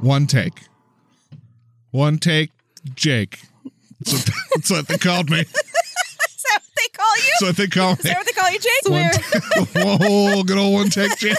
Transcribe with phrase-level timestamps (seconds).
[0.00, 0.62] One take.
[1.90, 2.50] One take,
[2.94, 3.40] Jake.
[4.00, 5.40] That's what, that's what they called me.
[5.40, 7.22] Is that what they call you?
[7.24, 8.88] That's what they call Is that what they call you, Jake?
[9.74, 11.36] One Whoa, good old one take, Jake.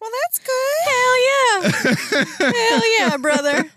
[0.00, 0.76] well, that's good.
[0.86, 1.60] Hell yeah.
[2.52, 3.64] Hell yeah, brother.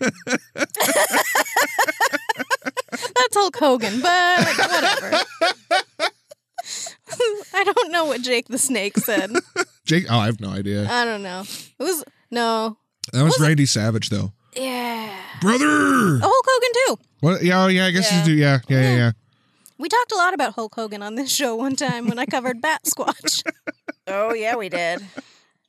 [2.90, 5.20] That's Hulk Hogan, but whatever.
[7.54, 9.30] I don't know what Jake the Snake said.
[9.84, 10.88] Jake, oh, I have no idea.
[10.90, 11.42] I don't know.
[11.78, 12.76] It was no.
[13.12, 14.32] That was Randy Savage, though.
[14.54, 15.14] Yeah.
[15.40, 15.64] Brother.
[15.66, 17.04] Oh, Hulk Hogan too.
[17.20, 17.42] What?
[17.42, 17.86] Yeah, oh, yeah.
[17.86, 18.20] I guess Yeah.
[18.20, 18.32] you do.
[18.34, 19.12] Yeah, yeah, yeah, yeah.
[19.78, 22.60] We talked a lot about Hulk Hogan on this show one time when I covered
[22.62, 23.42] Bat Squatch.
[24.06, 25.00] Oh, yeah, we did.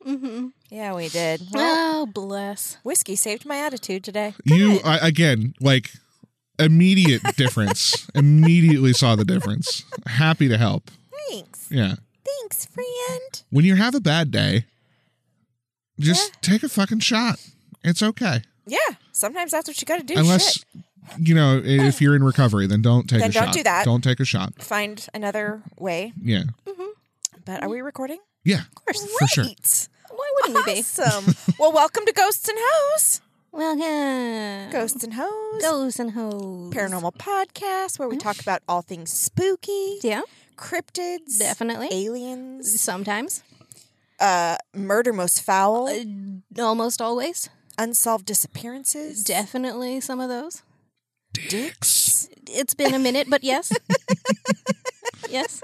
[0.04, 1.42] hmm Yeah, we did.
[1.52, 2.78] Well, Oh, bless.
[2.84, 4.34] whiskey saved my attitude today.
[4.44, 5.92] You I, again, like
[6.60, 8.08] immediate difference.
[8.16, 9.84] Immediately saw the difference.
[10.08, 10.92] Happy to help.
[11.30, 11.68] Thanks.
[11.72, 11.96] Yeah.
[12.26, 13.44] Thanks, friend.
[13.50, 14.66] When you have a bad day,
[16.00, 17.40] just take a fucking shot.
[17.84, 18.42] It's okay.
[18.68, 18.78] Yeah,
[19.12, 20.14] sometimes that's what you got to do.
[20.18, 20.66] Unless Shit.
[21.18, 23.54] you know, if you're in recovery, then don't take Then a don't shot.
[23.54, 23.86] do that.
[23.86, 24.62] Don't take a shot.
[24.62, 26.14] find another way.
[26.22, 26.44] Yeah.
[26.68, 26.84] Mm-hmm.
[27.46, 28.20] But are we recording?
[28.44, 28.62] Yeah.
[28.62, 29.06] Of course.
[29.20, 29.44] For sure.
[29.46, 29.88] Great.
[30.10, 30.80] Why wouldn't we be?
[30.82, 31.36] Awesome.
[31.60, 33.22] well, welcome to Ghosts and Hoes.
[33.52, 34.72] Welcome.
[34.72, 35.62] Ghosts and Hoes.
[35.62, 36.72] Ghosts and hoes.
[36.74, 40.22] Paranormal podcast where we talk about all things spooky, Yeah,
[40.58, 41.88] cryptids, definitely.
[41.92, 43.44] aliens, Sometimes.
[44.20, 46.04] uh, murder most foul, Uh,
[46.62, 47.50] almost always.
[47.78, 50.62] unsolved disappearances, Definitely some of those.
[51.34, 52.28] Dicks.
[52.48, 53.72] It's been a minute, but yes.
[55.30, 55.62] yes.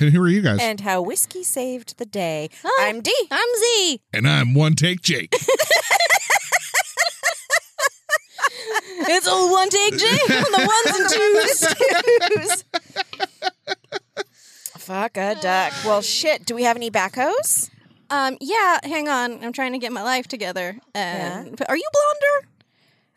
[0.00, 0.58] And who are you guys?
[0.60, 2.48] and how whiskey saved the day.
[2.64, 2.78] Oh.
[2.80, 3.12] I'm D.
[3.30, 4.00] I'm Z.
[4.12, 5.34] And I'm one take Jake.
[9.06, 11.08] It's old one take Jake on the ones and
[12.40, 12.64] twos.
[14.84, 15.72] Fuck a duck.
[15.84, 16.44] Well, shit.
[16.46, 17.70] Do we have any backhoes?
[18.10, 19.42] Um, yeah, hang on.
[19.42, 20.76] I'm trying to get my life together.
[20.94, 22.48] And are you blonder?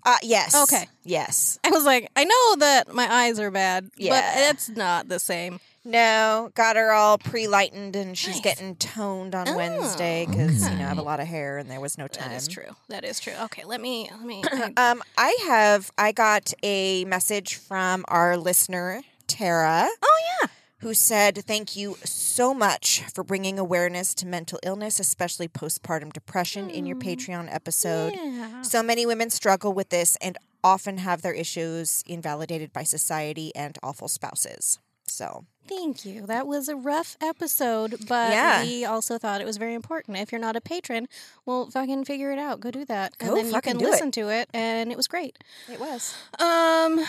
[0.05, 0.55] Uh, yes.
[0.55, 0.87] Okay.
[1.03, 1.59] Yes.
[1.65, 4.11] I was like, I know that my eyes are bad, Yeah.
[4.21, 5.59] but it's not the same.
[5.83, 8.43] No, got her all pre-lightened, and she's Nice.
[8.43, 11.71] getting toned on Oh, Wednesday because you know I have a lot of hair and
[11.71, 12.29] there was no time.
[12.29, 12.75] That is true.
[12.89, 13.31] That is true.
[13.43, 14.43] Okay, let me let me.
[14.77, 15.89] Um, I have.
[15.97, 19.87] I got a message from our listener Tara.
[20.01, 20.47] oh yeah.
[20.79, 26.69] Who said, Thank you so much for bringing awareness to mental illness, especially postpartum depression,
[26.69, 28.13] in your Patreon episode.
[28.15, 28.61] Yeah.
[28.61, 33.77] So many women struggle with this and often have their issues invalidated by society and
[33.81, 34.79] awful spouses.
[35.09, 36.25] So, Thank you.
[36.25, 38.63] That was a rough episode, but Yeah.
[38.63, 40.17] we also thought it was very important.
[40.17, 41.07] If you're not a patron,
[41.45, 42.59] well, fucking figure it out.
[42.61, 43.91] Go do that, Go and then you can do it.
[43.91, 45.37] listen to it, and it was great.
[45.71, 46.13] it was.
[46.39, 47.05] Um,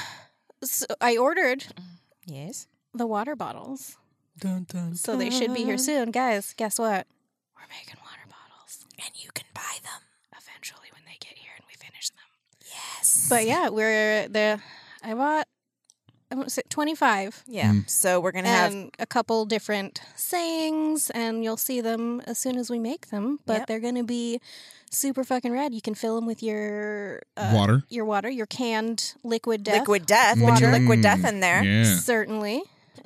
[0.65, 1.67] so I ordered
[2.27, 2.67] Yes.
[2.94, 3.97] The water bottles,
[4.94, 6.54] so they should be here soon, guys.
[6.56, 7.06] Guess what?
[7.56, 10.03] We're making water bottles And you can buy them.
[10.32, 12.28] eventually when they get here and we finish them.
[12.65, 13.26] Yes.
[13.28, 14.60] But yeah, we're the.
[15.03, 15.47] I bought.
[16.31, 17.43] I want to say twenty five.
[17.47, 17.72] yeah.
[17.87, 18.75] So we're going to have.
[18.99, 23.38] a couple different sayings, and you'll see them as soon as we make them.
[23.47, 23.66] But Yep.
[23.66, 24.38] they're going to be
[24.91, 25.72] super fucking rad.
[25.75, 27.82] You can fill them with your uh, Water.
[27.88, 29.81] your water, your canned liquid death.
[29.81, 30.34] Liquid death.
[30.38, 30.78] Put your Water.
[30.81, 31.65] liquid death in there.
[31.65, 31.84] Yeah.
[31.97, 32.62] certainly.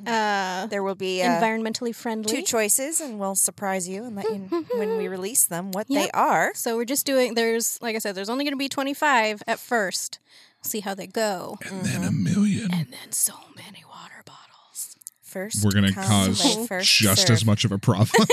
[0.07, 2.31] Uh, There will be uh, environmentally friendly.
[2.37, 4.41] two choices, and we'll surprise you and let you
[4.77, 6.03] when we release them what Yep.
[6.05, 6.53] they are.
[6.55, 7.35] so we're just doing.
[7.35, 10.19] There's like I said, there's only going to be twenty five at first.
[10.65, 12.73] See how they go, And then a million.
[12.73, 14.97] and then so many water bottles.
[15.23, 17.31] First, We're gonna cause just serve.
[17.31, 18.09] as much of a problem.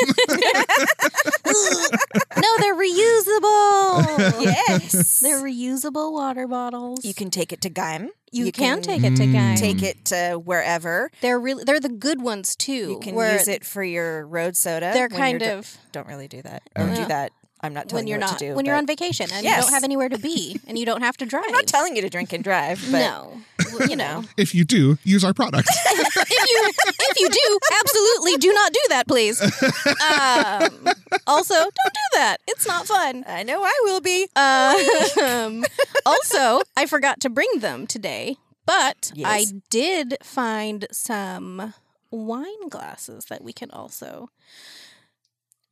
[2.42, 4.40] no, they're reusable.
[4.50, 7.04] Yes, They're reusable water bottles.
[7.04, 8.10] you can take it to Gaim.
[8.32, 9.34] You, can, take it to mm.
[9.34, 9.56] Guy.
[9.56, 11.10] take it to wherever.
[11.22, 12.74] They're really they're the good ones too.
[12.74, 14.92] You can use it for your road soda.
[14.94, 17.32] They're kind you're do- of don't really do that or do that.
[17.62, 18.56] I'm not telling when you're you what not to do.
[18.56, 21.18] when you're on vacation and you don't have anywhere to be and you don't have
[21.18, 21.44] to drive.
[21.48, 23.42] I'm not telling you to drink and drive, but no,
[23.88, 24.24] you know.
[24.38, 25.68] if you do, use our product.
[25.86, 29.42] if you if you do, absolutely do not do that, please.
[29.42, 30.94] Um,
[31.28, 32.38] also, don't do that.
[32.48, 33.26] It's not fun.
[33.28, 34.28] I know I will be.
[34.36, 35.66] Um,
[36.06, 41.74] also, I forgot to bring them today, but I did find some
[42.12, 44.30] wine glasses that we can also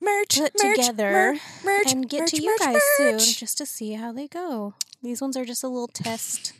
[0.01, 3.57] Merch, put merch, together mer- merch, and get merch, to you merch, guys soon just
[3.57, 4.75] to see how they go.
[5.01, 6.53] These ones are just a little test.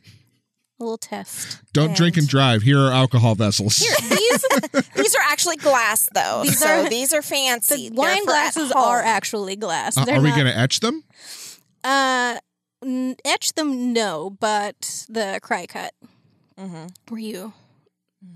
[0.79, 1.59] A little test.
[1.73, 2.61] Don't drink and And- drive.
[2.63, 3.77] Here are alcohol vessels.
[3.77, 4.45] These
[4.95, 6.41] These are actually glass, though.
[6.43, 7.89] These so are- these are fancy.
[7.89, 9.97] They're wine glasses are actually glass.
[9.97, 11.03] Uh, They're we going to etch them?
[11.83, 12.37] Uh,
[12.83, 15.93] n- etch them, no, but the cry cut
[16.59, 16.89] Mhm.
[17.09, 17.53] where you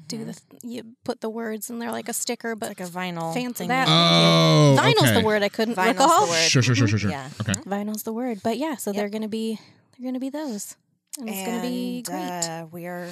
[0.08, 3.34] do the you put the words and they're like a sticker, but like a vinyl.
[3.34, 3.88] fancy thing that.
[3.90, 5.20] Oh, Vinyl's okay.
[5.20, 6.26] the word I couldn't Vinyl's recall.
[6.26, 6.38] the word.
[6.50, 7.10] Sure, sure, sure, sure, sure.
[7.10, 7.30] Yeah.
[7.42, 7.54] Okay.
[7.54, 9.60] Vinyl's the word, but yeah, so they're gonna be
[9.98, 10.76] they're gonna be those,
[11.20, 12.50] and it's gonna be And, great.
[12.50, 13.10] Uh, we are.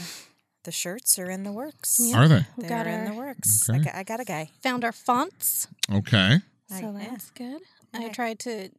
[0.66, 2.00] The shirts are in the works.
[2.02, 2.18] Yeah.
[2.20, 2.46] Are they?
[2.58, 3.70] We've They're got in the our works.
[3.70, 3.84] I, Okay.
[3.86, 4.50] got, I got a guy.
[4.62, 6.40] found our fonts, Okay.
[6.70, 7.08] I- so yeah.
[7.10, 7.62] that's good.
[7.94, 8.70] I tried to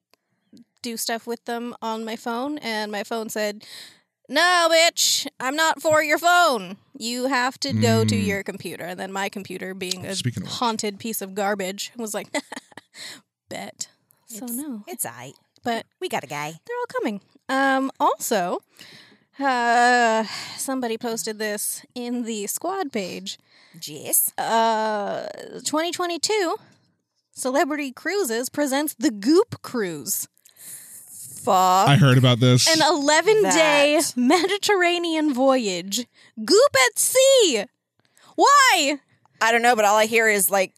[0.83, 3.65] do stuff with them on my phone, and my phone said,
[4.31, 6.77] "No, bitch, I'm not for your phone.
[6.97, 8.27] You have to go to Mm.
[8.27, 10.59] your computer." And then my computer, being a Speaking of which.
[10.59, 12.29] haunted piece of garbage, was like,
[13.49, 13.89] "Bet."
[14.27, 15.33] So It's- no, It's I.
[15.65, 16.61] but We got a guy.
[16.67, 17.21] they're all coming.
[17.49, 18.63] Um, also,
[19.39, 20.25] uh,
[20.57, 23.39] somebody posted this in the squad page.
[23.79, 24.31] Jess.
[24.39, 25.29] Uh,
[25.65, 26.57] 2022
[27.33, 30.29] Celebrity Cruises presents the Goop Cruise,
[31.45, 31.89] Fuck.
[31.89, 32.69] I heard about this.
[32.69, 34.13] an 11 day That.
[34.17, 36.07] Mediterranean voyage.
[36.45, 37.65] Goop at sea.
[38.37, 38.99] Why?
[39.41, 40.75] I don't know, but all I hear is like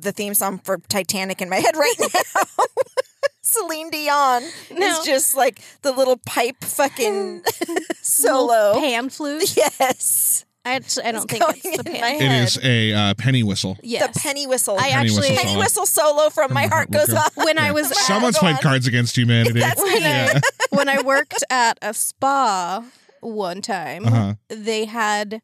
[0.00, 2.44] the theme song for Titanic in my head right now.
[3.42, 4.42] Celine Dion
[4.72, 4.86] No.
[4.86, 7.42] is just like the little pipe fucking
[8.02, 8.74] solo.
[8.80, 9.56] pan flute.
[9.56, 10.44] Yes.
[10.66, 12.00] I, I don't think it's the in pan.
[12.00, 12.44] my it head.
[12.44, 13.76] is a uh, penny whistle.
[13.82, 14.14] Yes.
[14.14, 14.76] The penny whistle.
[14.76, 15.58] I Penny actually whistle penny song.
[15.58, 17.18] whistle solo from My Heart Goes Okay.
[17.18, 17.44] On.
[17.44, 17.90] when I was Yeah.
[17.90, 18.60] at- Someone's played.
[18.60, 19.60] Cards Against Humanity.
[19.60, 20.32] That's when yeah.
[20.34, 20.40] I
[20.76, 22.82] when I worked at a spa
[23.20, 24.34] one time, Uh-huh.
[24.48, 25.42] they had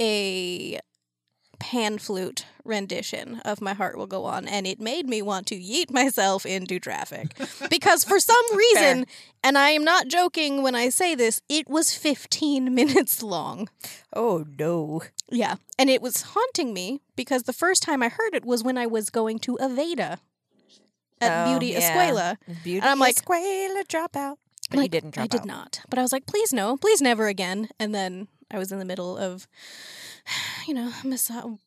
[0.00, 0.78] a
[1.56, 5.54] pan flute rendition of My Heart Will Go On, and it made me want to
[5.56, 7.34] yeet myself into traffic.
[7.70, 9.06] because for some reason,
[9.44, 13.68] and I am not joking when I say this, it was 15 minutes long.
[14.14, 15.02] Oh no.
[15.30, 15.56] Yeah.
[15.78, 18.86] And it was haunting me because the first time I heard it was when I
[18.86, 20.18] was going to Aveda
[21.20, 21.80] at Oh, Beauty yeah.
[21.80, 22.36] Escuela.
[22.64, 24.36] Beauty I'm like- Escuela dropout.
[24.68, 25.80] But Like, didn't drop I did not.
[25.88, 27.68] But I was like, please no, please never again.
[27.78, 29.46] And then I was in the middle of,
[30.66, 31.58] you know, massa-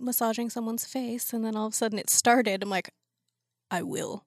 [0.00, 2.62] massaging someone's face, and then all of a sudden it started.
[2.62, 2.90] I'm like,
[3.70, 4.24] I will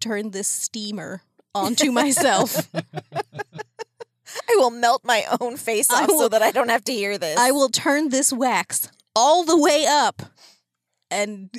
[0.00, 1.22] turn this steamer
[1.54, 2.68] onto myself.
[2.74, 7.38] I will melt my own face off so that I don't have to hear this.
[7.38, 10.22] I will turn this wax all the way up,
[11.10, 11.50] and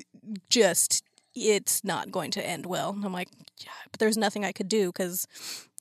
[0.50, 1.04] just
[1.36, 2.98] it's not going to end well.
[3.04, 3.30] I'm like,
[3.64, 5.28] yeah, but there's nothing I could do because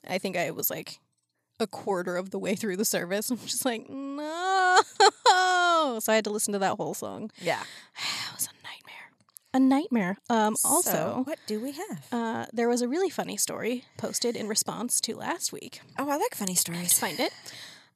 [0.07, 0.99] I think I was like
[1.59, 3.29] a quarter of the way through the service.
[3.31, 4.81] I'm just like, no.
[6.01, 7.31] So I had to listen to that whole song.
[7.41, 7.61] Yeah.
[8.29, 9.11] It was a nightmare.
[9.53, 10.17] A nightmare.
[10.29, 12.05] Um, also, So, what do we have?
[12.11, 15.81] uh, there was a really funny story posted in response to last week.
[15.97, 16.97] Oh, I like funny stories.
[16.97, 17.33] find it.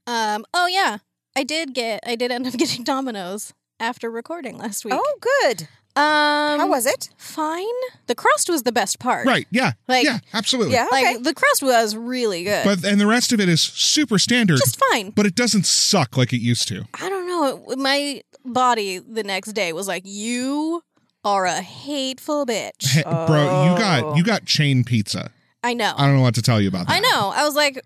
[0.07, 0.97] Um, oh yeah,
[1.35, 2.01] I did get.
[2.05, 4.93] I did end up getting Domino's after recording last week.
[4.97, 5.67] Oh, good.
[5.95, 7.09] Um, How was it?
[7.17, 7.65] Fine.
[8.07, 9.27] The crust was the best part.
[9.27, 9.47] Right.
[9.51, 9.73] Yeah.
[9.87, 10.19] Like- yeah.
[10.33, 10.73] Absolutely.
[10.73, 10.87] Yeah.
[10.91, 11.13] Okay.
[11.15, 12.63] Like the crust was really good.
[12.65, 15.11] But and the rest of it is super standard, just fine.
[15.11, 16.85] but it doesn't suck like it used to.
[16.99, 17.65] I don't know.
[17.71, 20.81] it- My body the next day was like, "You
[21.23, 24.15] are a hateful bitch." Hey, Bro, you got Oh.
[24.15, 25.31] you got chain pizza.
[25.63, 25.93] I know.
[25.95, 26.93] I don't know what to tell you about that.
[26.95, 27.31] I know.
[27.35, 27.79] I was like,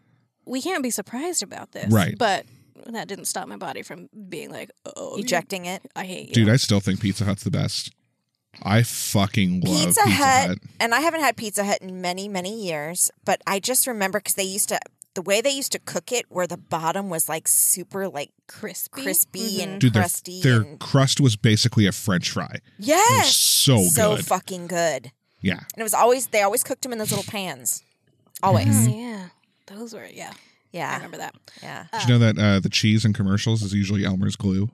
[0.46, 2.18] "We can't be surprised about this." Right.
[2.18, 2.46] But
[2.88, 5.84] that didn't stop my body from being like, "Oh, you- Ejecting it.
[5.96, 7.92] I hate you." Dude, I still think Pizza Hut's the best.
[8.64, 10.58] I fucking love Pizza, Pizza, Hut, Hut.
[10.80, 14.36] and I haven't had Pizza Hut in many, many years, but I just remember because
[14.36, 14.80] they used to,
[15.14, 19.02] the way they used to cook it, where the bottom was like super like crispy.
[19.04, 20.42] crispy and Dude, crusty.
[20.42, 22.52] their and, crust was basically a French fry.
[22.56, 25.12] It was yes, so so fucking good.
[25.42, 25.60] yeah.
[25.60, 27.84] And it was always they always cooked them in those little pans,
[28.44, 28.88] always.
[28.88, 29.28] Oh, yeah.
[29.68, 30.34] Those were yeah.
[30.72, 30.92] Yeah.
[30.92, 31.34] I remember that.
[31.64, 31.86] yeah.
[31.94, 34.70] Did you know that uh, the cheese in commercials is usually Elmer's glue?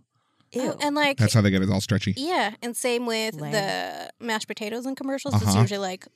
[0.54, 0.62] Ew.
[0.74, 2.14] Oh, and like That's how they get it all stretchy.
[2.18, 3.52] yeah, and same with Lame.
[3.52, 5.34] the mashed potatoes in commercials.
[5.36, 5.62] It's Uh-huh.
[5.62, 6.08] usually like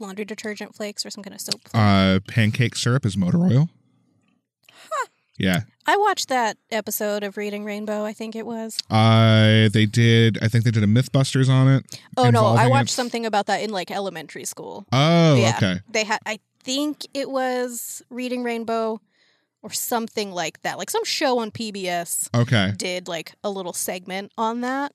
[0.00, 1.60] laundry detergent flakes or some kind of soap.
[1.74, 3.68] Uh, pancake syrup is motor oil.
[5.38, 5.60] Yeah.
[5.86, 8.04] I watched that episode of Reading Rainbow.
[8.04, 8.76] I think it was.
[8.90, 10.38] Uh, they did.
[10.42, 11.98] I think they did a MythBusters on it.
[12.18, 12.94] Oh no, I involving watched it.
[12.94, 14.84] something about that in like elementary school.
[14.92, 15.54] Oh, Yeah.
[15.56, 15.80] okay.
[15.90, 16.18] They had.
[16.26, 19.00] I think it was Reading Rainbow,
[19.62, 20.78] or something like that.
[20.78, 22.72] Like some show on PBS Okay.
[22.76, 24.92] did like a little segment on that.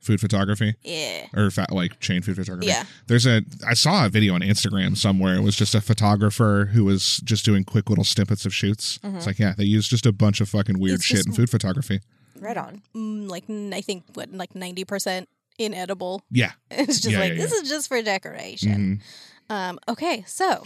[0.00, 1.26] Food photography Yeah.
[1.34, 2.68] or fa- like chain food photography.
[2.68, 2.84] Yeah.
[3.08, 3.42] There's a.
[3.66, 5.34] I saw a video on Instagram somewhere.
[5.34, 9.00] It was just a photographer who was just doing quick little snippets of shoots.
[9.02, 11.34] It's like, yeah, they use just a bunch of fucking weird It's shit just- in
[11.34, 12.00] food photography.
[12.40, 12.82] Right on.
[12.94, 16.22] Mm, like n- I think what like ninety percent inedible.
[16.30, 16.52] Yeah.
[16.70, 19.02] It's just Yeah, like yeah, this is just for decoration.
[19.50, 19.52] Mhm.
[19.54, 20.64] Um, okay, so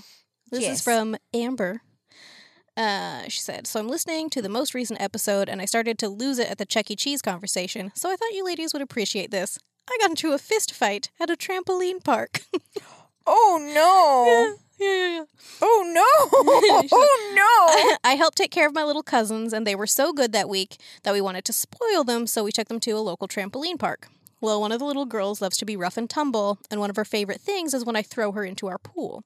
[0.51, 0.85] this is Yes.
[0.85, 1.81] from Amber.
[2.77, 6.09] Uh, she said, "So I'm listening to the most recent episode, and I started to
[6.09, 6.97] lose it at the Chuck E.
[6.97, 7.93] Cheese conversation.
[7.95, 9.59] So I thought you ladies would appreciate this.
[9.91, 12.43] I got into a fist fight at a trampoline park.
[13.27, 14.57] Oh no.
[14.81, 15.25] Yeah, yeah, yeah.
[15.61, 16.89] Oh no.
[16.93, 17.97] oh no.
[18.05, 20.77] I helped take care of my little cousins, and they were so good that week
[21.05, 24.09] that we wanted to spoil them, so we took them to a local trampoline park.
[24.41, 26.97] Well, one of the little girls loves to be rough and tumble, and one of
[26.97, 29.23] her favorite things is when I throw her into our pool.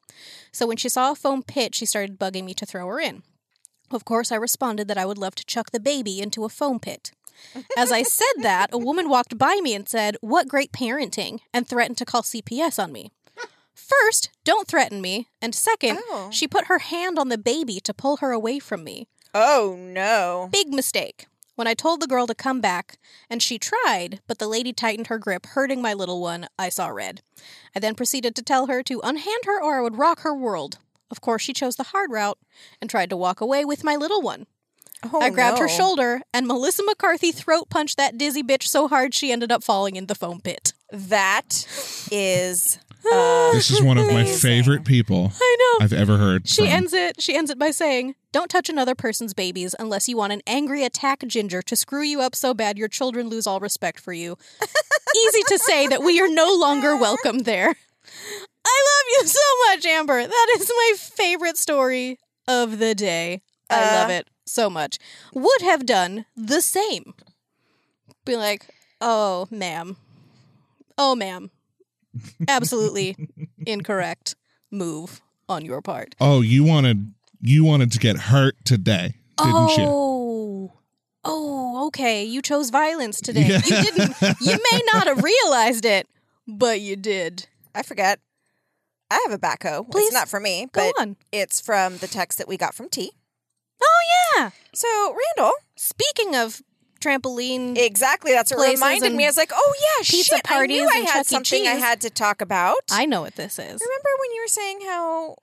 [0.53, 3.23] So when she saw a foam pit, she started bugging me to throw her in.
[3.91, 6.81] Of course, I responded that I would love to chuck the baby into a foam
[6.81, 7.13] pit.
[7.77, 11.69] As I said that, a woman walked by me and said, What great parenting, and
[11.69, 13.13] threatened to call CPS on me.
[13.75, 15.29] First, don't threaten me.
[15.41, 16.31] And second, Oh.
[16.33, 19.07] she put her hand on the baby to pull her away from me.
[19.35, 20.49] Oh no.
[20.51, 21.27] Big mistake.
[21.57, 22.99] When I told the girl to come back,
[23.31, 26.89] and she tried, but the lady tightened her grip, hurting my little one, I saw
[26.89, 27.23] red.
[27.75, 30.79] I then proceeded to tell her to unhand her or I would rock her world.
[31.11, 32.39] Of course, she chose the hard route
[32.81, 34.47] and tried to walk away with my little one.
[35.13, 39.15] Oh, I grabbed her shoulder, and Melissa McCarthy throat punched that dizzy bitch so hard
[39.15, 40.73] she ended up falling in the foam pit.
[40.91, 41.67] That
[42.11, 42.79] is
[43.13, 45.85] uh, This is one of my favorite people I know.
[45.85, 46.49] I've ever heard.
[46.49, 46.73] She from.
[46.73, 47.21] ends it.
[47.21, 50.83] She ends it by saying, "Don't touch another person's babies unless you want an angry
[50.83, 54.39] attack ginger to screw you up so bad your children lose all respect for you."
[55.27, 57.77] Easy to say that we are no longer welcome there.
[58.77, 60.27] I love you so much, Amber.
[60.27, 62.19] That is my favorite story
[62.49, 63.43] of the day.
[63.71, 64.99] I Uh, love it so much.
[65.35, 67.15] Would have done the same.
[68.25, 68.67] Be like,
[69.01, 69.97] "Oh, ma'am.
[70.99, 71.51] Oh, ma'am.
[72.49, 73.17] Absolutely
[73.67, 74.35] incorrect
[74.71, 79.85] move on your part." Oh, you wanted you wanted to get hurt today, didn't you?
[79.89, 80.73] oh.
[81.29, 82.23] Oh, okay.
[82.25, 83.47] You chose violence today.
[83.49, 83.57] Yeah.
[83.65, 86.07] You didn't you may not have realized it,
[86.47, 87.49] but you did.
[87.75, 88.21] I forget.
[89.11, 89.89] I have a backhoe.
[89.91, 90.07] Please.
[90.07, 91.17] It's not for me, Go but on.
[91.33, 93.13] it's from the text that we got from T.
[93.83, 94.01] Oh
[94.37, 94.51] yeah.
[94.75, 94.89] So,
[95.39, 96.63] Randall, Speaking of
[97.01, 98.33] trampoline exactly.
[98.33, 99.25] That's what Places reminded me.
[99.25, 100.51] I was like, oh yeah, pizza shit.
[100.51, 101.29] I knew I and had Chuck E.
[101.29, 101.83] something I Cheese.
[101.83, 102.79] had to talk about.
[102.91, 103.65] I know what this is.
[103.81, 105.37] remember when you were saying how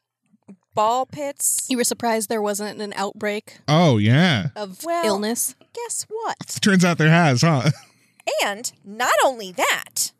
[0.74, 1.68] ball pits.
[1.70, 4.48] You were surprised there wasn't an outbreak Oh yeah.
[4.56, 5.56] of Well- illness.
[5.74, 6.58] Guess what?
[6.62, 7.70] Turns out there has, huh?
[8.44, 10.12] And not only that,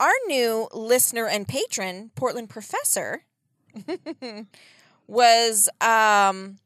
[0.00, 3.22] our new listener and patron, Portland Professor,
[5.06, 6.58] was um,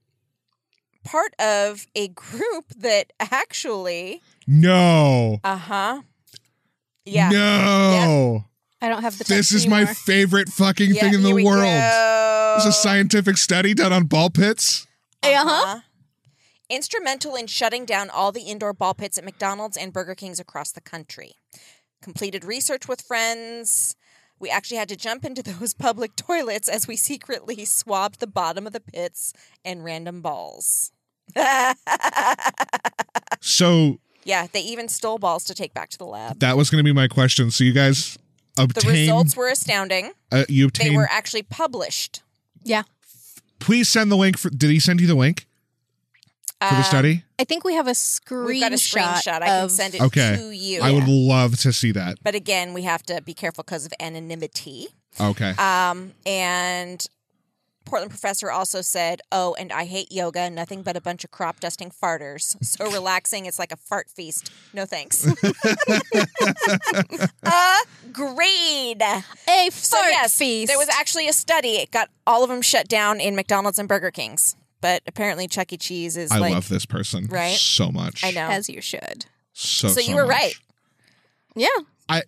[1.04, 5.40] part of a group that actually, No.
[5.44, 6.02] uh huh,
[7.04, 8.44] yeah, No.
[8.80, 9.94] I don't have the This text is my anymore.
[9.94, 11.62] favorite fucking Yeah, thing in the world.
[11.64, 12.54] go.
[12.58, 14.86] It's a scientific study done on ball pits.
[15.22, 15.80] Uh-huh.
[16.68, 20.70] Instrumental in shutting down all the indoor ball pits at McDonald's and Burger Kings across
[20.70, 21.32] the country.
[22.04, 23.96] Completed research with friends.
[24.38, 28.66] We actually had to jump into those public toilets as we secretly swabbed the bottom
[28.66, 29.32] of the pits
[29.64, 30.92] and random balls.
[33.40, 36.40] So yeah, they even stole balls to take back to the lab.
[36.40, 37.50] that was going to be my question.
[37.50, 38.16] So you guys
[38.56, 38.94] obtained.
[38.96, 40.12] The results were astounding.
[40.32, 40.92] uh, you obtained.
[40.92, 42.22] They were actually published.
[42.62, 42.84] Yeah.
[43.58, 45.46] Please send the link for Did he send you the link
[46.68, 47.24] for the study?
[47.38, 48.46] I think we have a screenshot.
[48.46, 49.42] We've got a screenshot.
[49.42, 50.36] I can of- send it Okay.
[50.36, 50.80] to you.
[50.82, 52.18] I would love to see that.
[52.22, 54.88] But again, we have to be careful because of anonymity.
[55.20, 55.50] Okay.
[55.58, 57.06] Um, and
[57.84, 60.48] Portland professor also said, "Oh, and I hate yoga.
[60.48, 62.56] Nothing but a bunch of crop dusting farters.
[62.62, 63.44] So relaxing.
[63.46, 64.50] It's like a fart feast.
[64.72, 65.24] No thanks."
[68.06, 69.02] Agreed.
[69.02, 70.68] A So fart yes, feast.
[70.68, 71.76] there was actually a study.
[71.76, 74.56] It got all of them shut down in McDonald's and Burger Kings.
[74.84, 75.78] But apparently, Chuck E.
[75.78, 77.56] Cheese is I like, love this person right?
[77.56, 78.22] so much.
[78.22, 78.48] I know.
[78.50, 79.24] as you should.
[79.54, 80.36] So, So so you were much.
[80.36, 80.54] right.
[81.56, 81.68] Yeah.
[82.06, 82.22] I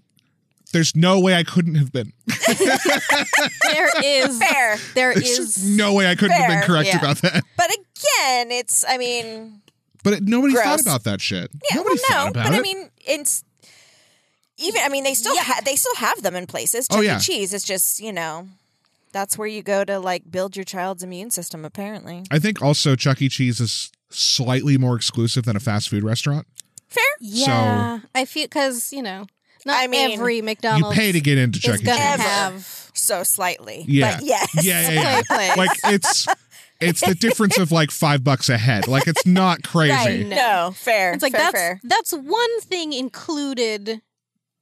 [0.72, 2.14] there's no way I couldn't have been.
[2.46, 4.78] There is Fair.
[4.94, 6.98] there There's is no way I couldn't have been correct yeah.
[6.98, 7.44] about that.
[7.58, 8.86] But again, it's.
[8.88, 9.60] I mean,
[10.02, 11.50] But it, nobody thought about that shit.
[11.70, 12.58] Yeah, nobody well, thought no, about but it.
[12.58, 13.44] I mean, it's
[14.56, 14.80] even.
[14.82, 16.86] I mean, they still ha- they still have them in places.
[16.90, 17.18] Oh, Chuck yeah.
[17.18, 17.20] E.
[17.20, 17.52] Cheese.
[17.52, 18.48] It's just you know,
[19.16, 21.64] that's where you go to like build your child's immune system.
[21.64, 23.30] Apparently, I think also Chuck E.
[23.30, 26.46] Cheese is slightly more exclusive than a fast food restaurant.
[26.88, 27.02] fair.
[27.20, 28.00] Yeah.
[28.14, 29.26] I feel because, you know,
[29.64, 30.80] not I mean, every McDonald's.
[30.80, 31.84] You McDonald's pay to get into Chuck E.
[31.84, 31.96] Cheese.
[31.96, 33.84] Have So slightly.
[33.88, 34.16] Yeah.
[34.16, 34.50] But yes.
[34.62, 35.22] Yeah, yeah, yeah.
[35.26, 35.56] Play, play.
[35.56, 36.26] like it's
[36.78, 38.86] it's the difference of like five bucks a head.
[38.86, 39.92] Like it's not crazy.
[39.94, 40.26] Right.
[40.26, 40.36] No.
[40.36, 40.70] No.
[40.72, 41.14] Fair.
[41.14, 41.80] It's like fair, that's fair.
[41.84, 44.02] that's one thing included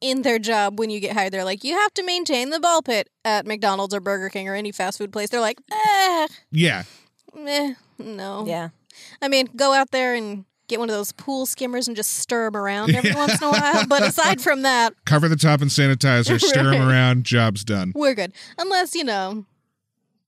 [0.04, 1.32] in their job when you get hired.
[1.32, 4.54] They're like, you have to maintain the ball pit at McDonald's or Burger King or
[4.54, 5.30] any fast food place.
[5.30, 6.82] They're like, eh, Yeah.
[7.38, 8.44] eh no.
[8.46, 8.68] Yeah.
[9.22, 12.50] I mean, go out there and get one of those pool skimmers and just stir
[12.50, 13.86] them around every once in a while.
[13.86, 16.90] But aside from that, Cover the top in sanitizer, stir them Right.
[16.92, 17.92] around, job's done.
[17.94, 18.32] we're good.
[18.58, 19.46] Unless, you know,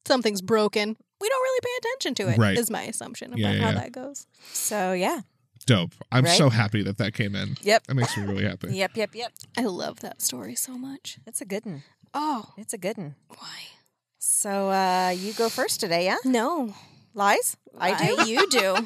[0.06, 0.96] something's broken.
[1.20, 2.38] We don't really pay attention to it.
[2.38, 2.58] Right.
[2.58, 3.74] Is my assumption about Yeah, yeah, how yeah.
[3.74, 4.26] that goes.
[4.52, 5.20] So yeah.
[5.66, 5.92] Dope.
[6.12, 6.38] I'm Right?
[6.38, 7.56] so happy that that came in.
[7.62, 7.86] Yep.
[7.88, 8.68] That makes me really happy.
[8.72, 8.92] Yep.
[8.96, 9.14] Yep.
[9.14, 9.32] Yep.
[9.58, 11.18] I love that story so much.
[11.26, 11.82] It's a good one.
[12.14, 13.14] Oh, It's a good one.
[13.28, 13.60] why?
[14.18, 16.16] So uh, you go first today, yeah?
[16.24, 16.74] No,
[17.14, 17.56] Lies?
[17.78, 18.30] I do.
[18.30, 18.76] you do.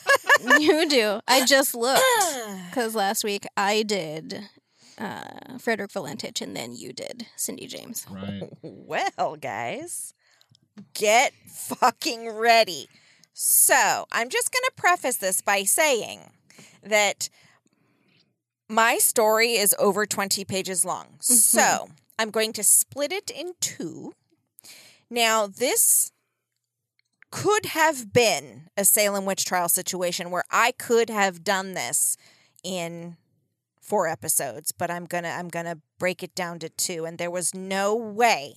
[0.60, 1.20] you do.
[1.28, 2.02] I just looked
[2.70, 4.44] because last week I did
[4.98, 8.06] uh, Frederick Valentich and then you did Cindy James.
[8.10, 8.42] Right.
[8.62, 10.14] Well, guys,
[10.94, 12.88] get fucking ready.
[13.42, 16.32] So, I'm just going to preface this by saying
[16.82, 17.30] that
[18.68, 21.16] my story is over 20 pages long.
[21.20, 21.92] So, mm-hmm.
[22.18, 24.12] I'm going to split it in two.
[25.08, 26.12] Now, this
[27.30, 32.18] could have been a Salem witch trial situation where I could have done this
[32.62, 33.16] in
[33.80, 37.16] four episodes, but I'm going to I'm going to break it down to two and
[37.16, 38.56] there was no way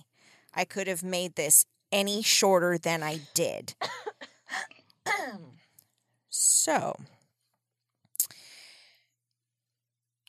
[0.54, 3.76] I could have made this any shorter than I did.
[6.30, 6.96] so,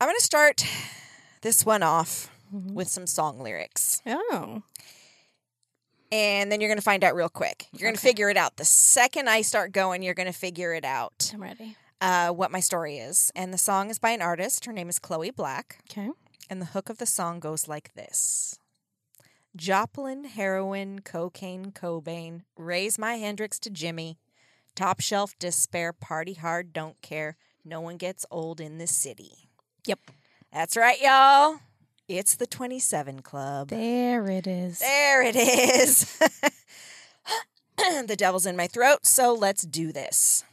[0.00, 0.64] I'm going to start
[1.42, 4.00] this one off with some song lyrics.
[4.06, 4.62] Oh,
[6.12, 7.66] And then you're going to find out real quick.
[7.72, 8.08] You're going to Okay.
[8.08, 8.56] figure it out.
[8.56, 11.76] The second I start going, you're going to figure it out I'm ready.
[12.00, 13.30] uh, what my story is.
[13.34, 14.66] And the song is by an artist.
[14.66, 15.78] Her name is Chloe Black.
[15.90, 16.10] Okay.
[16.50, 18.58] And the hook of the song goes like this
[19.56, 24.18] Joplin, heroin, cocaine, Cobain, raise my Hendrix to Jimmy.
[24.74, 27.36] Top shelf despair, party hard, don't care.
[27.64, 29.48] No one gets old in this city.
[29.86, 30.00] Yep.
[30.52, 31.60] That's right, y'all.
[32.08, 33.68] It's the 27 Club.
[33.68, 34.80] There it is.
[34.80, 36.18] There it is.
[38.06, 40.44] the devil's in my throat, so let's do this.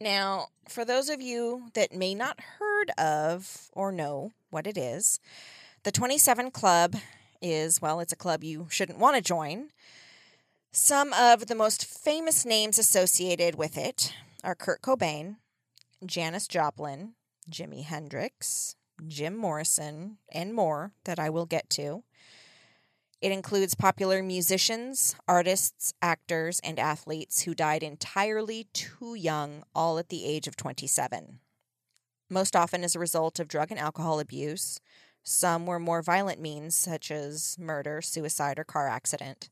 [0.00, 5.20] Now, for those of you that may not heard of or know what it is,
[5.82, 6.96] the 27 Club
[7.42, 9.70] is, well, it's a club you shouldn't want to join.
[10.72, 15.38] Some of the most famous names associated with it are Kurt Cobain,
[16.06, 17.14] Janis Joplin,
[17.50, 18.76] Jimi Hendrix,
[19.08, 22.04] Jim Morrison, and more that I will get to.
[23.20, 30.08] It includes popular musicians, artists, actors, and athletes who died entirely too young, all at
[30.08, 31.40] the age of 27.
[32.30, 34.80] Most often as a result of drug and alcohol abuse.
[35.24, 39.50] Some were more violent means, such as murder, suicide, or car accident.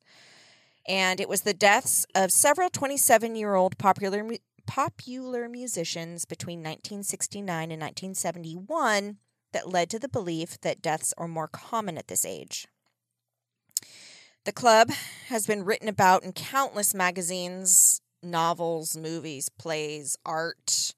[0.89, 4.27] And it was the deaths of several 27 year old popular,
[4.67, 9.19] popular musicians between 1969 and 1971
[9.53, 12.67] that led to the belief that deaths are more common at this age.
[14.45, 14.91] The club
[15.29, 20.95] has been written about in countless magazines, novels, movies, plays, art,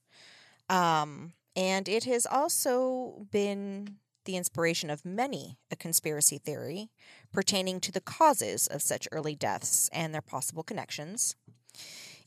[0.69, 6.89] um, and it has also been the inspiration of many a conspiracy theory
[7.31, 11.35] pertaining to the causes of such early deaths and their possible connections.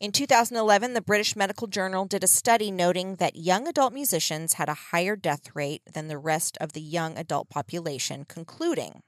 [0.01, 4.69] In 2011, the British Medical Journal did a study noting that young adult musicians had
[4.69, 9.03] a higher death rate than the rest of the young adult population, concluding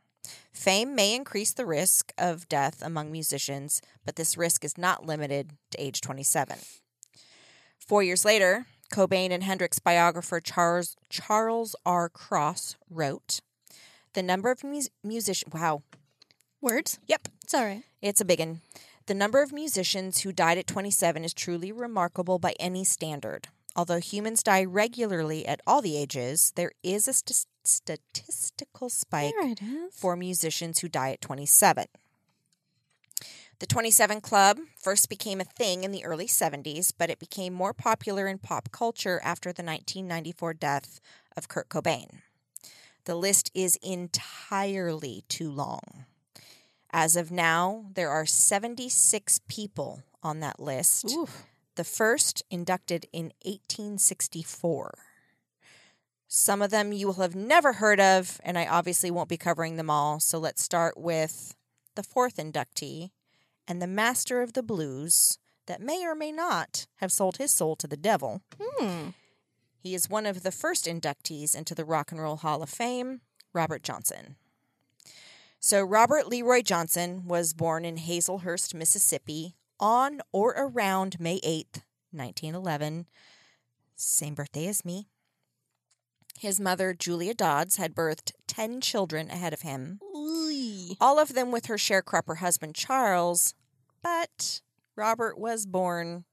[0.53, 5.53] Fame may increase the risk of death among musicians, but this risk is not limited
[5.71, 6.59] to age 27.
[7.79, 12.09] Four years later, Cobain and Hendrix biographer Charles, Charles R.
[12.09, 13.41] Cross wrote
[14.17, 15.83] The number of mus- musicians, wow,
[16.63, 16.99] Words?
[17.07, 17.83] yep, It's all right.
[18.01, 18.63] it's a big one.
[19.05, 23.49] The number of musicians who died at 27 is truly remarkable by any standard.
[23.77, 29.35] Although humans die regularly at all the ages, there is a st- statistical spike
[29.93, 31.85] for musicians who die at 27.
[33.59, 37.75] The 27 Club first became a thing in the early 70s, but it became more
[37.75, 41.01] popular in pop culture after the 1994 death
[41.37, 42.23] of Kurt Cobain.
[43.07, 46.05] The list is entirely too long.
[46.91, 51.13] As of now, there are 76 people on that list.
[51.13, 51.45] Oof.
[51.77, 54.99] The first inducted in 1864.
[56.27, 59.77] Some of them you will have never heard of, and I obviously won't be covering
[59.77, 60.19] them all.
[60.19, 61.55] So let's start with
[61.95, 63.11] the fourth inductee
[63.69, 67.77] and the master of the blues that may or may not have sold his soul
[67.77, 68.43] to the devil.
[68.61, 69.11] Hmm.
[69.87, 73.21] He is one of the first inductees into the Rock and Roll Hall of Fame,
[73.53, 74.35] Robert Johnson.
[75.61, 83.07] So, Robert Leroy Johnson was born in Hazlehurst, Mississippi on or around May 8th, 1911.
[83.95, 85.07] Same birthday as me.
[86.37, 90.97] His mother, Julia Dodds, had birthed 10 children ahead of him, Ooh.
[91.01, 93.55] all of them with her sharecropper husband, Charles,
[94.03, 94.63] but
[94.97, 96.25] Robert was born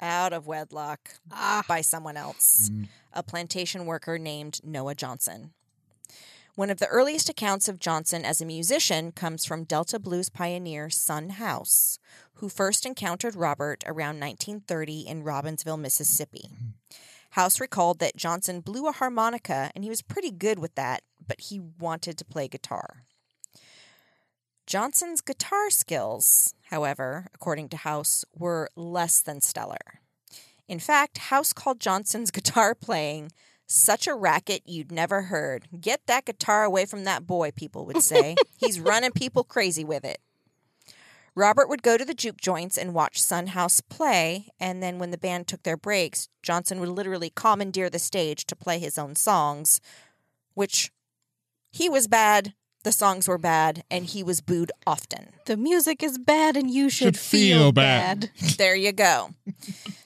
[0.00, 1.62] out of wedlock Ah.
[1.68, 2.88] by someone else, Mm.
[3.12, 5.52] a plantation worker named Noah Johnson.
[6.56, 10.90] One of the earliest accounts of Johnson as a musician comes from Delta blues pioneer
[10.90, 11.98] Son House,
[12.34, 16.50] who first encountered Robert around 1930 in Robinsonville, Mississippi.
[17.30, 21.40] House recalled that Johnson blew a harmonica and he was pretty good with that, but
[21.42, 23.04] he wanted to play guitar.
[24.70, 29.98] Johnson's guitar skills, however, according to House, were less than stellar.
[30.68, 33.32] In fact, House called Johnson's guitar playing
[33.66, 35.66] such a racket you'd never heard.
[35.80, 38.36] Get that guitar away from that boy, people would say.
[38.58, 40.20] He's running people crazy with it.
[41.34, 45.10] Robert would go to the juke joints and watch Son House play, and then when
[45.10, 49.16] the band took their breaks, Johnson would literally commandeer the stage to play his own
[49.16, 49.80] songs,
[50.54, 50.92] which
[51.72, 55.30] he was bad, the songs were bad, and he was booed often.
[55.46, 58.30] The music is bad and you should, Should feel bad.
[58.56, 59.30] There you go.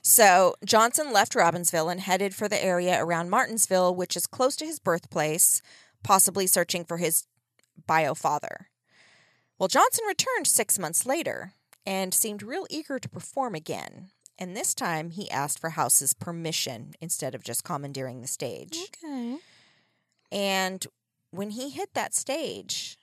[0.02, 4.66] so Johnson left Robinsonville and headed for the area around Martinsville, which is close to
[4.66, 5.62] his birthplace,
[6.02, 7.26] possibly searching for his
[7.87, 8.68] bio father.
[9.58, 11.52] Well, Johnson returned six months later
[11.87, 14.08] and seemed real eager to perform again.
[14.38, 18.76] And this time he asked for House's permission instead of just commandeering the stage.
[19.04, 19.37] Okay.
[20.32, 20.84] And
[21.36, 22.98] when he hit that stage,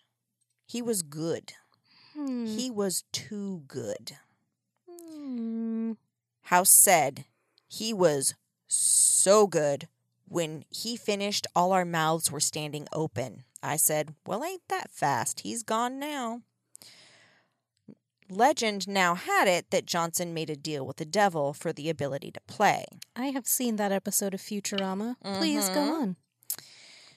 [0.65, 1.53] he was good.
[2.13, 2.45] Hmm.
[2.45, 4.17] He was too good.
[4.89, 5.93] Hmm.
[6.43, 7.25] House said
[7.67, 8.35] he was
[8.67, 9.87] so good.
[10.27, 13.43] When he finished, all our mouths were standing open.
[13.61, 15.41] I said, Well, ain't that fast?
[15.41, 16.41] He's gone now.
[18.29, 22.31] Legend now had it that Johnson made a deal with the devil for the ability
[22.31, 22.85] to play.
[23.13, 25.17] I have seen that episode of Futurama.
[25.21, 26.01] Please go Mhm.
[26.01, 26.15] on.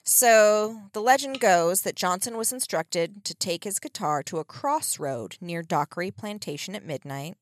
[0.04, 5.38] So the legend goes that Johnson was instructed to take his guitar to a crossroad
[5.40, 7.36] near Dockery Plantation at midnight.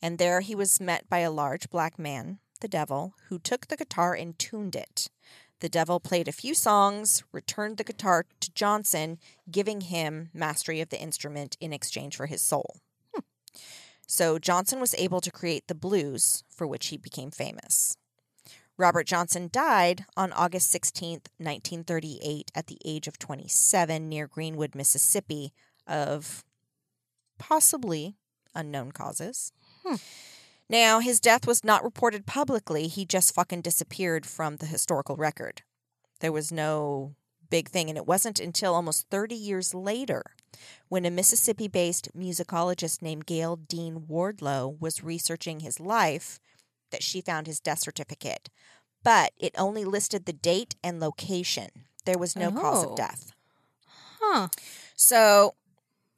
[0.00, 3.76] And there he was met by a large black man, the devil, who took the
[3.76, 5.10] guitar and tuned it.
[5.60, 9.18] The devil played a few songs, returned the guitar to Johnson,
[9.50, 12.76] giving him mastery of the instrument in exchange for his soul.
[13.14, 13.20] Hmm.
[14.06, 17.96] So Johnson was able to create the blues for which he became famous.
[18.78, 25.52] Robert Johnson died on August 16th, 1938, at the age of 27 near Greenwood, Mississippi,
[25.86, 26.44] of
[27.38, 28.16] possibly
[28.54, 29.52] unknown causes.
[29.84, 29.96] Hmm.
[30.68, 32.88] Now, his death was not reported publicly.
[32.88, 35.62] He just fucking disappeared from the historical record.
[36.20, 37.14] There was no
[37.48, 40.22] big thing, and it wasn't until almost 30 years later
[40.88, 46.40] when a Mississippi based musicologist named Gayle Dean Wardlow was researching his life
[46.90, 48.48] that she found his death certificate,
[49.02, 51.68] but it only listed the date and location.
[52.04, 52.90] There was no cause Oh.
[52.90, 53.32] of death.
[54.20, 54.48] Huh.
[54.94, 55.54] So,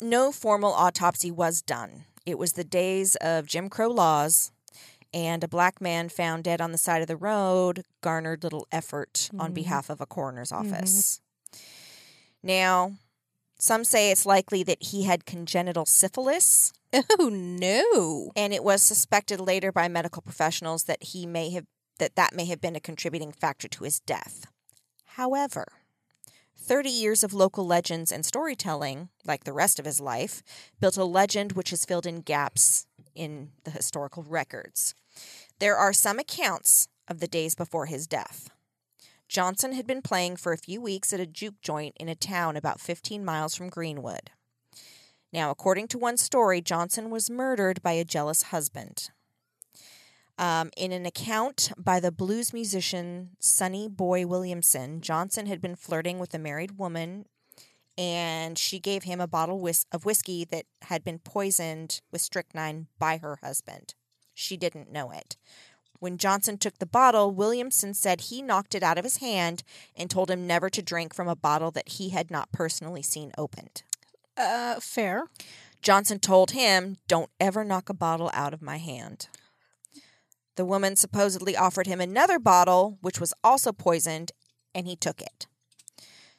[0.01, 2.05] no formal autopsy was done.
[2.27, 4.53] It was the days of Jim Crow laws,
[5.15, 9.31] and a black man found dead on the side of the road garnered little effort
[9.39, 9.55] on Mhm.
[9.55, 11.21] behalf of a coroner's office.
[12.43, 12.93] Now,
[13.59, 18.33] some say it's likely that he had congenital syphilis, Oh no.
[18.35, 21.67] and it was suspected later by medical professionals that he may have
[21.99, 24.47] that that may have been a contributing factor to his death.
[25.17, 25.67] However,
[26.57, 30.43] 30 years of local legends and storytelling, like the rest of his life,
[30.81, 34.95] built a legend which has filled in gaps in the historical records.
[35.59, 38.49] There are some accounts of the days before his death.
[39.29, 42.57] Johnson had been playing for a few weeks at a juke joint in a town
[42.57, 44.31] about 15 miles from Greenwood.
[45.33, 49.11] Now, according to one story, Johnson was murdered by a jealous husband.
[50.39, 56.19] Um, in an account by the blues musician Sonny Boy Williamson, Johnson had been flirting
[56.19, 57.27] with a married woman,
[57.99, 62.87] and she gave him a bottle whis- of whiskey that had been poisoned with strychnine
[62.99, 63.95] by her husband.
[64.33, 65.37] She didn't know it.
[66.01, 69.63] When Johnson took the bottle, Williamson said he knocked it out of his hand
[69.97, 73.33] and told him never to drink from a bottle that he had not personally seen
[73.37, 73.83] opened.
[74.37, 75.25] Uh, fair.
[75.83, 79.29] Johnson told him, Don't ever knock a bottle out of my hand.
[80.57, 84.33] The woman supposedly offered him another bottle, which was also poisoned,
[84.75, 85.47] and he took it.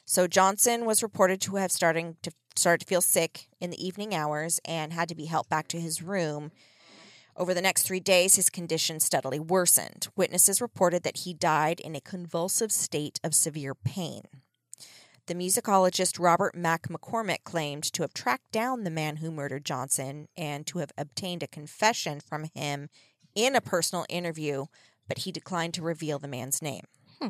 [0.04, 4.14] So Johnson was reported to have starting to started to feel sick in the evening
[4.14, 6.50] hours and had to be helped back to his room.
[7.36, 10.08] Over the next three days, his condition steadily worsened.
[10.16, 14.22] Witnesses reported that he died in a convulsive state of severe pain.
[15.26, 20.26] The musicologist Robert Mack McCormick claimed to have tracked down the man who murdered Johnson
[20.36, 22.88] and to have obtained a confession from him
[23.34, 24.66] in a personal interview,
[25.06, 26.84] but he declined to reveal the man's name.
[27.20, 27.28] Hmm.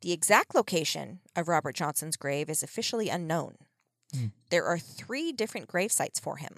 [0.00, 3.56] The exact location of Robert Johnson's grave is officially unknown.
[4.14, 4.26] Hmm.
[4.50, 6.54] There are three different grave sites for him,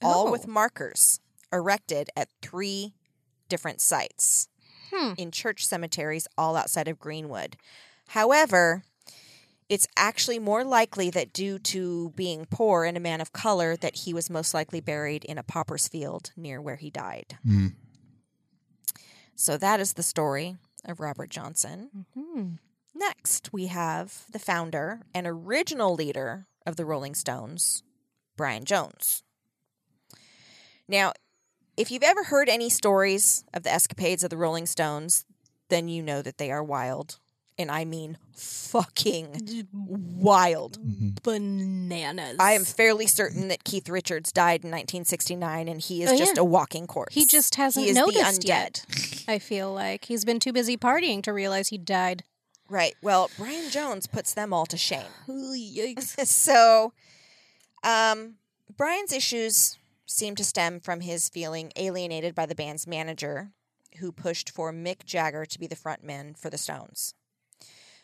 [0.00, 0.52] all with Oh.
[0.52, 1.18] markers
[1.52, 2.94] erected at three
[3.48, 4.48] different sites
[4.92, 5.12] Hmm.
[5.16, 7.56] in church cemeteries all outside of Greenwood.
[8.08, 8.82] However,
[9.68, 13.94] it's actually more likely that due to being poor and a man of color that
[13.98, 17.38] he was most likely buried in a pauper's field near where he died.
[17.44, 17.68] Hmm.
[19.36, 22.06] So that is the story of Robert Johnson.
[22.14, 22.54] Hmm.
[22.94, 27.84] Next, we have the founder and original leader of the Rolling Stones,
[28.36, 29.22] Brian Jones.
[30.88, 31.12] Now,
[31.80, 35.24] if you've ever heard any stories of the escapades of the Rolling Stones,
[35.68, 37.18] then you know that they are wild.
[37.58, 40.78] And I mean fucking wild.
[41.22, 42.36] Bananas.
[42.40, 46.36] I am fairly certain that Keith Richards died in 1969 and he is Oh, just
[46.36, 46.40] yeah.
[46.42, 47.14] a walking corpse.
[47.14, 48.46] He just hasn't He is the noticed undead.
[48.48, 48.84] yet.
[49.28, 52.24] I feel like he's been too busy partying to realize he died.
[52.70, 52.94] Right.
[53.02, 55.04] Well, Brian Jones puts them all to shame.
[55.28, 56.18] Yikes.
[56.26, 56.92] so,
[57.82, 58.36] um,
[58.76, 59.76] Brian's issues
[60.10, 63.50] seem to stem from his feeling alienated by the band's manager,
[63.98, 67.14] who pushed for Mick Jagger to be the frontman for the Stones.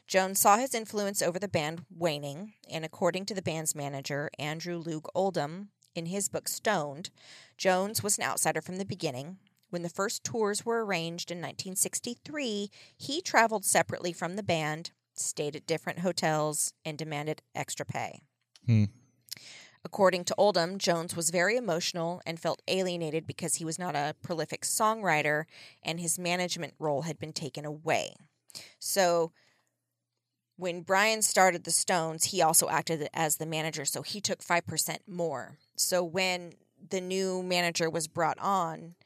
[0.06, 4.82] Jones saw his influence over the band waning, and according to the band's manager, Andrew
[4.82, 7.10] Loog Oldham, in his book Stoned,
[7.58, 9.38] Jones was an outsider from the beginning.
[9.70, 15.56] When the first tours were arranged in 1963, he traveled separately from the band, stayed
[15.56, 18.20] at different hotels, and demanded extra pay.
[18.66, 18.84] Hmm.
[19.86, 24.16] According to Oldham, Jones was very emotional and felt alienated because he was not a
[24.20, 25.44] prolific songwriter
[25.80, 28.16] and his management role had been taken away.
[28.80, 29.30] So,
[30.56, 35.06] when Brian started the Stones, he also acted as the manager, so he took 5%
[35.06, 35.56] more.
[35.76, 36.54] So, when
[36.90, 38.96] the new manager was brought on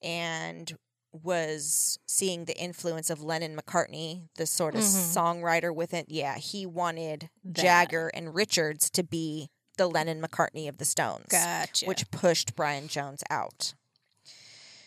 [0.00, 0.78] and
[1.10, 5.14] was seeing the influence of Lennon McCartney, the sort of Mhm.
[5.42, 7.60] songwriter with it, yeah, he wanted That.
[7.60, 11.86] Jagger and Richards to be the Lennon McCartney of the Stones Gotcha.
[11.86, 13.74] which pushed Brian Jones out.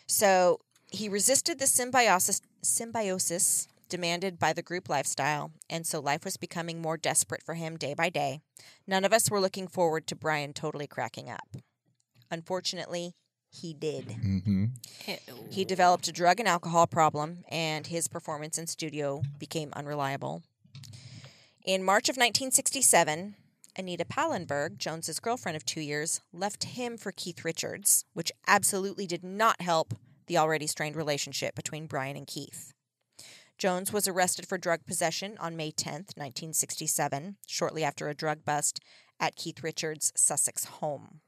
[0.08, 0.60] So
[0.92, 6.82] he resisted the symbiosis, symbiosis demanded by the group lifestyle, and so life was becoming
[6.82, 8.42] more desperate for him day by day.
[8.88, 11.56] None of us were looking forward to Brian totally cracking up.
[12.32, 13.14] Unfortunately,
[13.52, 14.12] he did.
[14.12, 14.66] hmm
[15.52, 20.44] He developed a drug and alcohol problem, and his performance in studio became unreliable.
[21.64, 23.36] In March of 1967,
[23.78, 29.24] Anita Pallenberg, Jones's girlfriend of two years, left him for Keith Richards, which absolutely did
[29.24, 29.94] not help
[30.28, 32.74] the already strained relationship between Brian and Keith.
[33.58, 38.80] Jones was arrested for drug possession on May 10th, 1967, shortly after a drug bust
[39.20, 41.22] at Keith Richards' Sussex home.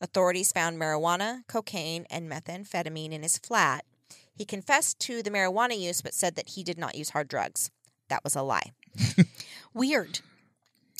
[0.00, 3.84] Authorities found marijuana, cocaine, and methamphetamine in his flat.
[4.34, 7.70] He confessed to the marijuana use but said that he did not use hard drugs.
[8.08, 8.72] That was a lie.
[9.74, 10.20] Weird.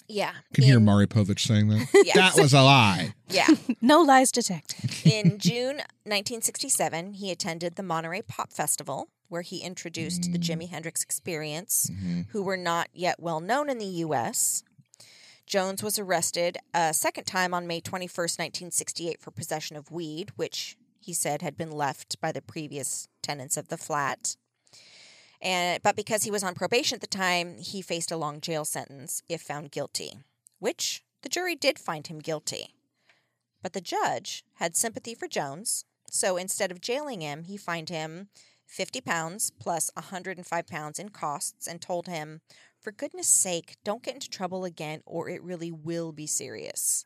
[0.08, 0.32] Yeah.
[0.54, 1.88] Can hear in- Maury Povich saying that.
[2.04, 2.14] Yeah.
[2.14, 3.14] That was a lie.
[3.28, 3.46] Yeah.
[3.80, 4.90] No lies detected.
[5.04, 10.70] In June 1967, he attended the Monterey Pop Festival, where he introduced the Jimi mm.
[10.70, 12.22] Hendrix Experience, mm-hmm.
[12.30, 14.64] who were not yet well known in the U.S.
[15.46, 20.76] Jones was arrested a second time on May 21st, 1968, for possession of weed, which
[20.98, 24.36] he said had been left by the previous tenants of the flat.
[25.40, 28.64] And but because he was on probation at the time, he faced a long jail
[28.64, 30.18] sentence if found guilty,
[30.58, 32.74] which the jury did find him guilty.
[33.62, 38.28] But the judge had sympathy for Jones, so instead of jailing him, he fined him
[38.66, 42.40] 50 pounds plus 105 pounds in costs and told him,
[42.80, 47.04] for goodness sake, don't get into trouble again or it really will be serious.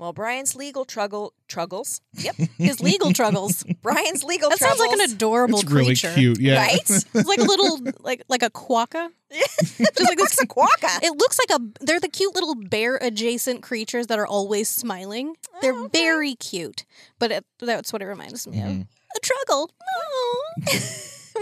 [0.00, 2.00] Well, Brian's legal trouble, struggles.
[2.14, 2.36] Yep.
[2.56, 3.62] His legal struggles.
[3.82, 6.14] Brian's legal That sounds like an adorable It's really creature.
[6.14, 6.40] cute.
[6.40, 6.56] Yeah.
[6.56, 6.80] Right?
[6.90, 9.10] It's like a little like like a quokka.
[9.30, 11.02] Just like this quokka.
[11.02, 15.36] It looks like a they're the cute little bear adjacent creatures that are always smiling.
[15.60, 15.98] They're Oh, okay.
[16.02, 16.86] very cute.
[17.18, 18.80] But it, that's what it reminds me Mhm.
[18.80, 18.86] of.
[19.16, 19.70] A struggle.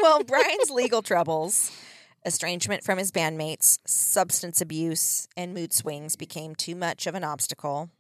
[0.02, 1.70] well, Brian's legal troubles,
[2.26, 7.90] estrangement from his bandmates, substance abuse, and mood swings became too much of an obstacle.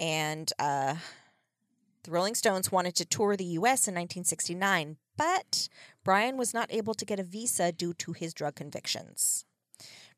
[0.00, 0.96] And uh,
[2.04, 3.86] the Rolling Stones wanted to tour the U.S.
[3.86, 5.68] in 1969, but
[6.02, 9.44] Brian was not able to get a visa due to his drug convictions.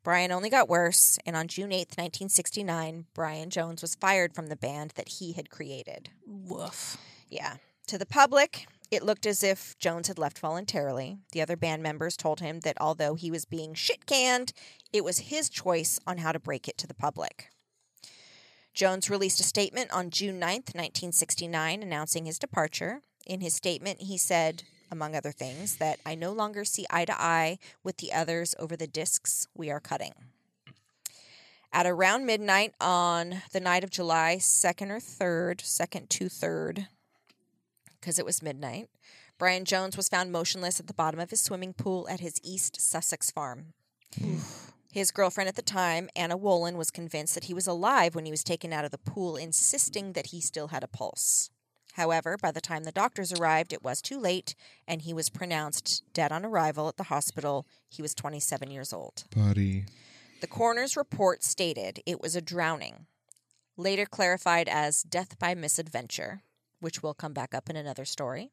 [0.04, 4.56] Brian only got worse, and on June 8th, 1969, Brian Jones was fired from the
[4.56, 6.10] band that he had created.
[6.26, 6.96] Woof.
[7.28, 7.56] Yeah.
[7.88, 11.18] To the public, it looked as if Jones had left voluntarily.
[11.32, 14.52] The other band members told him that although he was being shit canned,
[14.92, 17.50] it was his choice on how to break it to the public.
[18.74, 23.00] Jones released a statement on June 9th, 1969, announcing his departure.
[23.26, 27.20] In his statement, he said, among other things, that I no longer see eye to
[27.20, 30.12] eye with the others over the discs we are cutting.
[31.72, 36.86] At around midnight on the night of July 2nd or 3rd, 2nd to 3rd,
[38.00, 38.88] because it was midnight,
[39.38, 42.80] Brian Jones was found motionless at the bottom of his swimming pool at his East
[42.80, 43.72] Sussex farm.
[44.92, 48.30] His girlfriend at the time, Anna Wohlin, was convinced that he was alive when he
[48.30, 51.48] was taken out of the pool, insisting that he still had a pulse.
[51.94, 54.54] However, by the time the doctors arrived, it was too late,
[54.86, 57.66] and he was pronounced dead on arrival at the hospital.
[57.88, 59.24] He was 27 years old.
[59.34, 59.86] Buddy.
[60.42, 63.06] The coroner's report stated it was a drowning,
[63.78, 66.42] later clarified as death by misadventure,
[66.80, 68.50] which will come back up in another story,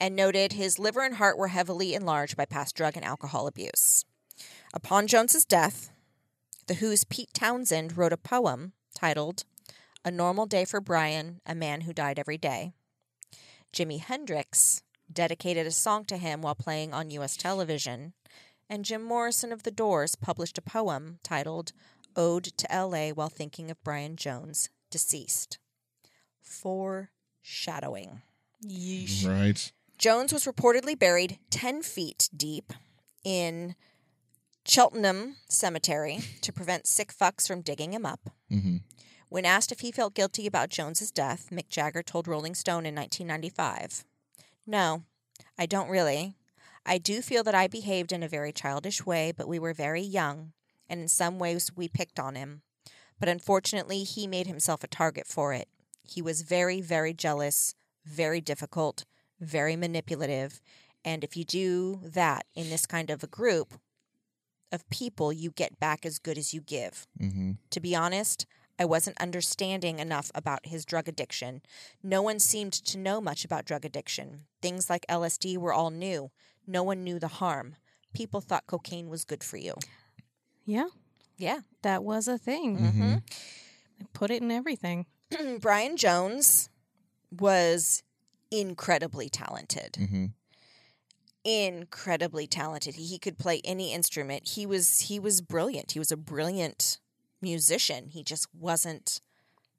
[0.00, 4.04] and noted his liver and heart were heavily enlarged by past drug and alcohol abuse.
[4.76, 5.92] Upon Jones's death,
[6.66, 9.44] The Who's Pete Townshend wrote a poem titled
[10.04, 12.72] A Normal Day for Brian, a Man Who Died Every Day.
[13.72, 17.36] Jimi Hendrix dedicated a song to him while playing on U.S.
[17.36, 18.14] television,
[18.68, 21.70] and Jim Morrison of The Doors published a poem titled
[22.16, 23.12] Ode to L.A.
[23.12, 25.58] while thinking of Brian Jones, deceased.
[26.42, 28.22] Foreshadowing.
[28.66, 29.24] Yeesh.
[29.24, 29.70] Right.
[29.98, 32.72] Jones was reportedly buried 10 feet deep
[33.22, 33.76] in
[34.66, 38.30] Cheltenham Cemetery to prevent sick fucks from digging him up.
[38.48, 38.78] hmm
[39.28, 42.94] When asked if he felt guilty about Jones's death, Mick Jagger told Rolling Stone in
[42.94, 44.04] 1995,
[44.66, 45.04] "No,
[45.58, 46.34] I don't really.
[46.86, 50.02] I do feel that I behaved in a very childish way, but we were very
[50.02, 50.52] young,
[50.88, 52.62] and in some ways we picked on him.
[53.18, 55.68] But unfortunately, he made himself a target for it.
[56.02, 57.74] He was very, very jealous,
[58.04, 59.04] very difficult,
[59.40, 60.60] very manipulative,
[61.04, 63.78] and if you do that in this kind of a group
[64.72, 68.46] of people, you get back as good as you give." hmm To be honest,
[68.78, 71.62] I wasn't understanding enough about his drug addiction.
[72.02, 74.46] No one seemed to know much about drug addiction.
[74.60, 76.30] Things like LSD were all new.
[76.66, 77.76] No one knew the harm.
[78.14, 79.74] People thought cocaine was good for you.
[80.64, 80.88] Yeah,
[81.38, 81.60] Yeah.
[81.82, 82.78] that was a thing.
[82.78, 83.14] Mm-hmm.
[83.98, 85.06] They put it in everything.
[85.60, 86.68] Brian Jones
[87.30, 88.02] was
[88.50, 89.96] incredibly talented.
[89.96, 90.26] hmm
[91.44, 92.94] Incredibly talented.
[92.94, 94.48] He could play any instrument.
[94.50, 95.92] He was he was brilliant.
[95.92, 96.98] He was a brilliant
[97.42, 98.08] musician.
[98.08, 99.20] He just wasn't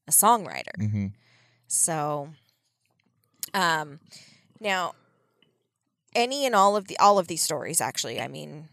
[0.08, 0.76] a songwriter.
[0.78, 1.08] hmm
[1.68, 2.30] So,
[3.54, 4.00] um,
[4.60, 4.94] now,
[6.14, 8.70] any and all of the all of these stories, actually, I mean,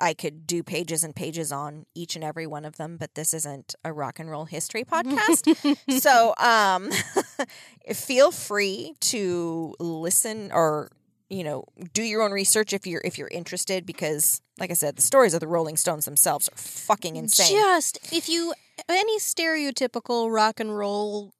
[0.00, 3.34] I could do pages and pages on each and every one of them, but this
[3.34, 5.76] isn't a rock and roll history podcast.
[6.00, 6.90] so, um,
[7.94, 10.90] feel free to listen or
[11.30, 14.96] you know do your own research if you're if you're interested because like i said
[14.96, 18.54] the stories of the rolling stones themselves are fucking insane Just if you
[18.88, 21.32] any stereotypical rock and roll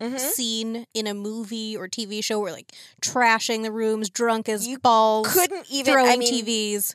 [0.00, 0.18] Mhm.
[0.20, 2.70] scene in a movie or TV show where like
[3.00, 6.94] trashing the rooms, drunk as You balls, couldn't even throwing I mean, TVs.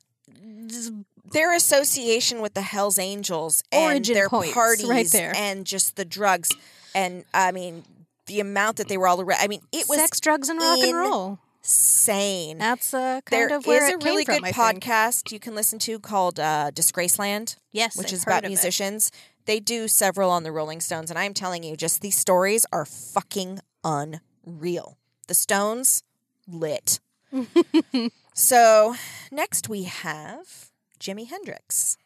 [1.31, 5.33] Their association with the Hell's Angels and their parties right there.
[5.35, 6.51] and just the drugs
[6.93, 7.83] and I mean
[8.27, 9.39] the amount that they were all around.
[9.41, 11.39] I mean it was sex, drugs, and rock and roll.
[11.63, 12.57] Insane.
[12.57, 15.55] That's uh, There kind is of where a came really from, good podcast you can
[15.55, 18.49] listen to called uh, Disgraceland, Yes, which I've is about of it.
[18.49, 19.11] musicians.
[19.45, 22.85] They do several on the Rolling Stones, and I'm telling you, just these stories are
[22.85, 24.97] fucking unreal.
[25.27, 26.03] The Stones
[26.47, 26.99] lit.
[28.33, 28.95] so
[29.31, 30.69] next we have
[30.99, 31.97] Jimi Hendrix.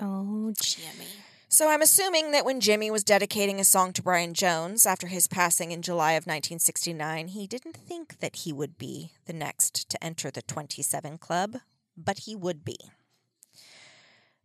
[0.00, 1.06] Oh, Jimmy.
[1.52, 5.28] So I'm assuming that when Jimmy was dedicating a song to Brian Jones after his
[5.28, 10.02] passing in July of 1969, he didn't think that he would be the next to
[10.02, 11.56] enter the 27 Club,
[11.94, 12.78] but he would be.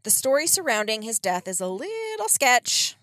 [0.04, 2.98] The story surrounding his death is a little sketch,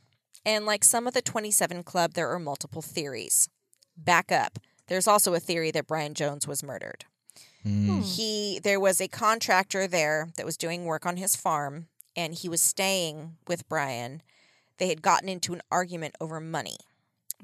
[0.44, 3.48] and like some of the 27 Club, there are multiple theories.
[3.96, 4.58] Back up.
[4.88, 7.06] There's also a theory that Brian Jones was murdered.
[7.62, 7.86] Hmm.
[7.86, 8.00] Hmm.
[8.02, 12.48] He there was a contractor there that was doing work on his farm and he
[12.48, 14.22] was staying with Brian.
[14.78, 16.76] They had gotten into an argument over money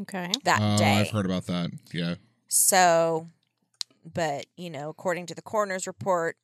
[0.00, 0.30] Okay.
[0.44, 1.00] that Oh, day.
[1.00, 1.70] I've heard about that.
[1.92, 2.16] Yeah.
[2.48, 3.28] So,
[4.14, 6.36] but you know, according to the coroner's report,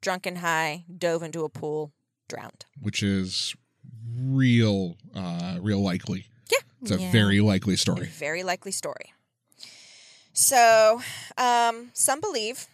[0.00, 1.92] drunken high, dove into a pool,
[2.28, 2.66] drowned.
[2.80, 3.54] Which is
[4.18, 6.26] real, uh, real likely.
[6.50, 6.58] Yeah.
[6.82, 7.12] It's a Yeah.
[7.12, 8.06] very likely A story.
[8.06, 9.12] very likely story.
[10.32, 11.00] So,
[11.38, 12.66] um, some believe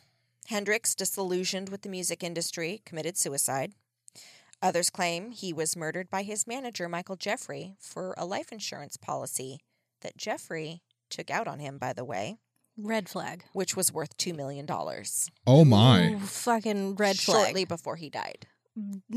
[0.48, 3.72] Hendrix, disillusioned with the music industry, committed suicide.
[4.62, 9.58] Others claim he was murdered by his manager, Michael Jeffery, for a life insurance policy
[10.02, 12.36] that Jeffery took out on him, by the way,
[12.76, 13.44] Red flag.
[13.52, 14.66] which was worth $2 million.
[15.46, 16.12] Oh, my.
[16.12, 17.44] Ooh, fucking red flag.
[17.46, 18.46] shortly before he died.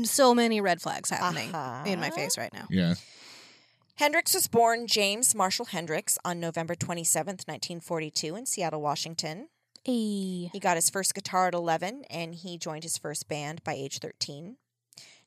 [0.02, 1.84] So many red flags happening Uh-huh.
[1.86, 2.66] in my face right now.
[2.68, 2.94] Yeah.
[3.94, 9.48] Hendrix was born James Marshall Hendrix on November 27th, 1942, in Seattle, Washington.
[9.84, 10.50] Hey.
[10.52, 13.98] He got his first guitar at 11 and he joined his first band by age
[14.00, 14.56] 13.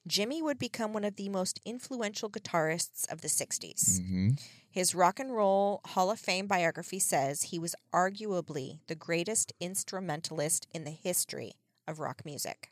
[0.09, 4.01] Jimmy would become one of the most influential guitarists of the 60s.
[4.01, 4.31] hmm
[4.71, 10.65] His Rock and Roll Hall of Fame biography says he was arguably the greatest instrumentalist
[10.73, 11.53] in the history
[11.87, 12.71] of rock music.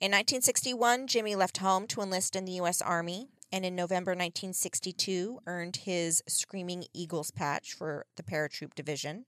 [0.00, 2.80] In 1961, Jimmy left home to enlist in the U.S.
[2.80, 9.26] Army, and in November 1962 earned his Screaming Eagles patch for the Paratroop Division.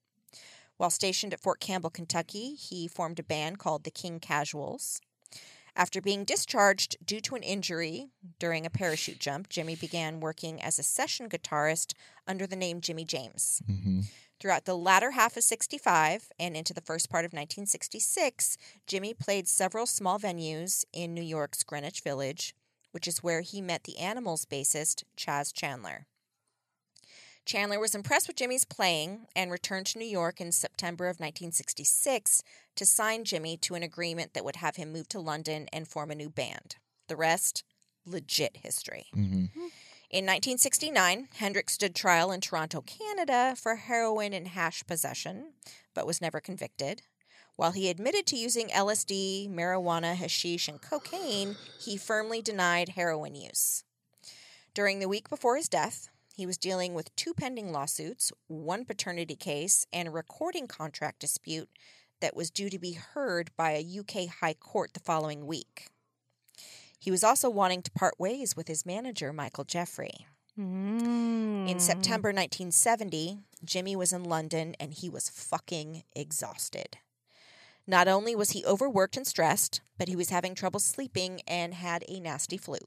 [0.76, 5.00] While stationed at Fort Campbell, Kentucky, he formed a band called the King Casuals.
[5.75, 8.09] After being discharged due to an injury
[8.39, 11.95] during a parachute jump, Jimmy began working as a session guitarist
[12.27, 13.62] under the name Jimmy James.
[13.66, 14.01] hmm
[14.39, 18.59] Throughout the latter half of 65 and into the first part of 1966,
[18.89, 22.53] Jimmy played several small venues in New York's Greenwich Village,
[22.91, 26.09] which is where he met the Animals bassist Chas Chandler.
[27.45, 32.43] Chandler was impressed with Jimmy's playing and returned to New York in September of 1966
[32.76, 36.11] to sign Jimmy to an agreement that would have him move to London and form
[36.11, 36.76] a new band.
[37.09, 37.64] The rest,
[38.07, 39.07] legit history.
[39.12, 39.47] hmm
[40.11, 45.53] In 1969, Hendrix stood trial in Toronto, Canada for heroin and hash possession,
[45.95, 47.03] but was never convicted.
[47.57, 53.84] While he admitted to using LSD, marijuana, hashish, and cocaine, he firmly denied heroin use.
[54.74, 59.37] During the week before his death, he was dealing with two pending lawsuits, one paternity
[59.37, 61.68] case, and a recording contract dispute
[62.20, 65.89] that was due to be heard by a UK High Court the following week.
[66.99, 70.26] He was also wanting to part ways with his manager, Michael Jeffery.
[70.59, 71.68] Mm.
[71.68, 76.99] In September 1970, Jimmy was in London and he was fucking exhausted.
[77.87, 82.05] Not only was he overworked and stressed, but he was having trouble sleeping and had
[82.07, 82.78] a nasty flu.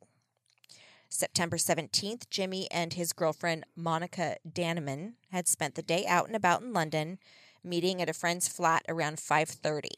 [1.16, 6.62] September 17th, Jimmy and his girlfriend Monica Dannemann had spent the day out and about
[6.62, 7.20] in London,
[7.64, 9.90] meeting at a friend's flat around 5:30.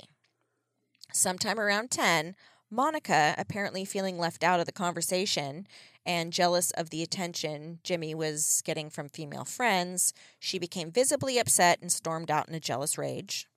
[1.12, 2.36] Sometime around 10,
[2.70, 5.68] Monica, apparently feeling left out of the conversation
[6.06, 11.82] and jealous of the attention Jimmy was getting from female friends, she became visibly upset
[11.82, 13.48] and stormed out in a jealous rage.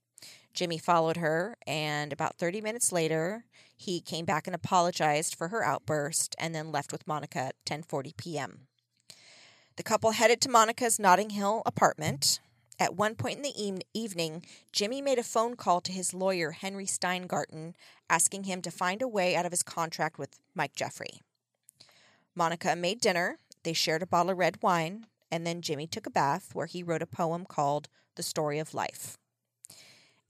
[0.55, 3.45] Jimmy followed her, and about 30 minutes later,
[3.77, 8.17] he came back and apologized for her outburst and then left with Monica at 10:40
[8.17, 8.67] p.m.
[9.77, 12.41] The couple headed to Monica's Notting Hill apartment.
[12.79, 16.51] At one point in the e- evening, Jimmy made a phone call to his lawyer,
[16.53, 17.75] Henry Steingarten,
[18.09, 21.21] asking him to find a way out of his contract with Mike Jeffery.
[22.35, 26.11] Monica made dinner, they shared a bottle of red wine, and then Jimmy took a
[26.11, 29.19] bath where he wrote a poem called The Story of Life.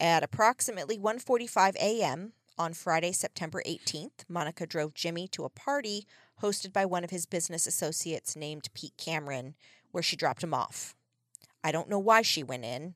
[0.01, 2.33] At approximately 1:45 a.m.
[2.57, 6.07] on Friday, September 18th, Monica drove Jimmy to a party
[6.43, 9.55] hosted by one of his business associates named Pete Cameron,
[9.91, 10.95] where she dropped him off.
[11.63, 12.95] I don't know why she went in.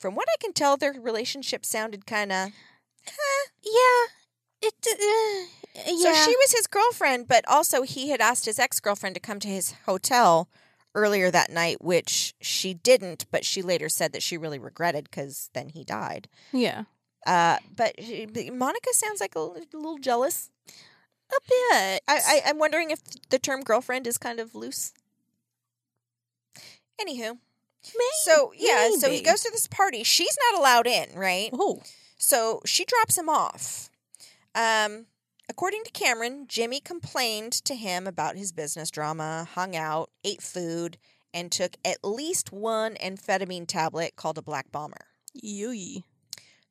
[0.00, 2.48] From what I can tell, their relationship sounded kind of.
[3.62, 4.06] yeah,
[4.60, 4.74] it.
[4.84, 6.12] Uh, yeah.
[6.12, 9.38] So she was his girlfriend, but also he had asked his ex girlfriend to come
[9.38, 10.48] to his hotel
[10.94, 15.50] earlier that night, which she didn't, but she later said that she really regretted because
[15.54, 16.28] then he died.
[16.52, 16.84] yeah,
[17.26, 20.50] Uh, but she- Monica sounds like a, li- little jealous.
[20.68, 22.02] a bit.
[22.06, 24.92] I, I, I'm wondering if the term girlfriend is kind of loose.
[27.00, 27.38] Anywho,
[27.84, 28.04] Maybe.
[28.24, 30.02] so yeah, so he goes to this party.
[30.04, 31.50] She's not allowed in, right?
[31.52, 31.82] oh,
[32.18, 33.88] So she drops him off.
[34.54, 35.06] Um,
[35.52, 40.96] according to Cameron, Jimmy complained to him about his business drama, hung out, ate food,
[41.34, 45.08] and took at least one amphetamine tablet called a Black Bomber.
[45.34, 46.04] yui.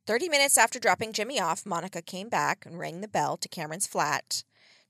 [0.08, 3.86] 30 minutes after dropping Jimmy off, Monica came back and rang the bell to Cameron's
[3.86, 4.44] flat,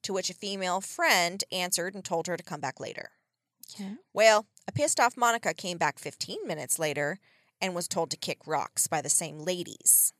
[0.03, 3.09] to which a female friend answered and told her to come back later.
[3.75, 3.95] Okay.
[4.13, 7.19] Well, a pissed off Monica came back 15 minutes later
[7.59, 10.13] and was told to kick rocks by the same ladies.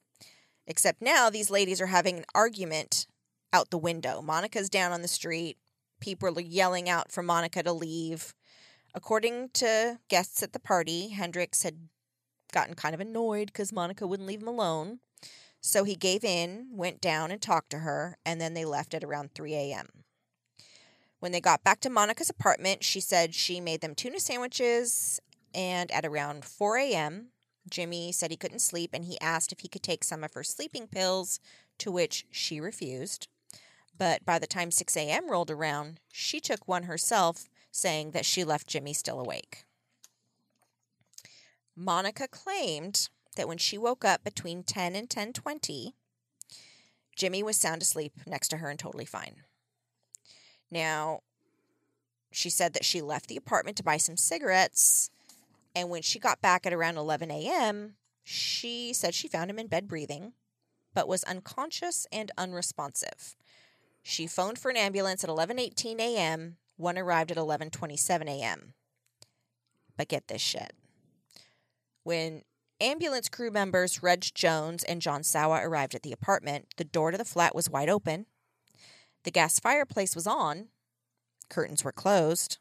[0.68, 3.08] Except now these ladies are having an argument
[3.54, 4.22] out the window.
[4.22, 5.58] Monica's down on the street.
[6.00, 8.34] People are yelling out for Monica to leave.
[8.94, 11.88] According to guests at the party, Hendrix had
[12.52, 15.00] gotten kind of annoyed because Monica wouldn't leave him alone.
[15.62, 19.04] So he gave in, went down and talked to her, and then they left at
[19.04, 19.88] around 3 a.m.
[21.20, 25.20] When they got back to Monica's apartment, she said she made them tuna sandwiches,
[25.54, 27.28] and at around 4 a.m.,
[27.70, 30.44] Jimmy said he couldn't sleep and he asked if he could take some of her
[30.44, 31.40] sleeping pills,
[31.78, 33.28] to which she refused.
[34.02, 35.30] But by the time 6 a.m.
[35.30, 39.64] rolled around, she took one herself, saying that she left Jimmy still awake.
[41.76, 45.94] Monica claimed that when she woke up between 10 and 10:20,
[47.16, 49.44] Jimmy was sound asleep next to her and totally fine.
[50.72, 51.22] Now,
[52.32, 55.12] she said that she left the apartment to buy some cigarettes,
[55.76, 59.68] and when she got back at around 11 a.m., she said she found him in
[59.68, 60.34] bed breathing,
[60.92, 63.36] but was unconscious and unresponsive.
[64.04, 66.58] She phoned for an ambulance at 11:18 a.m.
[66.78, 68.74] One arrived at 11:27 a.m.
[69.98, 70.74] But get this shit.
[72.04, 72.44] When
[72.80, 77.18] ambulance crew members Reg Jones and John Sawa arrived at the apartment, the door to
[77.18, 78.26] the flat was wide open.
[79.24, 80.70] The gas fireplace was on.
[81.50, 82.58] Curtains were closed,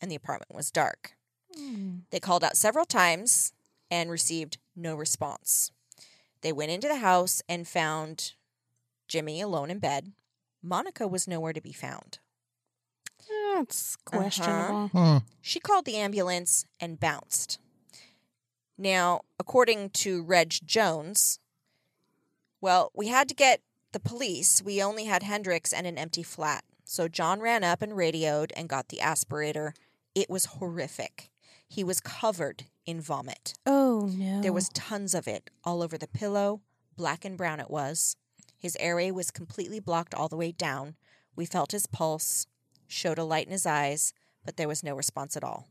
[0.00, 1.16] and the apartment was dark.
[1.54, 1.98] Hmm.
[2.10, 3.52] They called out several times
[3.90, 5.70] and received no response.
[6.40, 8.34] They went into the house and found
[9.08, 10.12] Jimmy alone in bed.
[10.62, 12.18] Monica was nowhere to be found.
[13.54, 14.18] That's uh-huh.
[14.18, 14.90] questionable.
[14.92, 15.20] Huh.
[15.40, 17.58] She called the ambulance and bounced.
[18.76, 21.40] Now, according to Reg Jones,
[22.60, 23.60] well, we had to get
[23.92, 24.62] the police.
[24.62, 26.64] We only had Hendrix and an empty flat.
[26.84, 29.72] So John ran up and radioed and got the aspirator.
[30.14, 31.30] It was horrific.
[31.68, 33.54] He was covered in vomit.
[33.66, 34.40] Oh no.
[34.40, 36.62] There was tons of it all over the pillow,
[36.96, 38.16] black and brown it was.
[38.58, 40.96] His airway was completely blocked all the way down.
[41.36, 42.46] We felt his pulse,
[42.88, 44.12] showed a light in his eyes,
[44.44, 45.68] but there was no response at all.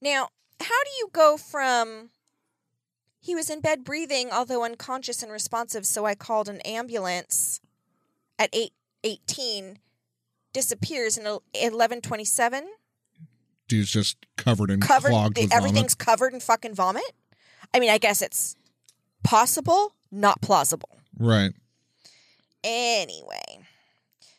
[0.00, 0.28] Now,
[0.60, 2.10] how do you go from
[3.18, 7.60] he was in bed breathing, although unconscious and responsive, so I called an ambulance
[8.38, 8.72] at 8
[9.02, 9.78] 18,
[10.52, 12.68] disappears in 1127?
[13.68, 15.98] Dude's just covered in covered with everything's vomit.
[15.98, 17.02] covered in fucking vomit
[17.74, 18.54] i mean i guess it's
[19.24, 21.52] possible not plausible Right.
[22.64, 23.60] anyway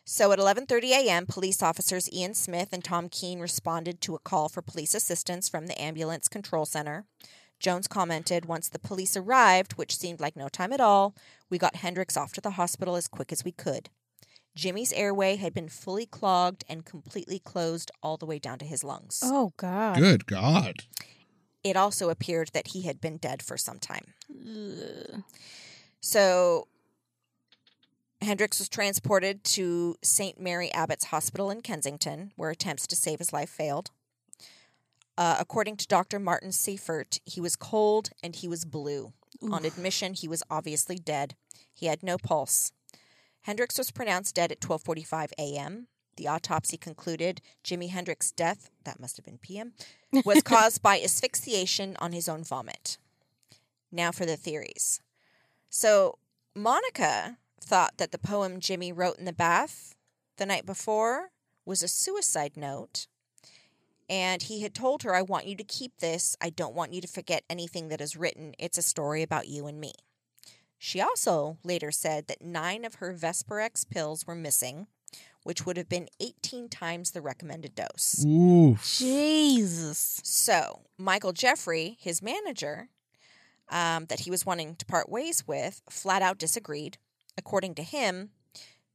[0.06, 1.26] so at 11:30 a.m.
[1.26, 5.68] police officers Ian Smith and Tom Keene responded to a call for police assistance from
[5.68, 7.06] the ambulance control center
[7.60, 11.16] Jones commented once the police arrived which seemed like no time at all
[11.50, 13.90] we got Hendrix off to the hospital as quick as we could
[14.56, 18.84] Jimmy's airway had been fully clogged and completely closed all the way down to his
[18.84, 19.98] lungs Oh god.
[19.98, 20.84] Good God.
[21.64, 24.14] it also appeared that he had been dead for some time.
[24.48, 25.24] Ugh.
[26.00, 26.68] So
[28.22, 30.40] Hendrix was transported to St.
[30.40, 33.92] Mary Abbots Hospital in Kensington, where attempts to save his life failed.
[35.18, 36.20] Uh, according to Dr.
[36.20, 39.14] Martin Seifert, he was cold and he was blue.
[39.52, 41.36] On admission, he was obviously dead.
[41.74, 42.72] He had no pulse.
[43.42, 45.88] Hendrix was pronounced dead at 12:45 a.m.
[46.16, 49.74] The autopsy concluded Jimi Hendrix' death, that must have been p.m.,
[50.26, 52.98] was caused by asphyxiation on his own vomit.
[53.92, 55.02] Now for the theories.
[55.70, 56.18] So,
[56.56, 59.96] Monica thought that the poem Jimmy wrote in the bath
[60.38, 61.32] the night before
[61.66, 63.08] was a suicide note.
[64.10, 66.38] And he had told her, I want you to keep this.
[66.40, 68.54] I don't want you to forget anything that is written.
[68.58, 69.94] It's a story about you and me.
[70.78, 74.88] She also later said that nine of her Vesparax pills were missing,
[75.44, 78.24] which would have been 18 times the recommended dose.
[78.26, 78.78] Ooh.
[78.82, 80.22] Jesus.
[80.24, 82.90] So, Michael Jeffery, his manager,
[83.70, 86.98] um, that he was wanting to part ways with, flat out disagreed.
[87.38, 88.30] According to him,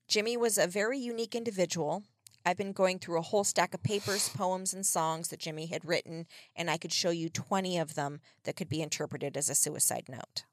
[0.09, 2.03] Jimmy was a very unique individual.
[2.45, 5.85] I've been going through a whole stack of papers, poems, and songs that Jimmy had
[5.85, 9.55] written, and I could show you 20 of them that could be interpreted as a
[9.55, 10.45] suicide note.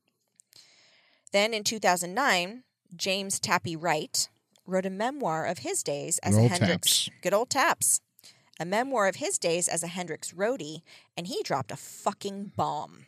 [1.31, 2.63] Then in 2009,
[2.95, 4.29] James Tappy Wright
[4.65, 7.05] wrote a memoir of his days as Good a Hendrix.
[7.05, 7.09] Taps.
[7.21, 8.01] Good old Taps.
[8.59, 10.81] A memoir of his days as a Hendrix roadie,
[11.15, 13.05] and he dropped a fucking bomb.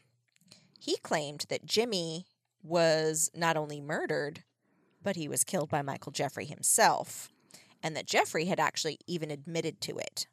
[0.82, 2.26] He claimed that Jimmy
[2.64, 4.44] was not only murdered,
[5.04, 7.30] but he was killed by Michael Jeffery himself,
[7.84, 10.26] and that Jeffery had actually even admitted to it.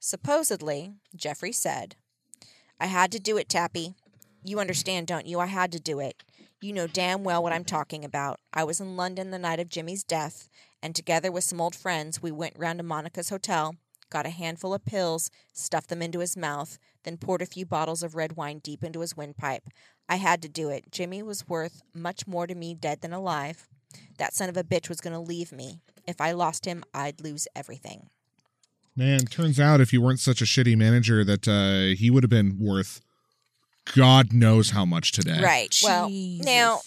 [0.00, 1.96] Supposedly, Jeffery said,
[2.80, 3.94] I had to do it, Tappy.
[4.42, 5.38] You understand, don't you?
[5.38, 6.24] I had to do it.
[6.62, 8.40] You know damn well what I'm talking about.
[8.54, 10.48] I was in London the night of Jimmy's death,
[10.82, 13.76] and together with some old friends, we went round to Monica's hotel,
[14.08, 18.02] got a handful of pills, stuffed them into his mouth, then poured a few bottles
[18.02, 19.64] of red wine deep into his windpipe.
[20.08, 20.90] I had to do it.
[20.90, 23.68] Jimmy was worth much more to me dead than alive.
[24.18, 25.80] That son of a bitch was going to leave me.
[26.06, 28.08] If I lost him, I'd lose everything.
[28.96, 32.30] Man, turns out if you weren't such a shitty manager that uh, he would have
[32.30, 33.00] been worth
[33.94, 35.40] God knows how much today.
[35.42, 35.74] Right.
[35.82, 36.80] Well, now,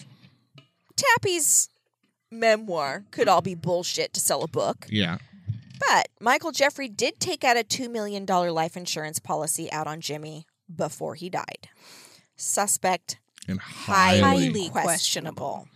[0.95, 1.70] Tappy's
[2.30, 4.88] memoir could all be bullshit to sell a book.
[4.89, 5.18] Yeah.
[5.88, 10.45] But Michael Jeffery did take out a $2 million life insurance policy out on Jimmy
[10.73, 11.69] before he died.
[12.36, 14.45] Suspect And highly, highly.
[14.47, 15.67] Highly questionable.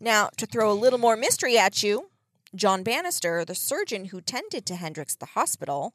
[0.00, 2.10] Now, to throw a little more mystery at you,
[2.54, 5.94] John Bannister, the surgeon who tended to Hendrix at the hospital,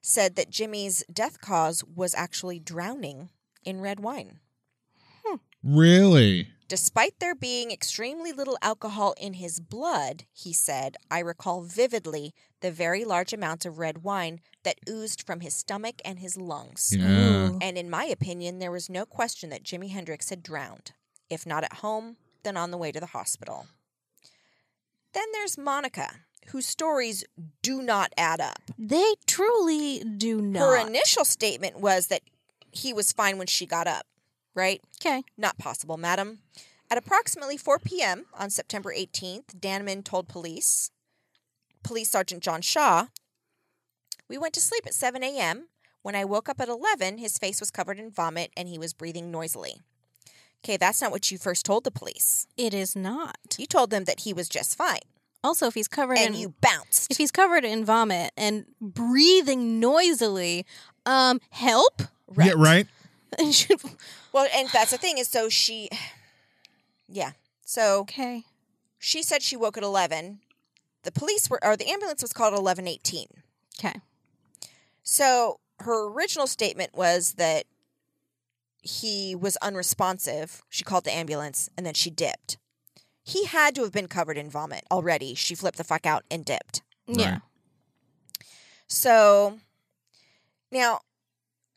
[0.00, 3.30] said that Jimmy's death cause was actually drowning
[3.64, 4.40] in red wine.
[5.62, 6.48] Really?
[6.66, 12.72] Despite there being extremely little alcohol in his blood, he said, I recall vividly the
[12.72, 16.94] very large amounts of red wine that oozed from his stomach and his lungs.
[16.96, 17.50] Yeah.
[17.60, 20.92] And in my opinion, there was no question that Jimi Hendrix had drowned.
[21.28, 23.66] If not at home, then on the way to the hospital.
[25.12, 26.10] Then there's Monica,
[26.48, 27.24] whose stories
[27.62, 28.60] do not add up.
[28.78, 30.60] They truly do not.
[30.60, 32.22] Her initial statement was that
[32.70, 34.06] he was fine when she got up,
[34.54, 34.80] right?
[35.00, 35.22] okay.
[35.36, 36.38] Not possible, madam.
[36.90, 38.26] At approximately 4 p.m.
[38.38, 40.90] on September 18th, Dannemann told police
[41.82, 43.06] Police Sergeant John Shaw,
[44.28, 45.68] we went to sleep at 7 a.m.
[46.02, 48.92] When I woke up at 11, his face was covered in vomit and he was
[48.92, 49.76] breathing noisily.
[50.64, 52.46] Okay, that's not what you first told the police.
[52.56, 53.36] It is not.
[53.58, 55.00] You told them that he was just fine,
[55.42, 57.10] Also, if he's covered and in you bounced.
[57.10, 60.64] if he's covered in vomit and breathing noisily,
[61.04, 62.00] um, help.
[62.38, 62.86] Yeah, right.
[64.32, 65.88] Well, and that's the thing is, so she,
[67.08, 67.32] yeah,
[67.64, 68.42] so okay.
[68.98, 70.40] she said she woke at 11.
[71.04, 73.26] The police were, or the ambulance was called at 11:18.
[73.78, 74.00] Okay.
[75.02, 77.66] So her original statement was that
[78.82, 80.62] he was unresponsive.
[80.68, 82.58] She called the ambulance and then she dipped.
[83.22, 85.34] He had to have been covered in vomit already.
[85.34, 86.82] She flipped the fuck out and dipped.
[87.06, 87.30] Yeah.
[87.30, 87.40] Right.
[88.86, 89.58] So
[90.70, 91.00] now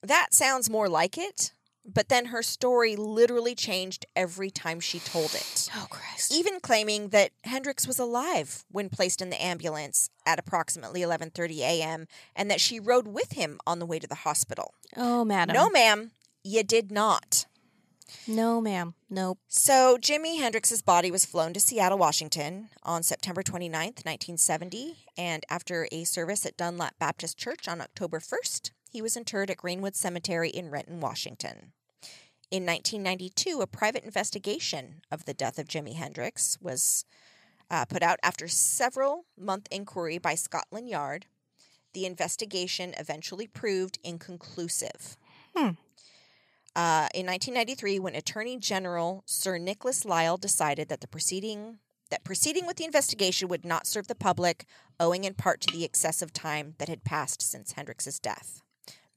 [0.08, 1.52] that sounds more like it,
[1.86, 5.70] but then her story literally changed every time she told it.
[5.76, 6.34] Oh Christ.
[6.34, 12.08] Even claiming that Hendrix was alive when placed in the ambulance at approximately 11:30 a.m.
[12.36, 14.74] and that she rode with him on the way to the hospital.
[14.96, 15.54] Oh, madam.
[15.54, 16.12] No, ma'am,
[16.44, 17.46] you did not.
[18.26, 18.94] No, ma'am.
[19.10, 19.40] Nope.
[19.48, 25.88] So, Jimi Hendrix's body was flown to Seattle, Washington on September 29th, 1970, and after
[25.92, 30.50] a service at Dunlap Baptist Church on October 1st, he was interred at Greenwood Cemetery
[30.50, 31.72] in Renton, Washington.
[32.50, 37.06] In 1992, a private investigation of the death of Jimi Hendrix was
[37.70, 41.28] uh, put out after several month inquiry by Scotland Yard.
[41.94, 45.16] The investigation eventually proved inconclusive.
[45.56, 45.78] Hmm.
[46.76, 51.78] Uh, in 1993, when Attorney General Sir Nicholas Lyell decided that the proceeding
[52.10, 54.66] that proceeding with the investigation would not serve the public,
[55.00, 58.64] owing in part to the excessive time that had passed since Hendrix's death,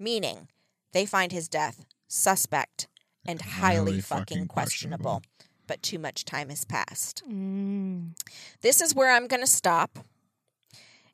[0.01, 0.48] meaning
[0.92, 2.88] they find his death suspect
[3.26, 5.05] and highly, Highly fucking, fucking questionable.
[5.05, 5.22] questionable.
[5.66, 7.22] But too much time has passed.
[7.30, 8.12] Mm.
[8.61, 10.01] This is where I'm going to stop.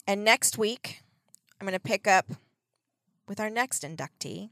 [0.06, 1.02] And next week,
[1.60, 2.26] I'm going to pick up
[3.28, 4.50] with our next inductee.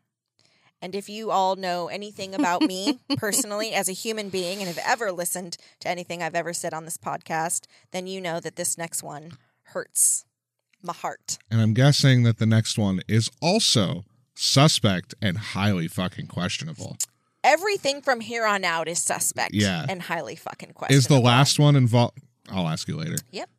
[0.82, 4.80] And if you all know anything about me personally as a human being and have
[4.84, 8.76] ever listened to anything I've ever said on this podcast, then you know that this
[8.76, 9.30] next one
[9.68, 10.26] hurts
[10.82, 11.38] my heart.
[11.50, 14.04] And I'm guessing that the next one is also
[14.34, 16.96] suspect and highly fucking questionable.
[17.42, 19.84] Everything from here on out is suspect Yeah.
[19.88, 20.98] and highly fucking questionable.
[20.98, 22.18] Is the last one involved?
[22.50, 23.16] I'll ask you later.
[23.32, 23.50] Yep.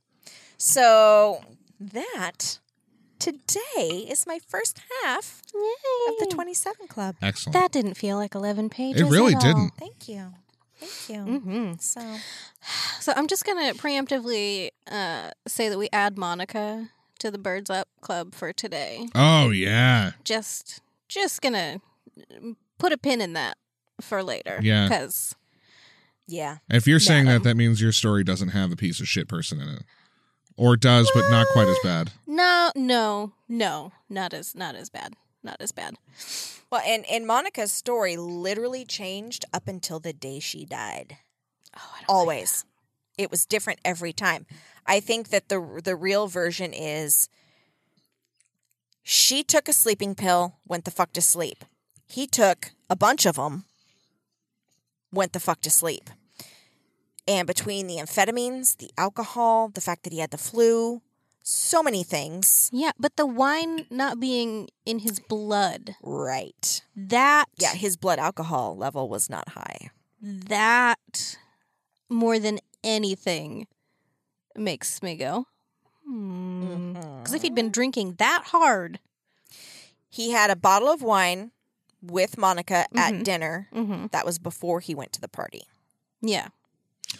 [0.57, 1.43] So
[1.79, 2.59] that
[3.19, 7.15] today is my first half of the 27 Club.
[7.21, 7.53] Excellent.
[7.53, 9.01] That didn't feel like 11 pages.
[9.01, 9.53] it really at all.
[9.53, 9.73] didn't.
[9.77, 10.33] Thank you.
[10.79, 11.39] Thank you.
[11.39, 12.01] hmm So,
[12.99, 16.89] So I'm just going to preemptively uh, say that we add Monica
[17.19, 19.07] to the Birds Up Club for today.
[19.15, 20.11] Oh yeah.
[20.23, 23.57] Just, just going to put a pin in that
[24.01, 24.59] for later.
[24.61, 24.87] Yeah.
[24.87, 25.35] Because,
[26.27, 26.57] yeah.
[26.69, 29.59] If you're saying that, that means your story doesn't have a piece of shit person
[29.61, 29.83] in it,
[30.57, 32.11] or does, but not quite as bad.
[32.27, 35.13] no, no, no, not as, not as bad.
[35.43, 35.95] Not as bad.
[36.71, 41.17] Well, and, and Monica's story literally changed up until the day she died.
[41.77, 42.65] Oh, I don't Always.
[43.15, 44.47] It was different every time.
[44.87, 47.27] I think that the the real version is
[49.03, 51.63] she took a sleeping pill, went the fuck to sleep.
[52.07, 53.65] He took a bunch of them,
[55.11, 56.09] went the fuck to sleep.
[57.27, 61.01] And between the amphetamines, the alcohol, the fact that he had the flu,
[61.43, 62.69] so many things.
[62.71, 66.81] Yeah, but the wine not being in his blood, Right.
[66.95, 69.89] that Yeah, his blood alcohol level was not high.
[70.21, 71.37] that
[72.09, 73.67] more than anything
[74.57, 75.45] makes me go.
[76.07, 78.99] Because if he'd been drinking that hard,
[80.09, 81.51] He had a bottle of wine
[82.01, 83.23] with Monica at Mhm.
[83.25, 83.67] dinner.
[83.73, 84.05] mm-hmm.
[84.13, 85.63] That was before he went to the party.
[86.21, 86.47] yeah,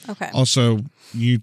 [0.07, 1.41] okay, Also, you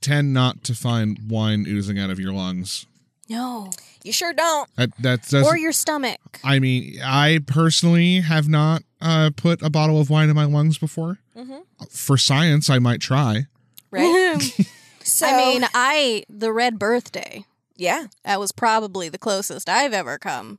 [0.00, 2.86] tend not to find wine oozing out of your lungs.
[3.28, 3.70] no,
[4.02, 4.74] You sure don't.
[4.76, 5.44] That that does.
[5.46, 6.40] or your stomach.
[6.42, 10.78] I mean, I personally have not uh, put a bottle of wine in my lungs
[10.78, 11.18] before.
[11.36, 11.64] Mhm.
[11.90, 13.46] For science, I might try.
[13.90, 14.40] Right?
[15.08, 17.44] so, I mean, I the red birthday.
[17.76, 20.58] yeah, That was probably the closest I've ever come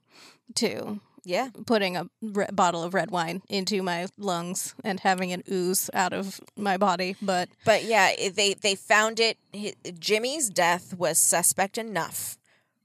[0.56, 1.50] to yeah.
[1.66, 6.14] putting a re- bottle of red wine into my lungs and having it ooze out
[6.14, 7.16] of my body.
[7.22, 9.38] But But yeah, they they found it.
[10.00, 12.38] Jimmy's death was suspect enough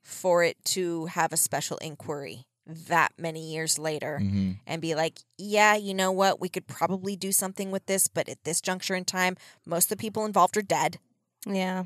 [0.03, 4.57] for it to have a special inquiry that many years later Mhm.
[4.67, 6.41] and be like, yeah, you know what?
[6.41, 9.37] We could probably do something with this, but at this juncture in time,
[9.67, 10.99] most of the people involved are dead.
[11.47, 11.85] Yeah,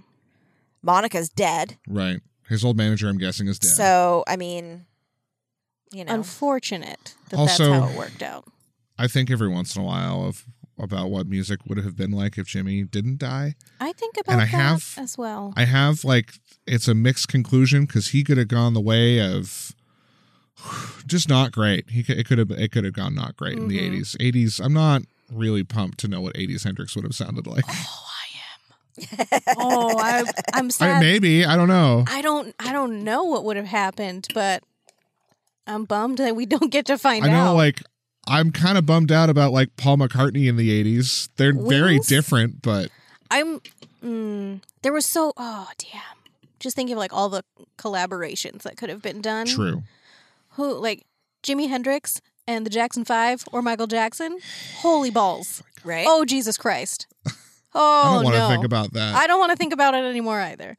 [0.83, 1.77] Monica's dead.
[1.89, 2.21] Right.
[2.49, 3.71] His old manager, I'm guessing, is dead.
[3.73, 4.87] So, I mean,
[5.93, 6.15] you know.
[6.15, 8.45] unfortunate that Also- that's how it worked out.
[8.99, 10.45] I think every once in a while of
[10.81, 13.55] about what music would have been like if Jimmy didn't die.
[13.81, 15.53] I think about And I that have- as well.
[15.57, 16.35] I have like
[16.67, 19.73] it's a mixed conclusion because he could have gone the way of
[21.07, 21.91] just not great.
[21.91, 23.83] He could, it could have it could have gone not great in the Mhm.
[23.83, 24.17] eighties.
[24.21, 24.61] Eighties.
[24.61, 25.03] I'm not
[25.33, 27.65] really pumped to know what eighties Hendrix would have sounded like.
[29.59, 30.27] Oh, I am.
[30.27, 31.01] oh, I, I'm I, sad.
[31.01, 32.05] maybe I don't know.
[32.09, 32.55] I don't.
[32.59, 34.63] I don't know what would have happened, but
[35.67, 37.31] I'm bummed that we don't get to find out.
[37.31, 37.57] I know out.
[37.57, 37.83] like
[38.27, 41.29] I'm kind of bummed out about like Paul McCartney in the eighties.
[41.37, 42.91] They're very different, but
[43.31, 43.61] I'm.
[44.03, 45.33] Mm, there was so.
[45.37, 46.03] Oh damn!
[46.61, 47.43] Just thinking of like all the
[47.77, 49.47] collaborations that could have been done.
[49.47, 49.83] true.
[50.51, 51.05] Who like
[51.43, 54.39] Jimi Hendrix and the Jackson Five or Michael Jackson?
[54.77, 55.63] Holy balls!
[55.85, 56.07] Right?
[56.09, 57.07] Oh Jesus Christ!
[57.75, 58.49] I Oh don't want to no!
[58.49, 59.15] think about that.
[59.15, 60.77] I don't want to think about it anymore either.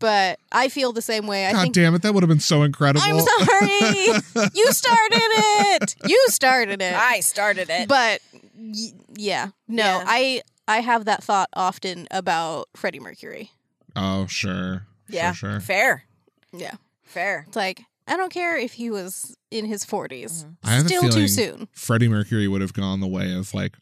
[0.00, 1.46] But I feel the same way.
[1.46, 3.02] I God think damn it, that would have been so incredible.
[3.04, 4.48] I'm sorry.
[4.54, 5.96] you started it.
[6.06, 6.94] You started it.
[6.94, 7.88] I started it.
[7.88, 8.20] But
[8.56, 10.04] y- yeah, no, Yeah.
[10.06, 13.50] I I have that thought often about Freddie Mercury.
[13.96, 14.86] oh, sure.
[15.08, 15.32] yeah.
[15.32, 15.60] Sure, sure.
[15.60, 16.04] Fair.
[16.52, 17.44] Yeah, Fair.
[17.48, 20.46] it's like I don't care if he was in his 40s.
[20.62, 21.68] I have a Still too feeling soon.
[21.72, 23.74] Freddie Mercury would have gone the way of like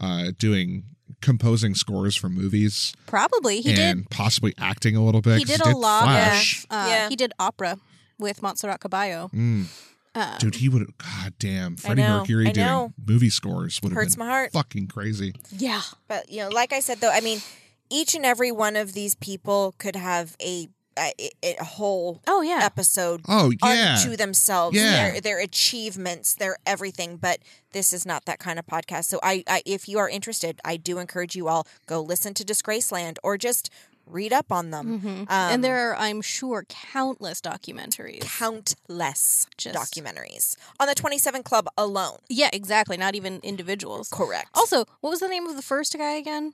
[0.00, 0.84] uh doing
[1.22, 3.78] composing scores for movies Probably he did.
[3.78, 5.38] and possibly acting a little bit.
[5.38, 5.48] did.
[5.48, 6.64] He 'cause did a lot Flash.
[6.64, 6.66] of.
[6.70, 7.08] Uh, Yeah.
[7.08, 7.78] He did opera
[8.18, 9.30] with Montserrat Cabello.
[9.34, 9.66] Mm.
[10.14, 10.86] Uh, Dude, he would.
[10.98, 12.92] God damn, Freddie know, Mercury I doing know.
[13.06, 14.52] movie scores would have Hurts been my heart.
[14.52, 15.32] fucking crazy.
[15.56, 17.40] yeah, But you know, like I said though, I mean,
[17.88, 20.68] each and every one of these people could have a
[20.98, 21.12] a,
[21.42, 24.76] a whole oh yeah, episode Oh yeah, to themselves.
[24.76, 25.10] Yeah.
[25.12, 27.16] Their their achievements, their everything.
[27.16, 27.38] But
[27.72, 29.04] this is not that kind of podcast.
[29.04, 32.44] So I, I if you are interested, I do encourage you all go listen to
[32.44, 33.70] Disgraceland or just
[34.04, 35.00] read up on them.
[35.00, 35.06] Mhm.
[35.20, 38.20] Um, and there are, I'm sure, countless documentaries.
[38.22, 42.18] countless Just- documentaries on the 27 Club alone.
[42.28, 42.96] yeah, exactly.
[42.96, 44.08] Not even individuals.
[44.10, 44.48] Correct.
[44.54, 46.52] Also, what was the name of the first guy again?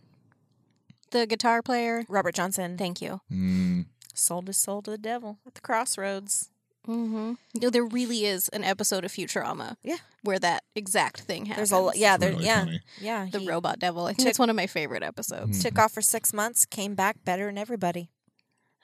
[1.10, 2.04] The guitar player.
[2.08, 3.22] Robert Johnson Thank you.
[3.32, 3.86] Mm.
[4.18, 6.50] Sold his soul to the devil at the crossroads.
[6.86, 7.32] Mm-hmm.
[7.52, 9.76] You know, there really is an episode of Futurama.
[9.82, 9.96] Yeah.
[10.22, 11.70] Where that exact thing happens.
[11.70, 12.80] There's a lo- yeah, there really yeah funny.
[13.00, 13.26] yeah.
[13.30, 14.04] The robot devil.
[14.06, 15.62] I think took- it's one of my favorite episodes.
[15.62, 18.10] took off for six months, came back better than everybody.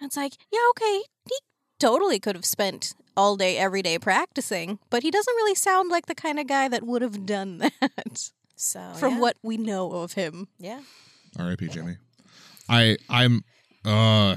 [0.03, 1.37] It's like, yeah, okay, he
[1.81, 6.07] totally could have spent all day, every day practicing, but he doesn't really sound like
[6.07, 8.31] the kind of guy that would have done that.
[8.57, 9.21] So From yeah.
[9.21, 10.49] what we know of him.
[10.59, 10.81] Yeah.
[11.39, 11.69] R.I.P.
[11.69, 11.97] Jimmy.
[12.69, 13.45] I I'm
[13.85, 14.37] uh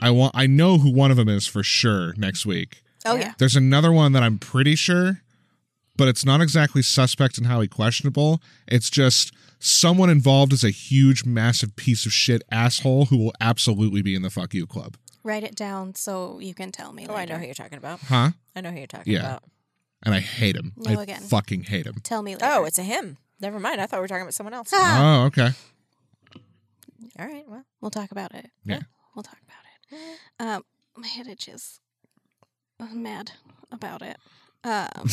[0.00, 2.82] I want I know who one of them is for sure next week.
[3.04, 3.20] Oh Yeah.
[3.20, 3.32] yeah.
[3.38, 5.20] There's another one that I'm pretty sure,
[5.96, 8.40] but it's not exactly suspect and highly questionable.
[8.66, 14.02] It's just someone involved is a huge, massive piece of shit asshole who will absolutely
[14.02, 14.96] be in the fuck you club.
[15.22, 17.06] Write it down so you can tell me.
[17.08, 18.00] Oh, I know who you're talking about.
[18.00, 18.30] Huh?
[18.54, 19.20] I know who you're talking Yeah.
[19.20, 19.44] about.
[20.04, 20.72] And I hate him.
[20.76, 21.22] No, I again.
[21.22, 21.94] fucking hate him.
[22.02, 22.44] Tell me later.
[22.46, 23.16] Oh, it's a him.
[23.40, 23.80] Never mind.
[23.80, 24.68] I thought we were talking about someone else.
[24.74, 25.22] Ah.
[25.22, 25.50] Oh, okay.
[27.18, 27.44] All right.
[27.48, 28.50] Well, We'll talk about it.
[28.64, 28.80] Yeah.
[29.14, 29.63] We'll talk about it.
[30.40, 30.64] Um,
[30.96, 31.80] my head itches.
[32.80, 33.32] I'm mad
[33.70, 34.16] about it.
[34.64, 35.08] Um,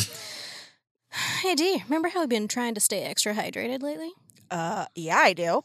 [1.42, 4.10] hey, D, remember how we've been trying to stay extra hydrated lately?
[4.50, 5.62] uh, yeah, I do.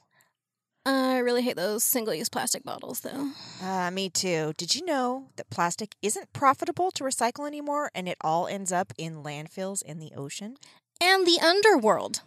[0.85, 3.31] I really hate those single-use plastic bottles, though.
[3.61, 4.53] Uh, me too.
[4.57, 8.93] Did you know that plastic isn't profitable to recycle anymore, and it all ends up
[8.97, 10.55] in landfills in the ocean?
[11.01, 12.21] And the underworld.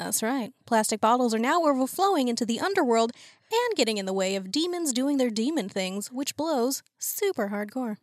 [0.00, 0.52] That's right.
[0.66, 3.12] Plastic bottles are now overflowing into the underworld
[3.52, 7.96] and getting in the way of demons doing their demon things, which blows super hardcore.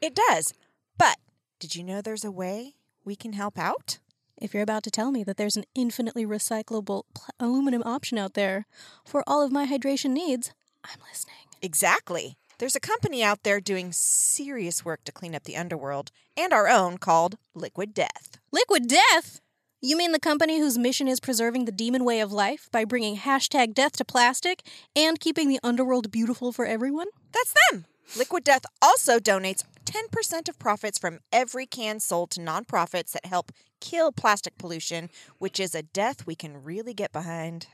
[0.00, 0.52] It does.
[0.98, 1.16] But
[1.58, 2.74] did you know there's a way
[3.04, 3.98] we can help out?
[4.40, 7.04] If you're about to tell me that there's an infinitely recyclable
[7.40, 8.66] aluminum option out there
[9.04, 10.52] for all of my hydration needs,
[10.84, 11.34] I'm listening.
[11.60, 12.36] Exactly.
[12.58, 16.68] There's a company out there doing serious work to clean up the underworld and our
[16.68, 18.38] own called Liquid Death.
[18.52, 19.40] Liquid Death?
[19.80, 23.16] You mean the company whose mission is preserving the demon way of life by bringing
[23.16, 24.66] hashtag death to plastic
[24.96, 27.06] and keeping the underworld beautiful for everyone?
[27.30, 27.84] That's them.
[28.16, 33.52] Liquid Death also donates 10% of profits from every can sold to nonprofits that help
[33.78, 37.68] kill plastic pollution, which is a death we can really get behind.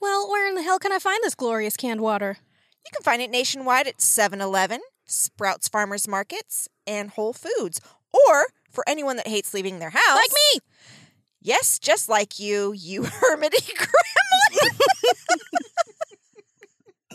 [0.00, 2.38] Well, where in the hell can I find this glorious canned water?
[2.86, 7.82] You can find it nationwide at 7 Eleven, Sprouts Farmers Markets, and Whole Foods.
[8.14, 10.16] Or for anyone that hates leaving their house.
[10.16, 10.60] Like me!
[11.44, 14.70] Yes, just like you, you hermity gremlin.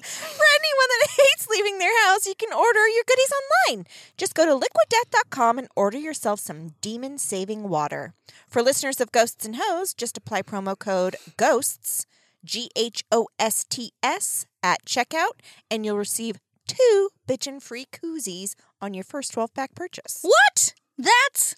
[0.01, 3.85] For anyone that hates leaving their house, you can order your goodies online.
[4.17, 8.13] Just go to liquiddeath.com and order yourself some demon saving water.
[8.47, 12.05] For listeners of Ghosts and Heauxs, just apply promo code GHOSTS,
[12.45, 18.53] G H O S T S, at checkout, and you'll receive two bitchin' free koozies
[18.79, 20.19] on your first 12 pack purchase.
[20.21, 20.73] What?
[20.97, 21.55] That's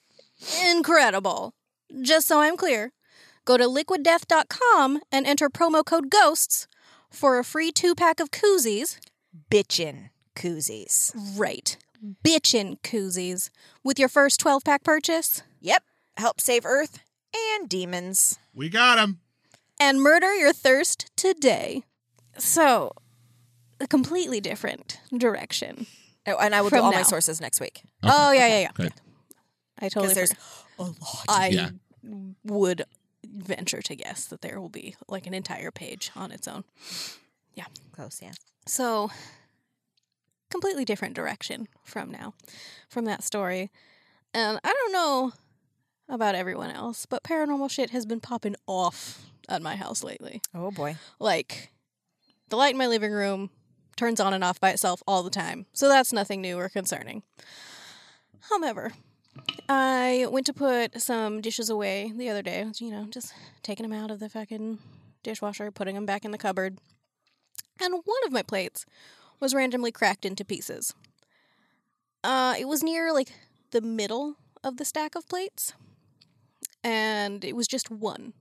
[0.65, 1.53] incredible.
[2.01, 2.91] Just so I'm clear,
[3.43, 6.67] Go to liquiddeath.com and enter promo code GHOSTS
[7.09, 8.99] for a free two pack of koozies.
[9.49, 11.11] Bitchin' koozies.
[11.37, 11.75] Right.
[12.23, 13.49] Bitchin' koozies
[13.83, 15.83] with your first 12 pack purchase Yep.
[16.17, 16.99] Help save Earth
[17.35, 18.37] and demons.
[18.53, 19.19] We got him.
[19.79, 21.83] and murder your thirst today.
[22.37, 22.91] So,
[23.79, 25.87] a completely different direction.
[26.27, 26.97] Oh, and I will From do all now.
[26.97, 27.81] my sources next week.
[28.03, 28.71] Oh, yeah, yeah, yeah.
[28.75, 28.91] Great.
[29.79, 30.60] I totally Because there's forgot.
[30.81, 31.25] A lot.
[31.27, 31.69] I Yeah.
[32.43, 32.83] would
[33.27, 36.63] venture to guess that there will be like an entire page on its own.
[37.53, 37.65] Yeah.
[37.91, 38.31] Close, yeah.
[38.65, 39.11] So,
[40.49, 42.33] completely different direction from now,
[42.89, 43.71] from that story.
[44.33, 45.33] And I don't know
[46.09, 50.41] about everyone else, but paranormal shit has been popping off at my house lately.
[50.53, 50.97] Oh boy.
[51.19, 51.71] Like,
[52.49, 53.49] the light in my living room
[53.95, 55.65] turns on and off by itself all the time.
[55.73, 57.23] So that's nothing new or concerning.
[58.49, 58.93] However,
[59.69, 63.33] I went to put some dishes away the other day, you know, just
[63.63, 64.79] taking them out of the fucking
[65.23, 66.77] dishwasher, putting them back in the cupboard.
[67.79, 68.85] And one of my plates
[69.39, 70.93] was randomly cracked into pieces.
[72.23, 73.31] Uh, it was near like
[73.71, 75.73] the middle of the stack of plates,
[76.83, 78.33] and it was just one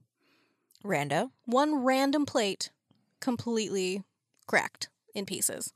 [0.83, 1.31] Rando.
[1.45, 2.71] one random plate
[3.19, 4.03] completely
[4.47, 5.73] cracked in pieces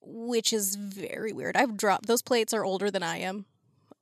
[0.00, 3.44] which is very weird i've dropped those plates are older than i am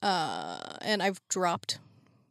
[0.03, 1.79] uh, and i've dropped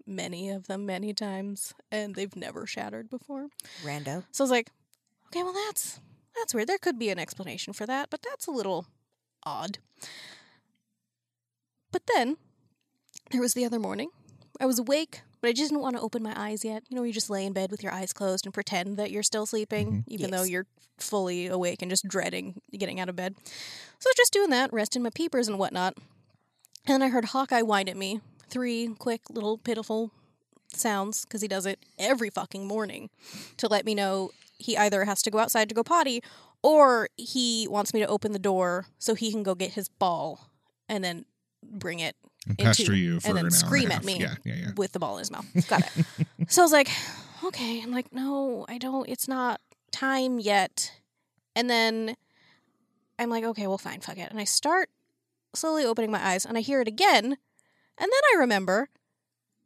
[0.06, 3.48] many of them many times and they've never shattered before
[3.84, 4.24] Rando.
[4.32, 4.72] so i was like
[5.28, 6.00] okay well that's
[6.36, 8.86] that's weird there could be an explanation for that but that's a little
[9.44, 9.80] odd
[11.92, 12.38] but then
[13.32, 14.10] there was the other morning
[14.62, 16.84] i was awake but I just didn't want to open my eyes yet.
[16.90, 19.24] You know, you just lay in bed with your eyes closed and pretend that you're
[19.24, 20.66] still sleeping, even though you're
[20.98, 23.36] fully awake and just dreading getting out of bed.
[23.46, 25.96] So I was just doing that, resting my peepers and whatnot.
[26.88, 28.22] And I heard Hawkeye whine at me.
[28.50, 30.12] Three quick little pitiful
[30.74, 33.10] sounds, because he does it every fucking morning
[33.58, 36.22] to let me know he either has to go outside to go potty
[36.64, 40.50] or he wants me to open the door so he can go get his ball
[40.90, 41.26] and then
[41.64, 42.16] bring it
[42.48, 44.72] And into- pester you for and then an hour scream at me Yeah, yeah, yeah.
[44.78, 45.46] with the ball in his mouth.
[45.68, 46.06] Got it.
[46.52, 46.90] so I was like,
[47.44, 47.82] okay.
[47.82, 49.08] I'm like, no, I don't.
[49.10, 49.62] It's not
[49.92, 50.92] time yet.
[51.56, 52.16] And then
[53.20, 54.30] I'm like, okay, well, fine, fuck it.
[54.32, 54.90] And I start
[55.58, 57.26] slowly opening my eyes, and I hear it again.
[57.26, 58.90] And then I remember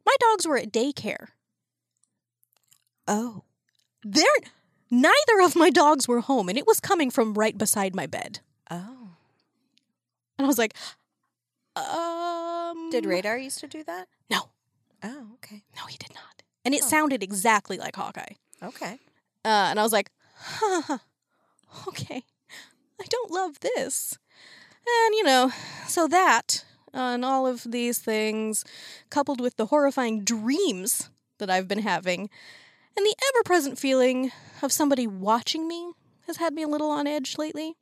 [0.06, 1.28] my dogs were at daycare.
[3.06, 3.42] Oh.
[4.04, 4.24] They're
[4.90, 8.40] neither of my dogs were home, and it was coming from right beside my bed.
[8.70, 9.10] Oh.
[10.38, 10.74] And I was like,
[11.76, 14.08] um, Did Radar used to do that?
[14.30, 14.48] No,
[15.04, 15.62] Oh, okay.
[15.76, 16.42] no, he did not.
[16.64, 16.88] And it Oh.
[16.88, 18.34] sounded exactly like Hawkeye.
[18.62, 18.98] Okay.
[19.44, 20.98] Uh, and I was like, huh,
[21.88, 22.24] okay,
[23.00, 24.18] I don't love this.
[24.86, 25.52] And, you know,
[25.86, 26.64] so that
[26.94, 28.64] uh, and all of these things,
[29.10, 32.28] coupled with the horrifying dreams that I've been having,
[32.96, 34.30] and the ever present feeling
[34.60, 35.92] of somebody watching me,
[36.26, 37.74] has had me a little on edge lately.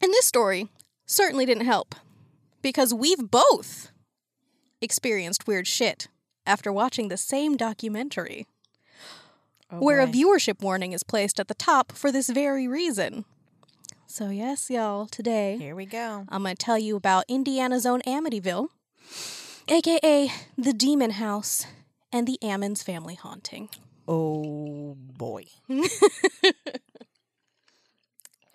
[0.00, 0.68] And this story
[1.06, 1.94] certainly didn't help,
[2.62, 3.90] because we've both
[4.80, 6.08] experienced weird shit
[6.46, 8.46] after watching the same documentary
[9.70, 13.26] Oh, where a viewership warning is placed at the top for this very reason.
[14.10, 16.24] So, yes, y'all, today Here we go.
[16.30, 18.68] I'm going to tell you about Indiana's own Amityville,
[19.68, 21.66] aka the Demon House
[22.10, 23.68] and the Ammons family haunting.
[24.08, 25.44] Oh boy.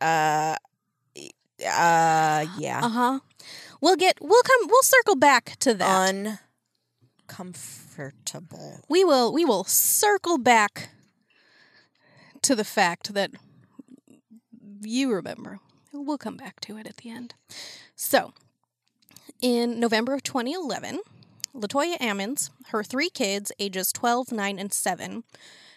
[0.01, 0.55] uh.
[0.55, 0.55] Uh.
[1.59, 2.79] Yeah.
[2.81, 3.19] Uh huh.
[3.79, 6.39] We'll get, we'll come, we'll circle back to that.
[7.29, 8.79] Uncomfortable.
[8.89, 10.89] we will, we will circle back
[12.41, 13.29] to the fact that
[14.85, 15.59] you remember.
[15.91, 17.35] We'll come back to it at the end.
[17.95, 18.33] So,
[19.41, 21.01] in November of 2011,
[21.55, 25.23] Latoya Ammons, her three kids, ages 12, 9, and 7,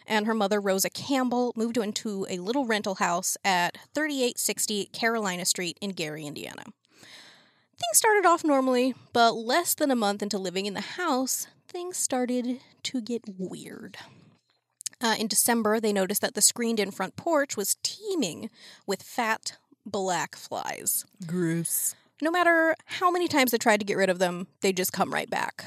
[0.07, 5.76] and her mother, Rosa Campbell, moved into a little rental house at 3860 Carolina Street
[5.80, 6.64] in Gary, Indiana.
[7.78, 11.98] Things started off normally, but less than a month into living in the house, things
[11.98, 13.98] started to get weird.
[15.07, 18.50] Uh, in December, they noticed that the screened in front porch was teeming
[18.88, 21.04] with fat black flies.
[21.24, 21.94] Gross.
[22.20, 25.14] No matter how many times they tried to get rid of them, they just come
[25.14, 25.64] right back.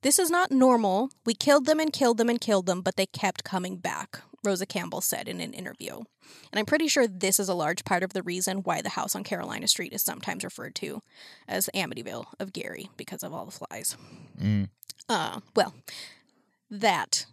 [0.00, 1.10] This is not normal.
[1.26, 4.64] We killed them and killed them and killed them, but they kept coming back, Rosa
[4.64, 5.96] Campbell said in an interview.
[6.50, 9.14] And I'm pretty sure this is a large part of the reason why the house
[9.14, 11.02] on Carolina Street is sometimes referred to
[11.46, 13.94] as Amityville of Gary because of all the flies.
[14.40, 14.70] Mm.
[15.06, 15.74] Uh, well,
[16.70, 17.26] that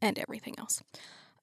[0.00, 0.82] and everything else.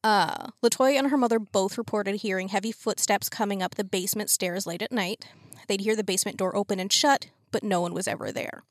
[0.03, 4.67] Uh, Latoya and her mother both reported hearing heavy footsteps coming up the basement stairs
[4.67, 5.25] late at night.
[5.67, 8.63] They'd hear the basement door open and shut, but no one was ever there.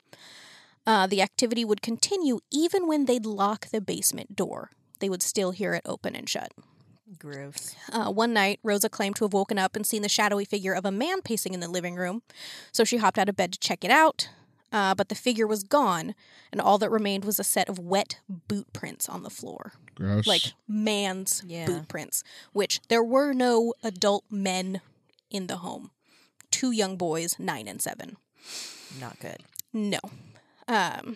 [0.87, 4.69] Uh, the activity would continue even when they'd lock the basement door.
[4.99, 6.51] They would still hear it open and shut.
[7.19, 7.75] Gross.
[7.91, 10.85] Uh, one night, Rosa claimed to have woken up and seen the shadowy figure of
[10.85, 12.23] a man pacing in the living room,
[12.71, 14.29] so she hopped out of bed to check it out.
[14.75, 16.13] Uh, but the figure was gone,
[16.51, 19.71] and all that remained was a set of wet boot prints on the floor.
[19.95, 20.27] Gross.
[20.27, 21.65] Like man's Yeah.
[21.65, 24.81] boot prints, which there were no adult men
[25.29, 25.91] in the home.
[26.51, 28.17] Two young boys, nine and seven.
[28.99, 29.37] Not good.
[29.71, 29.99] No.
[30.67, 31.15] Um,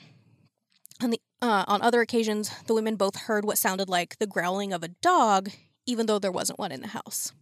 [1.02, 4.72] on the uh, on other occasions, the women both heard what sounded like the growling
[4.72, 5.50] of a dog,
[5.86, 7.34] even though there wasn't one in the house.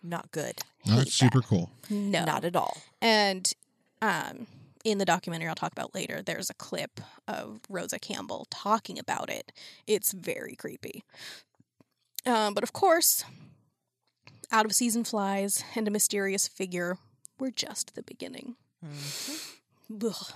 [0.00, 0.60] Not good.
[0.86, 1.70] not hate super cool.
[1.90, 2.24] No.
[2.24, 2.76] Not at all.
[3.00, 3.52] And
[4.00, 4.46] um,
[4.84, 9.30] in the documentary I'll talk about later, there's a clip of Rosa Campbell talking about
[9.30, 9.50] it.
[9.86, 11.02] It's very creepy.
[12.26, 13.24] Um, but of course,
[14.52, 16.98] out of season flies and a mysterious figure
[17.38, 18.56] were just the beginning.
[20.04, 20.32] Ugh.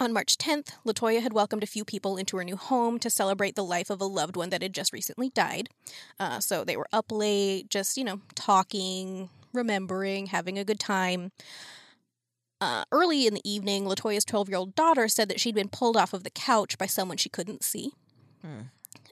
[0.00, 3.54] On March 10th, Latoya had welcomed a few people into her new home to celebrate
[3.54, 5.68] the life of a loved one that had just recently died.
[6.18, 11.30] Uh, so they were up late, just, you know, talking, remembering, having a good time.
[12.64, 15.96] Uh, early in the evening, Latoya's 12 year old daughter said that she'd been pulled
[15.96, 17.92] off of the couch by someone she couldn't see.
[18.42, 18.60] Hmm.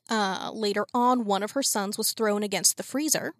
[0.08, 3.34] Uh, later on, one of her sons was thrown against the freezer.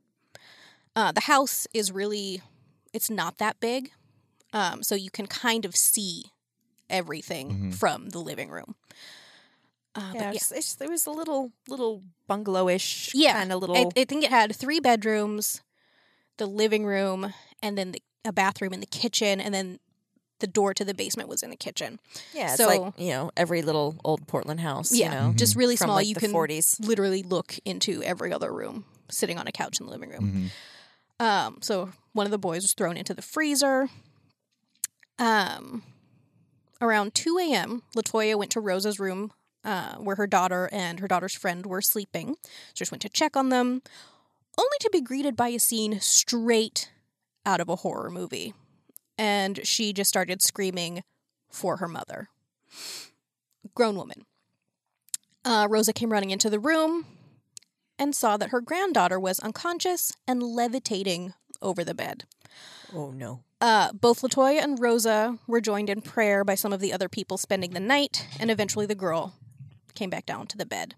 [0.94, 2.42] Uh, the house is really,
[2.92, 3.90] it's not that big.
[4.52, 6.24] Um, so you can kind of see
[6.90, 7.74] everything Mhm.
[7.74, 8.74] from the living room.
[9.94, 13.76] Uh, but Yeah, it's, it's, there was a little little bungalowish Yeah, kind of little.
[13.76, 15.62] I, I think it had three bedrooms,
[16.36, 17.32] the living room,
[17.62, 19.78] and then the, a bathroom in the kitchen, and then
[20.42, 21.98] the door to the basement was in the kitchen.
[22.34, 24.92] yeah, it's so- like you know every little old Portland house.
[24.92, 25.94] Yeah, you know, just really small.
[25.94, 26.86] like you can 40s.
[26.86, 30.50] literally look into every other room, sitting on a couch in the living room.
[31.20, 31.24] Mhm.
[31.24, 33.88] Um, so one of the boys was thrown into the freezer.
[35.18, 35.82] Um,
[36.80, 39.32] around 2 a.m., Latoya went to Rosa's room
[39.64, 42.34] uh, where her daughter and her daughter's friend were sleeping.
[42.42, 43.82] So just went to check on them,
[44.58, 46.90] only to be greeted by a scene straight
[47.46, 48.54] out of a horror movie.
[49.18, 51.02] And she just started screaming
[51.50, 52.28] for her mother.
[53.74, 54.24] Grown woman.
[55.44, 57.06] Uh, Rosa came running into the room
[57.98, 62.24] and saw that her granddaughter was unconscious and levitating over the bed.
[62.94, 63.40] Oh no.
[63.60, 67.38] Uh, both Latoya and Rosa were joined in prayer by some of the other people
[67.38, 69.34] spending the night, and eventually the girl
[69.94, 70.94] came back down to the bed.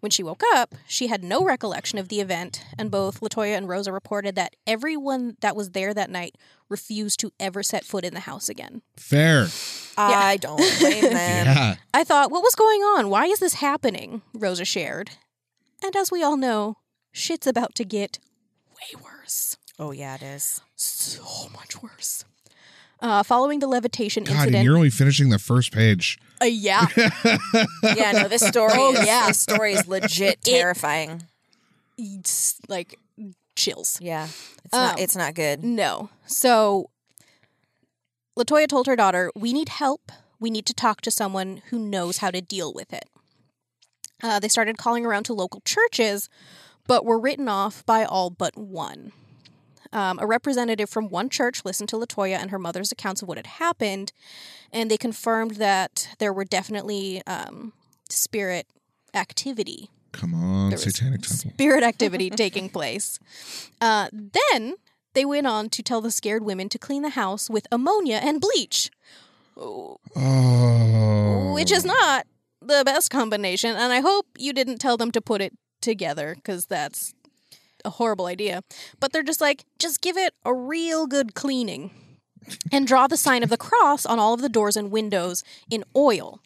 [0.00, 3.68] When she woke up, she had no recollection of the event, and both Latoya and
[3.68, 6.36] Rosa reported that everyone that was there that night
[6.68, 8.82] refused to ever set foot in the house again.
[8.96, 9.42] Fair.
[9.96, 11.46] Uh, I don't blame them.
[11.46, 11.74] Yeah.
[11.92, 13.10] I thought, what was going on?
[13.10, 14.22] Why is this happening?
[14.34, 15.10] Rosa shared.
[15.84, 16.76] And as we all know,
[17.12, 18.18] shit's about to get
[18.70, 19.56] way worse.
[19.78, 20.60] Oh yeah, it is.
[20.76, 22.24] So much worse.
[23.00, 26.18] Uh, following the levitation God, and incident, you're only finishing the first page.
[26.42, 26.86] uh, yeah,
[27.82, 28.72] Yeah, no, this story.
[28.74, 29.28] Oh, is, yeah.
[29.28, 31.22] this story is legit terrifying.
[31.96, 32.98] it's like
[33.54, 33.98] chills.
[34.00, 34.26] Yeah,
[34.64, 34.94] it's not.
[34.94, 35.62] Um, It's not good.
[35.62, 36.10] No.
[36.26, 36.90] So
[38.38, 40.10] Latoya told her daughter, "We need help.
[40.40, 43.08] We need to talk to someone who knows how to deal with it."
[44.22, 46.28] Uh, they started calling around to local churches,
[46.88, 49.12] but were written off by all but one.
[49.92, 53.38] Um, a representative from one church listened to Latoya and her mother's accounts of what
[53.38, 54.12] had happened,
[54.72, 57.72] and they confirmed that there were definitely um,
[58.10, 58.66] spirit
[59.14, 61.50] activity Come on, Satanic Temple.
[61.52, 63.18] spirit activity taking place.
[63.80, 64.74] Uh, then
[65.14, 68.40] they went on to tell the scared women to clean the house with ammonia and
[68.40, 68.90] bleach,
[69.56, 71.52] Oh.
[71.54, 72.26] which is not
[72.60, 73.70] the best combination.
[73.76, 77.14] And I hope you didn't tell them to put it together because that's
[77.84, 78.62] a horrible idea.
[79.00, 81.90] But they're just like, just give it a real good cleaning
[82.72, 85.84] and draw the sign of the cross on all of the doors and windows in
[85.94, 86.40] oil.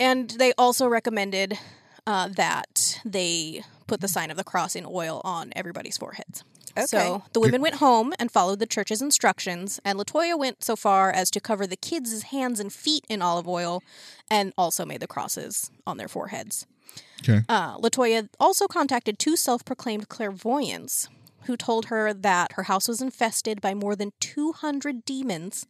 [0.00, 1.58] And they also recommended
[2.06, 6.44] uh, that they put the sign of the cross in oil on everybody's foreheads.
[6.78, 6.86] Okay.
[6.86, 11.10] So the women went home and followed the church's instructions, and Latoya went so far
[11.10, 13.82] as to cover the kids' hands and feet in olive oil
[14.30, 16.66] and also made the crosses on their foreheads.
[17.22, 17.42] Okay.
[17.48, 21.08] Uh, Latoya also contacted two self proclaimed clairvoyants
[21.46, 25.66] who told her that her house was infested by more than 200 demons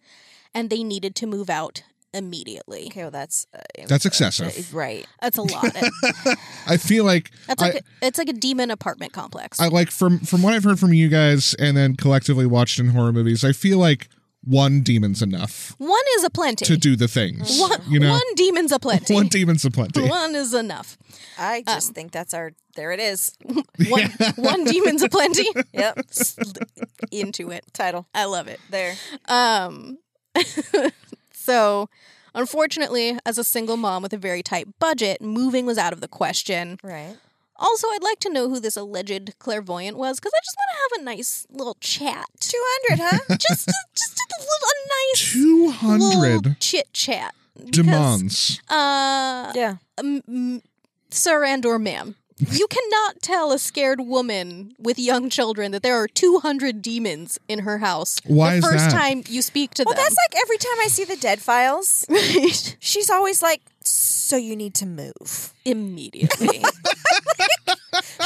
[0.55, 1.83] and they needed to move out
[2.15, 2.87] immediately.
[2.87, 4.75] Okay, well that's uh, That's uh, excessive.
[4.75, 5.07] right?
[5.21, 5.77] That's a lot.
[6.67, 9.61] I feel like That's like a, it's like a demon apartment complex.
[9.61, 12.89] I like from from what I've heard from you guys and then collectively watched in
[12.89, 14.09] horror movies, I feel like
[14.47, 16.65] one demon's enough one is a plenty.
[16.65, 17.59] to do the things.
[17.61, 19.13] one, you know, one demon's a plenty.
[19.15, 20.09] one demon's a plenty.
[20.09, 20.97] One is enough.
[21.39, 22.53] I Um, just think that's our.
[22.77, 23.37] There it is.
[23.89, 25.47] One, one demon's a plenty.
[25.73, 25.99] Yep.
[27.11, 27.65] Into it.
[27.73, 28.61] Title I love it.
[28.71, 28.95] there.
[29.27, 29.99] Um,
[31.33, 31.89] so
[32.35, 36.09] Unfortunately, as a single mom with a very tight budget, moving was out of the
[36.09, 36.77] question.
[36.85, 37.17] Right.
[37.59, 40.77] Also, I'd like to know who this alleged clairvoyant was because I just want to
[40.97, 42.27] have a nice little chat.
[42.41, 43.19] 200, huh?
[43.39, 47.35] Just, a, just a little, a nice Two hundred chit chat.
[47.71, 48.61] demands.
[48.69, 49.77] Uh, yeah.
[49.99, 50.63] m- m-
[51.11, 55.97] sir and or ma'am, you cannot tell a scared woman with young children that there
[55.97, 58.19] are 200 demons in her house.
[58.27, 58.93] Why the is first that?
[58.93, 59.99] time you speak to Well, them.
[59.99, 62.77] Well, that's like every time I see the Dead Files, right.
[62.79, 66.63] she's always like, "So you need to move." Immediately.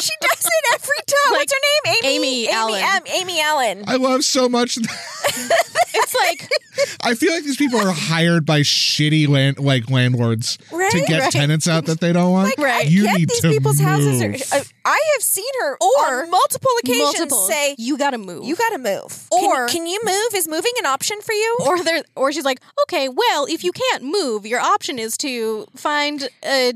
[0.01, 1.31] She does it every time.
[1.31, 1.59] What's her
[1.93, 1.95] name?
[2.05, 2.17] Amy.
[2.17, 2.83] Amy Allen.
[2.83, 3.85] Am- Amy Allen.
[3.87, 4.77] I love so much.
[4.79, 6.49] it's like,
[7.03, 11.33] I feel like these people are hired by shitty land like landlords to get right.
[11.33, 12.57] tenants out that they don't want.
[12.59, 12.89] Right.
[12.89, 14.23] You Get need these to people's houses.
[14.23, 14.43] Are, move.
[14.53, 17.39] uh, I have seen her Or on multiple occasions multiple.
[17.49, 18.45] say, you gotta move.
[18.45, 20.35] "You got to move." Or- can, can you move?
[20.35, 21.59] Is moving an option for you?
[21.67, 25.67] or there, or she's like, okay, well, if you can't move, your option is to
[25.77, 26.73] find a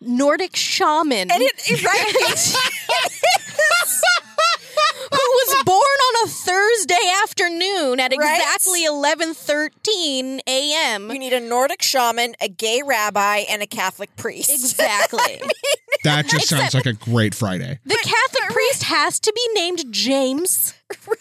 [0.00, 2.14] Nordic shaman and it, it- right?
[5.12, 8.36] who was born on a Thursday afternoon at Right?
[8.38, 11.10] exactly eleven thirteen a.m.
[11.10, 14.50] you need a Nordic shaman, a gay rabbi, and a Catholic priest.
[14.50, 15.40] Exactly.
[16.02, 17.78] That just sounds like a great Friday.
[17.84, 20.72] the Catholic priest has to be named James,
[21.06, 21.18] right?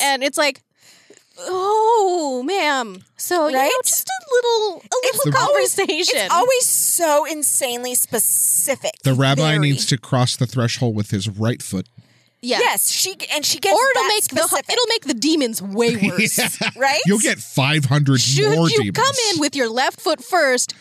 [0.00, 0.62] and it's like.
[1.40, 3.04] Oh, ma'am.
[3.16, 3.70] So you know, Right?
[3.84, 6.16] just a little, a It's little always- conversation.
[6.18, 8.92] It's always so insanely specific.
[9.04, 9.58] The rabbi Very.
[9.70, 11.86] needs to cross the threshold with his right foot.
[12.40, 12.58] yeah.
[12.60, 15.60] Yes, she and she gets or it'll that make specific, the it'll make the demons
[15.62, 16.38] way worse.
[16.76, 17.00] right.
[17.06, 18.96] You'll get 500 Should more you demons.
[18.96, 20.72] come in with your left foot first,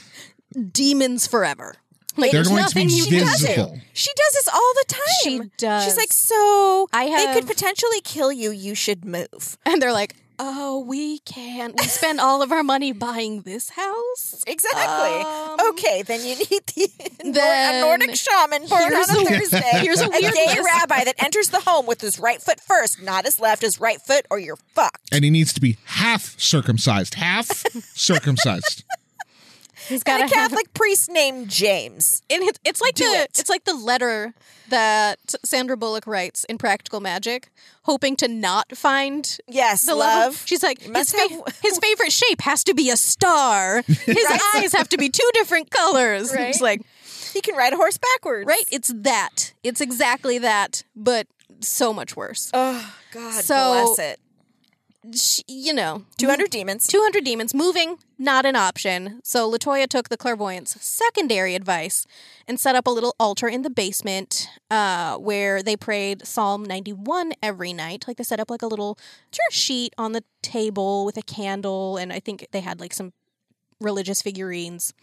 [0.71, 1.75] demons forever.
[2.15, 3.27] Like They're there's going to be nothing you can
[3.71, 3.79] do.
[3.93, 5.03] She does this all the time.
[5.23, 5.83] She does.
[5.85, 8.49] She's like, so I have, they could potentially kill you.
[8.51, 9.57] You should move.
[9.67, 11.79] And they're like, "Oh, we can't.
[11.79, 15.21] We spend all of our money buying this house." Exactly.
[15.21, 16.89] Um, okay, then you need the
[17.23, 19.61] Nor- then a Nordic shaman born here's on a a- Thursday.
[19.81, 20.61] here's a a weird gay list.
[20.65, 24.01] rabbi that enters the home with his right foot first, not his left, his right
[24.01, 25.09] foot, or you're fucked.
[25.11, 27.15] And he needs to be half circumcised.
[27.15, 27.47] Half
[27.93, 28.83] circumcised.
[29.87, 32.21] He's And got a Catholic priest named James.
[32.29, 33.29] And it, it's like Do the it.
[33.39, 34.33] it's like the letter
[34.69, 37.49] that Sandra Bullock writes in Practical Magic,
[37.83, 40.43] hoping to not find Yes, the love.
[40.45, 43.81] She's like his, fa- have- his favorite shape has to be a star.
[43.87, 46.33] His eyes have to be two different colors.
[46.33, 46.49] Right.
[46.49, 46.81] It's like
[47.33, 48.45] he can ride a horse backwards.
[48.47, 48.65] right.
[48.71, 49.53] It's that.
[49.63, 51.27] It's exactly that, but
[51.61, 52.51] so much worse.
[52.53, 54.19] Oh God, So- bless it.
[55.13, 56.87] She, you know, Two hundred demons.
[56.87, 57.53] 200 demons.
[57.53, 59.21] Moving not an option.
[59.23, 62.05] So latoya took the clairvoyant's secondary advice
[62.47, 67.33] and set up a little altar in the basement uh, where they prayed psalm 91
[67.43, 68.05] every night.
[68.07, 68.97] Like they set up like a little
[69.51, 73.11] sheet on the table with a candle and i think they had like some
[73.79, 74.93] religious figurines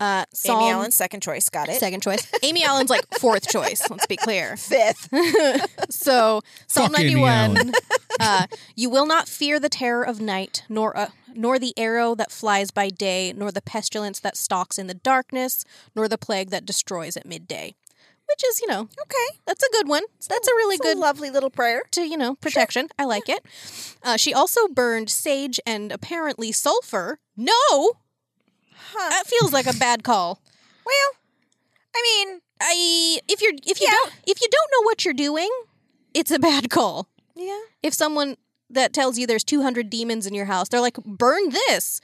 [0.00, 1.48] uh, psalm, Amy Allen's second choice.
[1.48, 1.78] Got it.
[1.80, 2.26] second choice.
[2.42, 4.56] Amy allen's like fourth choice let's be clear.
[4.58, 5.08] Fifth.
[5.90, 7.72] so Psalm Fuck 91
[8.20, 12.30] uh, you will not fear the terror of night nor uh, nor the arrow that
[12.32, 15.64] flies by day nor the pestilence that stalks in the darkness
[15.94, 17.74] nor the plague that destroys at midday.
[18.28, 19.38] Which is you know Okay.
[19.46, 20.02] that's a good one.
[20.28, 21.82] That's a really It's good a lovely little prayer.
[21.92, 22.88] to you know protection.
[22.98, 23.44] I like it.
[24.02, 27.18] Uh, she also burned sage and apparently sulfur.
[27.36, 27.92] No
[28.76, 29.10] Huh.
[29.10, 30.40] that feels like a bad call
[30.84, 31.10] Well,
[31.94, 33.90] I mean, i if you're if you Yeah.
[33.92, 35.50] don't if you don't know what you're doing
[36.14, 37.60] it's a bad call yeah.
[37.82, 38.36] if someone
[38.70, 42.00] that tells you there's 200 demons in your house, they're like, burn this,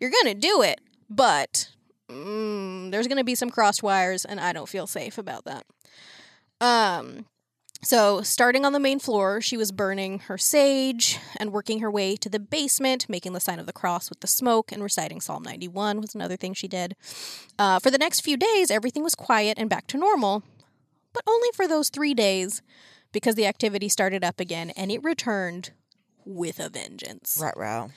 [0.00, 0.80] you're going to do it.
[1.10, 1.68] But
[2.08, 5.66] mm, there's going to be some crossed wires, and I don't feel safe about that.
[6.60, 7.26] Um,
[7.84, 12.16] so, starting on the main floor, she was burning her sage and working her way
[12.16, 15.42] to the basement, making the sign of the cross with the smoke and reciting Psalm
[15.42, 16.96] 91 was another thing she did.
[17.58, 20.42] Uh, for the next few days, everything was quiet and back to normal,
[21.12, 22.62] but only for those three days
[23.12, 25.70] because the activity started up again and it returned
[26.24, 27.38] with a vengeance.
[27.40, 27.90] Right, row.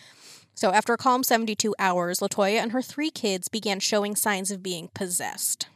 [0.54, 4.64] So, after a calm 72 hours, Latoya and her three kids began showing signs of
[4.64, 5.68] being possessed.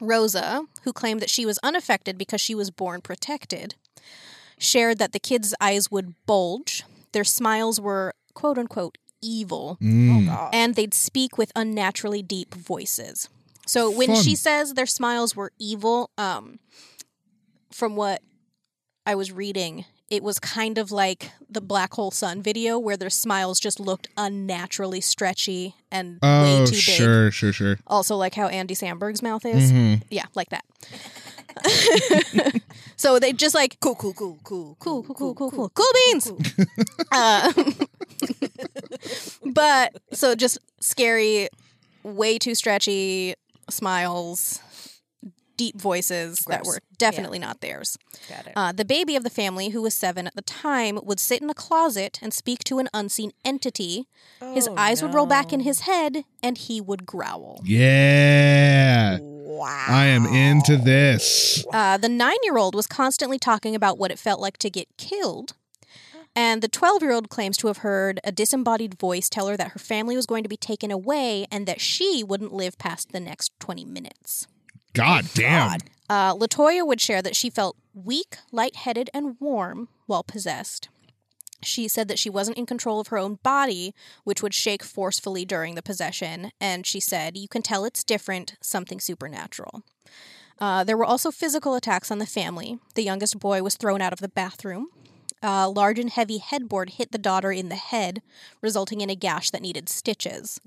[0.00, 3.74] Rosa, who claimed that she was unaffected because she was born protected,
[4.58, 10.26] shared that the kids' eyes would bulge, their smiles were quote unquote evil, Mm.
[10.26, 10.54] God.
[10.54, 13.28] and they'd speak with unnaturally deep voices.
[13.66, 14.22] So when Fun.
[14.22, 16.58] she says their smiles were evil, um,
[17.72, 18.22] from what
[19.04, 23.10] I was reading, it was kind of like the Black Hole Sun video where their
[23.10, 26.74] smiles just looked unnaturally stretchy and way Oh, too big.
[26.74, 27.78] Oh, sure, sure, sure.
[27.86, 29.72] Also, like how Andy Samberg's mouth is.
[29.72, 30.02] Mhm.
[30.10, 30.64] Yeah, like that.
[32.96, 36.32] so they just like Cool, cool, cool, cool, cool, cool, cool, cool, cool, cool beans.
[37.10, 37.52] Uh,
[39.46, 41.48] but so just scary,
[42.02, 43.34] way too stretchy
[43.70, 44.60] smiles,
[45.56, 47.96] deep voices that were definitely not theirs.
[48.28, 48.52] Got it.
[48.56, 51.48] Uh, the baby of the family, who was seven at the time, would sit in
[51.50, 54.06] a closet and speak to an unseen entity.
[54.54, 57.60] his Oh, eyes would roll back in his head, and he would growl.
[57.64, 59.18] Yeah.
[59.20, 59.86] Wow.
[59.88, 61.64] I am into this.
[61.72, 64.88] Uh, the nine year old was constantly talking about what it felt like to get
[64.98, 65.54] killed.
[66.38, 69.68] And the 12 year old claims to have heard a disembodied voice tell her that
[69.68, 73.20] her family was going to be taken away and that she wouldn't live past the
[73.20, 74.46] next 20 minutes.
[74.96, 75.78] God damn.
[76.08, 80.88] Uh, Latoya would share that she felt weak, lightheaded, and warm while possessed.
[81.62, 83.94] She said that she wasn't in control of her own body,
[84.24, 86.50] which would shake forcefully during the possession.
[86.60, 89.82] And she said, You can tell it's different, something supernatural.
[90.58, 92.78] Uh, there were also physical attacks on the family.
[92.94, 94.88] The youngest boy was thrown out of the bathroom.
[95.42, 98.22] A large and heavy headboard hit the daughter in the head,
[98.62, 100.58] resulting in a gash that needed stitches.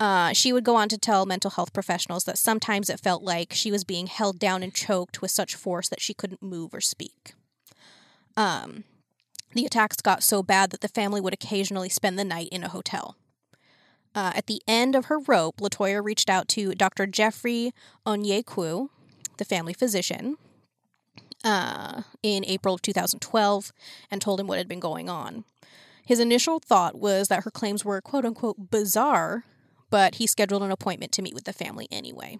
[0.00, 3.52] Uh, she would go on to tell mental health professionals that sometimes it felt like
[3.52, 6.80] she was being held down and choked with such force that she couldn't move or
[6.80, 7.34] speak.
[8.34, 8.84] Um,
[9.52, 12.68] the attacks got so bad that the family would occasionally spend the night in a
[12.68, 13.16] hotel.
[14.14, 17.06] Uh, at the end of her rope, Latoya reached out to Dr.
[17.06, 17.72] Geoffrey
[18.06, 18.88] Onyeukwu,
[19.36, 20.36] the family physician,
[21.44, 23.72] uh, in April of 2012
[24.10, 25.44] and told him what had been going on.
[26.04, 29.44] His initial thought was that her claims were quote unquote bizarre,
[29.90, 32.38] but he scheduled an appointment to meet with the family anyway.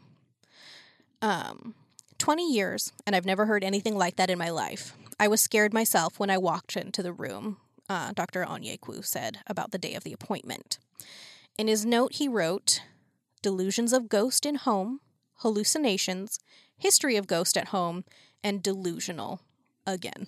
[1.21, 1.75] Um,
[2.19, 4.95] 20 years, and I've never heard anything like that in my life.
[5.19, 7.59] I was scared myself when I walked into the room,
[7.89, 8.45] uh, Dr.
[8.45, 10.79] Onyeukwu said about the day of the appointment.
[11.59, 12.83] In his note, he wrote
[13.43, 15.01] Delusions of ghost in home,
[15.37, 16.39] hallucinations,
[16.77, 18.05] history of ghost at home,
[18.45, 19.41] and delusional
[19.87, 20.27] again.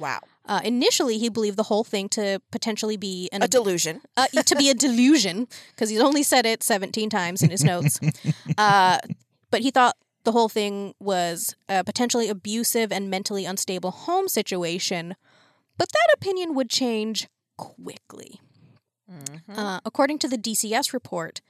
[0.00, 0.20] Wow.
[0.46, 4.00] Uh, initially, he believed the whole thing to potentially be an A delusion.
[4.16, 8.00] uh, to be a delusion because he's only said it 17 times in his notes.
[8.58, 8.98] Uh,
[9.50, 15.14] but he thought the whole thing was a potentially abusive and mentally unstable home situation.
[15.78, 18.40] But that opinion would change quickly.
[19.48, 21.40] Uh, according to the DCS report,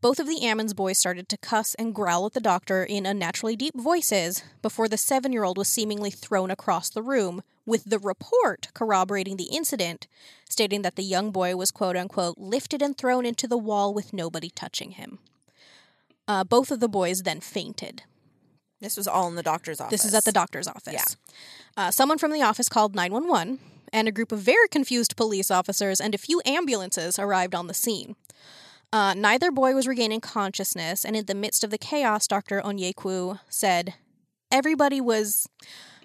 [0.00, 3.56] both of the Ammons boys started to cuss and growl at the doctor in unnaturally
[3.56, 7.98] deep voices before the seven year old was seemingly thrown across the room, with the
[7.98, 10.06] report corroborating the incident,
[10.48, 14.12] stating that the young boy was quote unquote lifted and thrown into the wall with
[14.12, 15.18] nobody touching him.
[16.26, 18.02] Uh, both of the boys then fainted.
[18.80, 19.90] This was all in the doctor's office.
[19.90, 20.94] This is at the doctor's office.
[20.94, 21.04] Yeah.
[21.76, 23.58] Uh, someone from the office called 911,
[23.92, 27.74] and a group of very confused police officers and a few ambulances arrived on the
[27.74, 28.14] scene.
[28.92, 32.60] Uh, neither boy was regaining consciousness, and in the midst of the chaos, Dr.
[32.62, 33.94] Onyeukwu said
[34.50, 35.48] everybody was.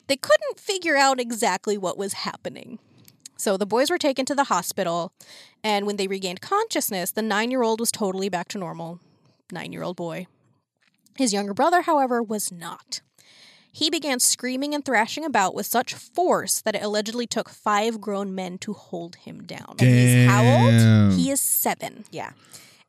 [0.07, 2.79] They couldn't figure out exactly what was happening.
[3.37, 5.13] So the boys were taken to the hospital,
[5.63, 8.99] and when they regained consciousness, the nine year old was totally back to normal.
[9.51, 10.27] Nine year old boy.
[11.17, 13.01] His younger brother, however, was not.
[13.71, 18.35] He began screaming and thrashing about with such force that it allegedly took five grown
[18.35, 19.75] men to hold him down.
[19.79, 21.13] And he's how old?
[21.13, 22.05] He is seven.
[22.11, 22.31] Yeah.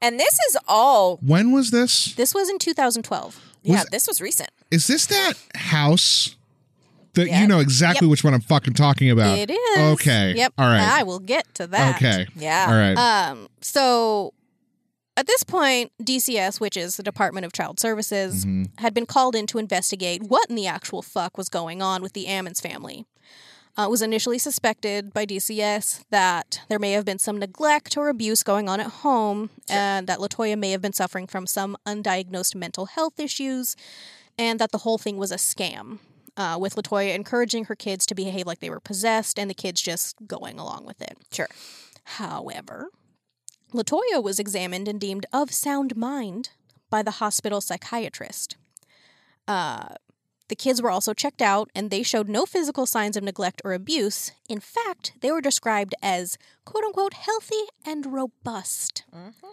[0.04, 1.16] And this is all.
[1.22, 2.14] When was this?
[2.14, 3.40] This was in 2012.
[3.62, 4.50] Yeah, this was recent.
[4.70, 6.36] Is this that house
[7.14, 7.40] that Yeah.
[7.40, 9.38] you know exactly which one I'm fucking talking about?
[9.38, 9.78] It is.
[9.94, 10.34] Okay.
[10.36, 10.52] Yep.
[10.58, 10.82] All right.
[10.82, 11.96] I will get to that.
[11.96, 12.26] Okay.
[12.36, 12.66] Yeah.
[12.68, 12.96] All right.
[13.30, 14.34] Um, so
[15.16, 18.64] at this point, DCS, which is the Department of Child Services, Mm-hmm.
[18.82, 22.12] had been called in to investigate what in the actual fuck was going on with
[22.14, 23.06] the Ammons family.
[23.76, 28.44] Uh, was initially suspected by DCS that there may have been some neglect or abuse
[28.44, 32.86] going on at home, and that Latoya may have been suffering from some undiagnosed mental
[32.86, 33.74] health issues,
[34.38, 35.98] and that the whole thing was a scam.
[36.36, 39.80] Uh, with Latoya encouraging her kids to behave like they were possessed, and the kids
[39.80, 41.18] just going along with it.
[41.32, 41.48] Sure.
[42.04, 42.90] However,
[43.72, 46.50] Latoya was examined and deemed of sound mind
[46.90, 48.56] by the hospital psychiatrist.
[49.48, 49.94] Uh,
[50.48, 53.72] the kids were also checked out and they showed no physical signs of neglect or
[53.72, 54.32] abuse.
[54.48, 59.04] In fact, they were described as quote unquote healthy and robust.
[59.14, 59.46] Mm-hmm.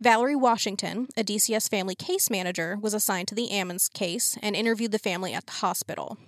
[0.00, 4.92] Valerie Washington, a DCS family case manager, was assigned to the Ammons case and interviewed
[4.92, 6.18] the family at the hospital.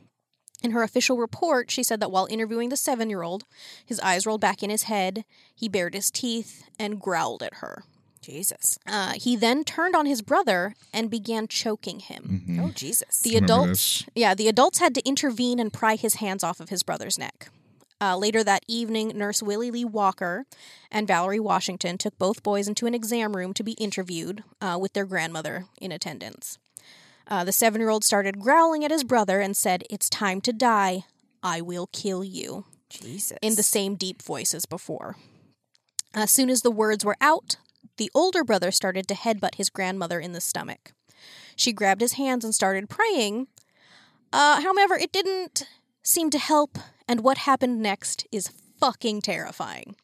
[0.62, 3.44] In her official report, she said that while interviewing the seven year old,
[3.86, 7.84] his eyes rolled back in his head, he bared his teeth, and growled at her.
[8.30, 8.78] Jesus.
[8.86, 12.60] Uh, he then turned on his brother and began choking him.
[12.62, 13.20] Oh, Jesus.
[13.22, 13.70] The Remember adults,
[14.02, 14.04] this.
[14.14, 17.50] yeah, the adults had to intervene and pry his hands off of his brother's neck.
[18.00, 20.46] Uh, later that evening, Nurse Willie Lee Walker
[20.90, 24.94] and Valerie Washington took both boys into an exam room to be interviewed uh, with
[24.94, 26.58] their grandmother in attendance.
[27.28, 30.52] Uh, the seven year old started growling at his brother and said, It's time to
[30.52, 31.04] die.
[31.42, 32.64] I will kill you.
[32.88, 33.38] Jesus.
[33.42, 35.16] In the same deep voice as before.
[36.14, 37.56] As soon as the words were out,
[38.00, 40.92] the older brother started to headbutt his grandmother in the stomach.
[41.54, 43.48] She grabbed his hands and started praying.
[44.32, 45.64] Uh, however, it didn't
[46.02, 49.96] seem to help, and what happened next is fucking terrifying.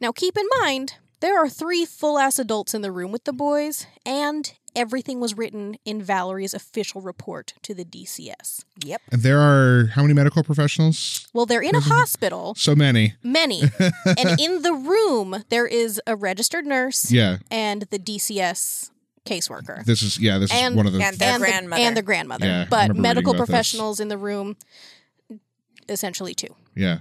[0.00, 3.34] Now, keep in mind, there are three full ass adults in the room with the
[3.34, 8.64] boys, and everything was written in Valerie's official report to the DCS.
[8.84, 9.02] Yep.
[9.12, 11.26] And there are how many medical professionals?
[11.34, 13.14] Well, they're in a hospital, So many.
[13.22, 13.62] many,
[14.18, 17.38] and in the room, there is a registered nurse Yeah.
[17.50, 18.90] and the DCS
[19.26, 19.84] caseworker.
[19.84, 20.38] This is yeah.
[20.38, 21.02] This And- is one of the.
[21.02, 21.80] and Their and grandmother.
[21.82, 22.46] The, and the grandmother.
[22.46, 23.46] Yeah, but medical reading about this.
[23.46, 24.56] professionals in the room,
[25.88, 26.54] essentially two.
[26.74, 26.98] yeah.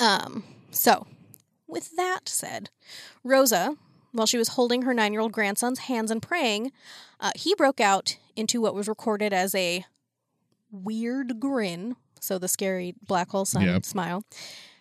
[0.00, 1.06] Um, so,
[1.68, 2.68] with that said,
[3.22, 3.76] Rosa,
[4.14, 6.72] while she was holding her nine year old grandson's hands and praying,
[7.20, 9.84] uh, he broke out into what was recorded as a
[10.70, 11.96] weird grin.
[12.20, 13.84] So, the scary black hole sun Yep.
[13.84, 14.24] smile.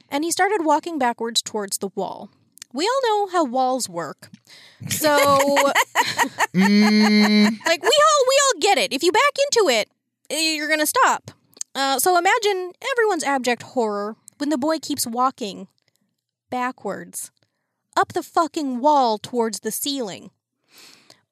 [0.10, 2.30] And he started walking backwards towards the wall.
[2.72, 4.30] We all know how walls work.
[4.88, 5.72] So,
[6.56, 8.94] Mm, like we all we all get it.
[8.94, 9.90] If you back into it,
[10.30, 11.32] eh, you're gonna stop.
[11.76, 15.68] Uh, so imagine everyone's abject horror when the boy keeps walking
[16.50, 17.32] backwards
[17.96, 20.32] up the fucking wall towards the ceiling,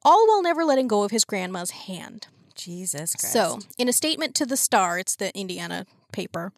[0.04, 2.28] all while never letting go of his grandma's hand.
[2.56, 3.34] Jesus Christ.
[3.34, 6.52] So, in a statement to the Star, it's the Indiana paper,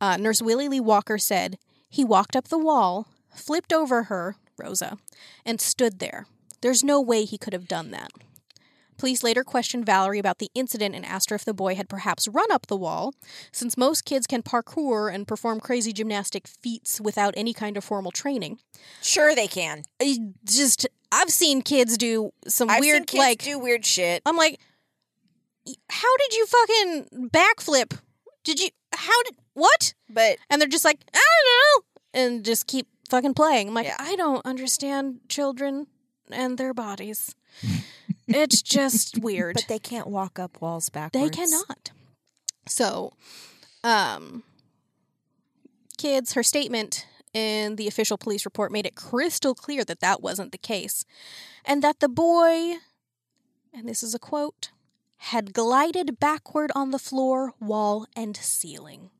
[0.00, 1.58] uh, Nurse Willie Lee Walker said
[1.88, 4.98] he walked up the wall, flipped over her, Rosa,
[5.44, 6.26] and stood there.
[6.60, 8.10] There's no way he could have done that.
[9.00, 12.28] Police later questioned Valerie about the incident and asked her if the boy had perhaps
[12.28, 13.14] run up the wall,
[13.50, 18.10] since most kids can parkour and perform crazy gymnastic feats without any kind of formal
[18.10, 18.58] training.
[19.00, 19.84] sure they can.
[20.02, 24.20] I just, I've seen kids do some I've weird, seen kids like, do weird shit.
[24.26, 24.60] I'm like,
[25.88, 27.98] how did you fucking backflip?
[28.44, 28.68] Did you?
[28.92, 29.94] How did what?
[30.10, 31.48] But And they're just like, I don't
[32.26, 33.68] know, and just keep fucking playing.
[33.68, 33.96] I'm like, Yeah.
[33.98, 35.86] I don't understand children
[36.30, 37.34] and their bodies.
[38.34, 39.54] it's just weird.
[39.54, 41.30] but they can't walk up walls backwards.
[41.30, 41.90] They cannot.
[42.66, 43.12] So,
[43.82, 44.42] um,
[45.98, 50.52] kids, her statement in the official police report made it crystal clear that that wasn't
[50.52, 51.04] the case.
[51.64, 52.74] And that the boy,
[53.72, 54.70] and this is a quote,
[55.18, 59.10] had glided backward on the floor, wall, and ceiling.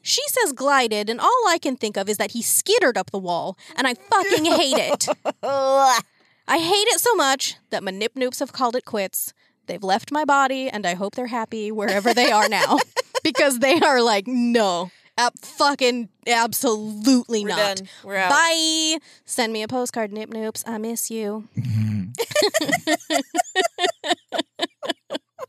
[0.00, 3.18] She says glided, and all I can think of is that he skittered up the
[3.18, 5.08] wall, and I fucking hate it.
[6.48, 9.32] I hate it so much that my nip noops have called it quits.
[9.66, 12.78] They've left my body, and I hope they're happy wherever they are now
[13.24, 17.76] because they are like, no, ab- fucking absolutely We're not.
[17.78, 17.88] done.
[18.04, 18.30] We're out.
[18.30, 18.98] Bye.
[19.24, 20.62] Send me a postcard, nip noops.
[20.68, 21.48] I miss you.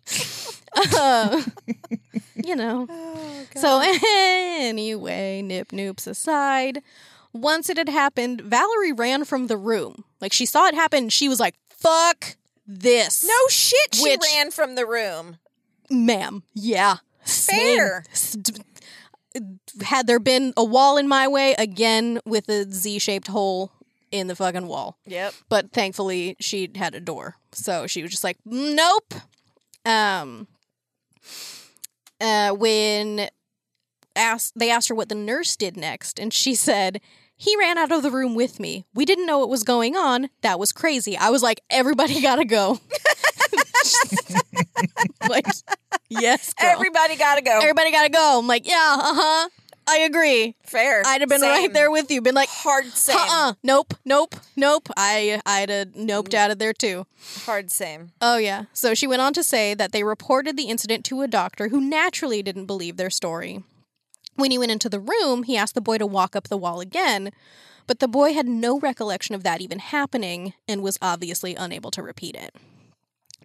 [0.96, 1.42] Uh,
[2.36, 2.86] you know.
[2.88, 3.46] Oh.
[3.56, 6.84] So anyway, nip noops aside,
[7.34, 10.04] once it had happened, Valerie ran from the room.
[10.22, 12.36] Like she saw it happen, she was like, "Fuck
[12.66, 15.38] this." no shit, she Which- ran from the room.
[15.90, 16.44] ma'am.
[16.54, 16.98] Yeah.
[17.26, 18.04] Fair.
[18.14, 18.60] St-
[19.84, 23.72] Had there been a wall in my way again with a Z-shaped hole
[24.12, 24.98] in the fucking wall.
[25.06, 25.34] Yep.
[25.50, 27.36] But thankfully she had a door.
[27.52, 29.14] So she was just like, "Nope."
[29.86, 30.48] Um
[32.20, 33.30] uh when
[34.18, 37.00] asked they asked her what the nurse did next and she said
[37.40, 38.86] he ran out of the room with me.
[38.96, 40.30] We didn't know what was going on.
[40.42, 41.16] That was crazy.
[41.16, 42.80] I was like, everybody gotta go.
[45.30, 45.46] like,
[46.10, 46.70] yes, girl.
[46.72, 47.58] Everybody gotta go.
[47.60, 48.40] everybody gotta go.
[48.40, 49.50] I'm like, yeah, uh huh.
[49.90, 50.56] I agree.
[50.64, 51.02] Fair.
[51.06, 51.50] I'd have been Same.
[51.50, 52.22] right there with you.
[52.22, 53.16] Been like, Hard same.
[53.18, 54.90] uh uh nope, nope, nope.
[54.98, 57.06] I I'd have noped out of there too.
[57.46, 58.12] Hard same.
[58.20, 58.66] Oh, yeah.
[58.74, 61.80] So she went on to say that they reported the incident to a doctor who
[61.80, 63.64] naturally didn't believe their story.
[64.38, 66.80] When he went into the room, he asked the boy to walk up the wall
[66.80, 67.32] again,
[67.88, 72.04] but the boy had no recollection of that even happening and was obviously unable to
[72.04, 72.56] repeat it.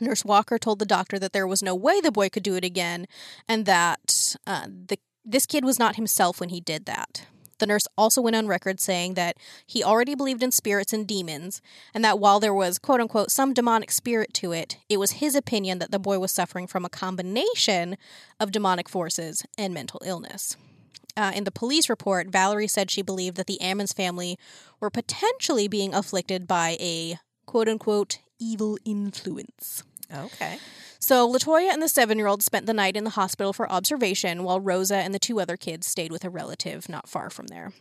[0.00, 2.64] Nurse Walker told the doctor that there was no way the boy could do it
[2.64, 3.06] again
[3.48, 7.24] and that uh, the, this kid was not himself when he did that.
[7.58, 11.62] The nurse also went on record saying that he already believed in spirits and demons,
[11.94, 15.34] and that while there was, quote unquote, some demonic spirit to it, it was his
[15.34, 17.96] opinion that the boy was suffering from a combination
[18.40, 20.56] of demonic forces and mental illness.
[21.16, 24.38] Uh, in the police report, Valerie said she believed that the Ammons family
[24.80, 29.84] were potentially being afflicted by a, quote unquote, evil influence.
[30.14, 30.58] Okay.
[30.98, 34.42] So Latoya and the seven year old spent the night in the hospital for observation,
[34.44, 37.72] while Rosa and the two other kids stayed with a relative not far from there.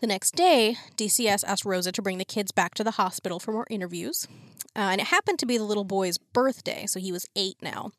[0.00, 3.52] The next day, DCS asked Rosa to bring the kids back to the hospital for
[3.52, 4.26] more interviews.
[4.74, 7.92] Uh, and it happened to be the little boy's birthday, so he was eight now.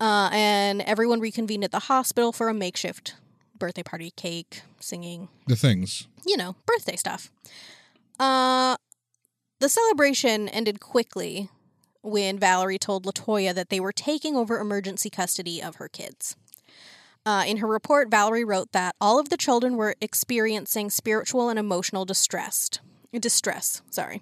[0.00, 3.14] Uh, and everyone reconvened at the hospital for a makeshift
[3.58, 6.06] birthday party cake, singing, The things.
[6.26, 7.30] you know, birthday stuff.
[8.18, 8.76] Uh,
[9.60, 11.48] the celebration ended quickly
[12.02, 16.36] when Valerie told Latoya that they were taking over emergency custody of her kids.
[17.26, 21.58] Uh, in her report, Valerie wrote that all of the children were experiencing spiritual and
[21.58, 22.68] emotional distress.
[23.18, 24.20] Distress, sorry.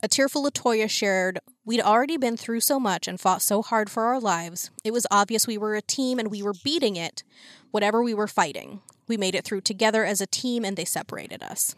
[0.00, 4.04] A tearful Latoya shared, We'd already been through so much and fought so hard for
[4.04, 4.70] our lives.
[4.84, 7.24] It was obvious we were a team and we were beating it,
[7.72, 8.80] whatever we were fighting.
[9.08, 11.74] We made it through together as a team and they separated us.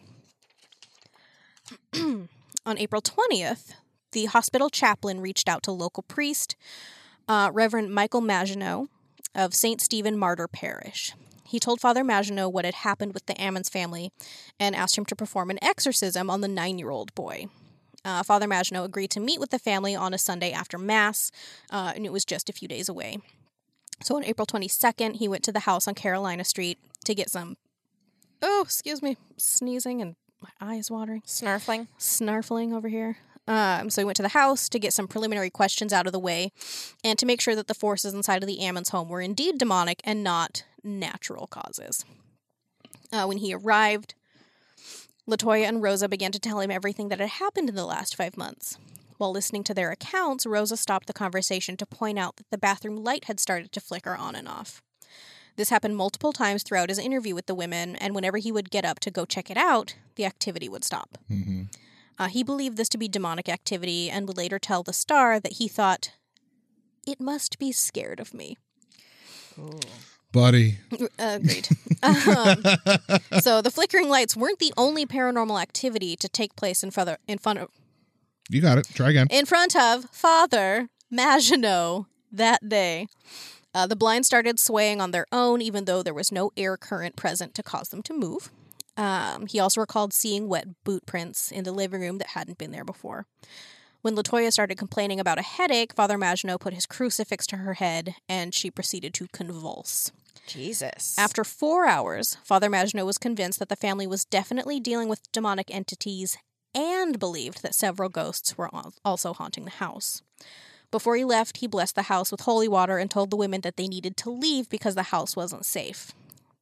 [1.97, 3.73] On April 20th,
[4.13, 6.57] the hospital chaplain reached out to local priest,
[7.27, 8.89] uh, Reverend Michael Maginot
[9.35, 9.81] of St.
[9.81, 11.15] Stephen Martyr Parish.
[11.45, 14.13] He told Father Maginot what had happened with the Ammons family
[14.59, 17.47] and asked him to perform an exorcism on the nine year old boy.
[18.05, 21.31] Uh, Father Maginot agreed to meet with the family on a Sunday after Mass,
[21.71, 23.19] uh, and it was just a few days away.
[24.03, 27.57] So on April 22nd, he went to the house on Carolina Street to get some.
[28.43, 31.89] Oh, excuse me, sneezing and my eyes watering Snarfling.
[31.99, 33.19] snarfling over here.
[33.47, 36.19] Um, so he went to the house to get some preliminary questions out of the
[36.19, 36.53] way
[37.03, 40.01] and to make sure that the forces inside of the Ammons home were indeed demonic
[40.05, 42.05] and not natural causes.
[43.13, 44.15] Uh, when he arrived,
[45.29, 48.37] Latoya and Rosa began to tell him everything that had happened in the last five
[48.37, 48.79] months.
[49.19, 52.97] While listening to their accounts, Rosa stopped the conversation to point out that the bathroom
[53.05, 54.83] light had started to flicker on and off.
[55.57, 58.85] This happened multiple times throughout his interview with the women, and whenever he would get
[58.85, 61.19] up to go check it out, the activity would stop.
[61.29, 61.65] hmm
[62.19, 65.55] Uh, he believed this to be demonic activity and would later tell the star that
[65.55, 66.13] he thought,
[67.07, 68.57] it must be scared of me.
[70.33, 70.79] Buddy.
[71.19, 71.69] Agreed.
[72.03, 72.63] um,
[73.41, 77.17] so the flickering lights weren't the only paranormal activity to take place in front of,
[77.27, 77.69] in front of,
[78.49, 78.89] You got it.
[78.95, 79.27] Try again.
[79.31, 83.09] in front of Father Maginot that day.
[83.75, 87.17] Uh, the blinds started swaying on their own, even though there was no air current
[87.17, 88.51] present to cause them to move.
[88.97, 92.73] Um, he also recalled seeing wet boot prints in the living room that hadn't been
[92.73, 93.27] there before.
[94.03, 98.15] When Latoya started complaining about a headache, Father Maginot put his crucifix to her head
[98.29, 100.11] and she proceeded to convulse.
[100.47, 101.17] Jesus.
[101.19, 105.73] After four hours, Father Maginot was convinced that the family was definitely dealing with demonic
[105.75, 106.37] entities
[106.75, 108.71] and believed that several ghosts were
[109.05, 110.23] also haunting the house.
[110.91, 113.77] Before he left, he blessed the house with holy water and told the women that
[113.77, 116.13] they needed to leave because the house wasn't safe.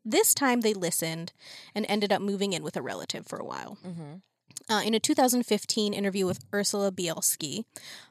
[0.04, 1.32] This time they listened
[1.74, 3.78] and ended up moving in with a relative for a while.
[4.70, 7.64] Uh, in a 2015 interview with Ursula Bielski,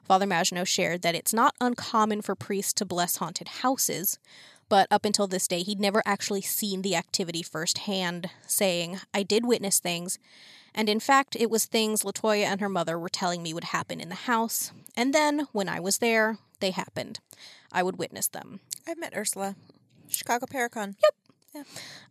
[0.04, 4.18] Father Maginot shared that it's not uncommon for priests to bless haunted houses,
[4.68, 9.46] but up until this day, he'd never actually seen the activity firsthand, saying, I did
[9.46, 10.18] witness things,
[10.74, 14.00] and in fact, it was things Latoya and her mother were telling me would happen
[14.00, 17.20] in the house, and then, when I was there, they happened.
[17.72, 18.60] I would witness them.
[18.86, 19.56] I've met Ursula.
[20.08, 20.96] Chicago Paracon.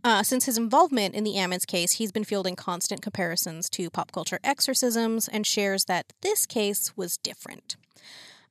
[0.04, 4.12] Uh, since his involvement in the Ammons case, he's been fielding constant comparisons to pop
[4.12, 7.78] culture exorcisms and shares that this case was different.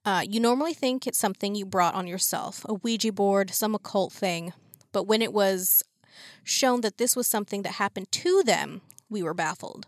[0.07, 4.13] Uh, you normally think it's something you brought on yourself, a Ouija board, some occult
[4.13, 4.53] thing,
[4.93, 5.83] but when it was
[6.45, 9.87] shown that this was something that happened to them, we were baffled.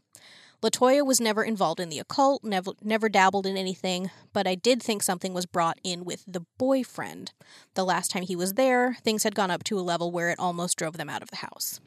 [0.60, 4.82] Latoya was never involved in the occult, never, never dabbled in anything, but I did
[4.82, 7.30] think something was brought in with the boyfriend.
[7.74, 10.38] The last time he was there, things had gone up to a level where it
[10.40, 11.78] almost drove them out of the house.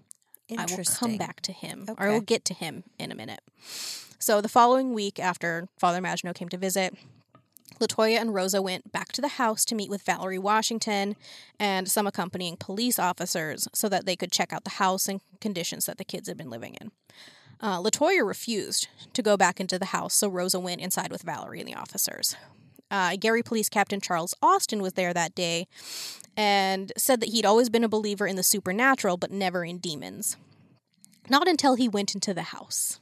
[0.58, 3.41] I will come back to him, or I will get to him in a minute.
[4.20, 6.95] So the following week, after Father Maginot came to visit,
[7.80, 11.15] Latoya and Rosa went back to the house to meet with Valerie Washington
[11.60, 15.85] and some accompanying police officers so that they could check out the house and conditions
[15.85, 16.91] that the kids had been living in.
[17.60, 21.60] Uh, Latoya refused to go back into the house, so Rosa went inside with Valerie
[21.60, 22.35] and the officers.
[22.89, 25.68] Uh, Gary Police Captain Charles Austin was there that day
[26.35, 30.38] and said that he'd always been a believer in the supernatural, but never in demons.
[31.30, 32.99] Not until he went into the house.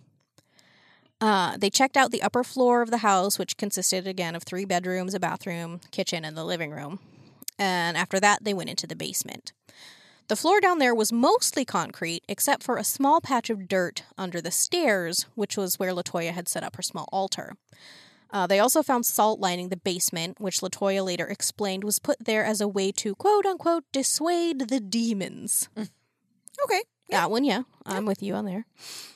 [1.21, 4.65] Uh, they checked out the upper floor of the house, which consisted again of three
[4.65, 6.99] bedrooms, a bathroom, kitchen, and the living room.
[7.57, 9.51] And after that, they went into the basement.
[10.29, 14.39] The floor down there was mostly concrete, except for a small patch of dirt under
[14.39, 17.53] the stairs, which was where Latoya had set up her small altar.
[18.31, 22.45] Uh, they also found salt lining the basement, which Latoya later explained was put there
[22.45, 25.67] as a way to quote unquote dissuade the demons.
[26.63, 26.83] Okay.
[27.10, 28.65] That one, yeah, I'm with you on there.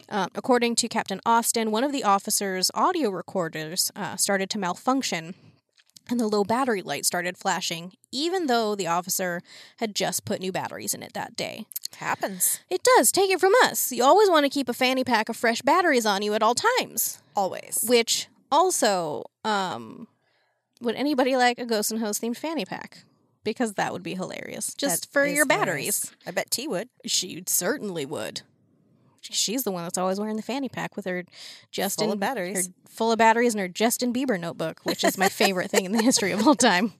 [0.10, 5.36] Uh, according to Captain Austin, one of the officers' audio recorders uh, started to malfunction,
[6.10, 9.41] and the low battery light started flashing, even though the officer
[9.78, 11.65] had just put new batteries in it that day.
[11.98, 12.60] Happens.
[12.70, 13.11] It does.
[13.11, 13.91] Take it from us.
[13.91, 16.56] You always want to keep a fanny pack of fresh batteries on you at all
[16.56, 17.22] times.
[17.36, 17.86] Always.
[17.88, 20.07] Which also, um,
[20.82, 23.06] would anybody like a Ghost and Heauxs themed fanny pack?
[23.44, 24.74] Because that would be hilarious.
[24.74, 26.06] Just That for your hilarious.
[26.06, 26.11] batteries.
[26.26, 26.90] I bet T would.
[27.06, 28.41] She certainly would.
[29.22, 31.24] she's the one that's always wearing the fanny pack with her
[31.72, 32.68] Justin of batteries.
[32.68, 35.91] her full of batteries and her Justin Bieber notebook, which is my favorite thing in
[35.94, 36.94] the history of all time.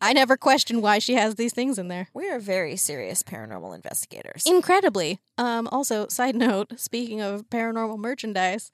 [0.00, 2.08] I never question why she has these things in there.
[2.12, 4.44] We are very serious paranormal investigators.
[4.46, 5.20] Incredibly.
[5.38, 8.70] Um, also, side note, speaking of paranormal merchandise,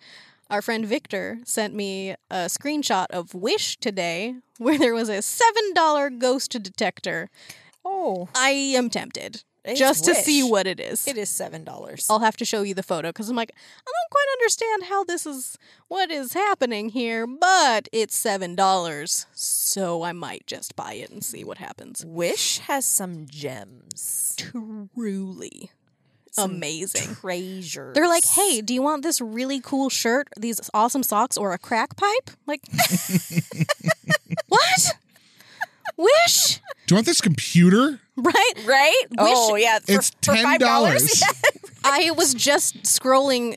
[0.53, 6.19] our friend Victor sent me a screenshot of Wish today where there was a $7
[6.19, 7.31] ghost detector.
[7.85, 11.07] oh, I am tempted It's just to see what it is.
[11.09, 12.07] it is seven dollars.
[12.11, 15.05] I'll have to show you the photo because I'm like, I don't quite understand how
[15.05, 15.57] this is,
[15.89, 19.27] what is happening here, but it's $7.
[19.33, 22.05] So I might just buy it and see what happens.
[22.05, 25.71] Wish has some gems, Truly
[26.39, 27.15] amazing.
[27.17, 27.95] treasures.
[27.95, 31.59] They're like, hey, do you want this really cool shirt, these awesome socks, or a
[31.59, 32.31] crack pipe?
[32.47, 32.61] Like,
[34.49, 34.93] what?
[35.97, 36.57] Wish,
[36.87, 38.01] Do you want this computer?
[38.17, 38.53] right?
[38.67, 39.03] right?
[39.19, 41.21] oh yeah, for, It's for ten five dollars.
[41.21, 41.43] dollars.
[41.85, 43.57] I was just scrolling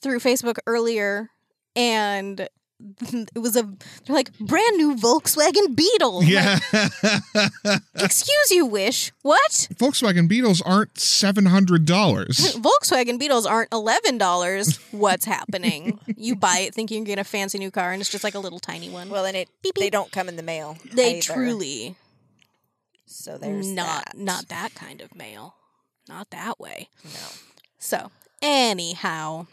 [0.00, 1.30] through Facebook earlier,
[1.74, 2.48] and
[3.00, 3.62] it was a
[4.04, 6.22] they're like brand new Volkswagen Beetle.
[6.24, 9.12] Yeah, like, Excuse you, Wish.
[9.22, 9.68] What?
[9.74, 12.36] Volkswagen Beetles aren't seven hundred dollars.
[12.58, 14.76] Volkswagen Beetles aren't eleven dollars.
[14.90, 15.98] What's happening?
[16.16, 18.38] you buy it thinking you're getting a fancy new car, and it's just like a
[18.38, 19.08] little tiny one.
[19.08, 20.76] Well, and it Beep, they don't come in the mail.
[20.92, 21.32] they either.
[21.34, 21.96] truly
[23.06, 24.18] So there's not that.
[24.18, 25.54] not that kind of mail,
[26.08, 26.88] not that way.
[27.04, 27.26] no.
[27.78, 28.10] So
[28.42, 29.46] anyhow,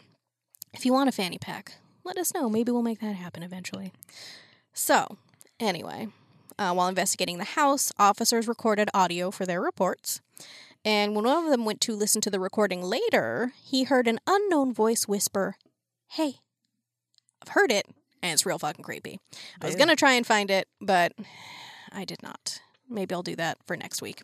[0.74, 2.48] if you want a fanny pack, let us know.
[2.48, 3.92] Maybe we'll make that happen eventually.
[4.72, 5.16] So
[5.58, 6.08] anyway,
[6.58, 10.20] uh, while investigating the house, officers recorded audio for their reports.
[10.84, 14.20] And when one of them went to listen to the recording later, he heard an
[14.26, 15.56] unknown voice whisper,
[16.08, 16.34] Hey,
[17.42, 17.86] I've heard it,
[18.22, 19.18] and it's real fucking creepy.
[19.60, 21.12] I was going to try and find it, but
[21.90, 22.60] I did not.
[22.88, 24.22] Maybe I'll do that for next week.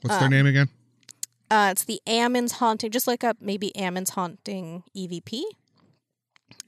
[0.00, 0.68] What's their name again?
[1.50, 2.90] Uh, it's the Ammon's Haunting.
[2.90, 5.42] Just look up maybe Ammon's Haunting EVP.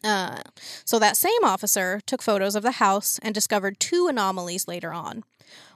[0.03, 0.43] Uh,
[0.85, 5.25] so that same officer took photos of the house and discovered two anomalies later on.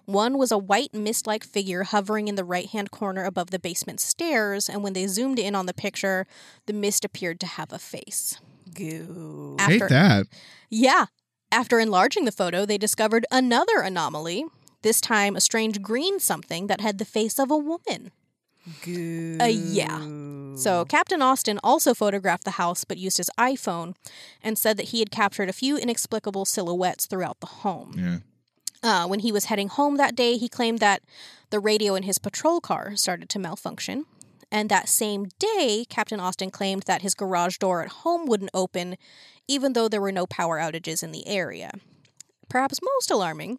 [0.05, 3.59] One was a white mist like figure hovering in the right hand corner above the
[3.59, 6.27] basement stairs, and when they zoomed in on the picture,
[6.65, 8.39] the mist appeared to have a face.
[8.75, 9.57] Goo.
[9.61, 10.27] Hate After, that.
[10.71, 11.07] yeah.
[11.53, 14.47] After enlarging the photo, they discovered another anomaly,
[14.83, 18.11] this time a strange green something that had the face of a woman.
[18.83, 19.39] Goo.
[19.41, 20.01] Uh, yeah.
[20.59, 23.95] So Captain Austin also photographed the house but used his iPhone
[24.43, 27.95] and said that he had captured a few inexplicable silhouettes throughout the home.
[27.97, 28.19] Yeah.
[28.83, 31.03] Uh, when he was heading home that day, he claimed that
[31.51, 34.05] the radio in his patrol car started to malfunction.
[34.51, 38.97] And that same day, Captain Austin claimed that his garage door at home wouldn't open,
[39.47, 41.73] even though there were no power outages in the area.
[42.49, 43.59] Perhaps most alarming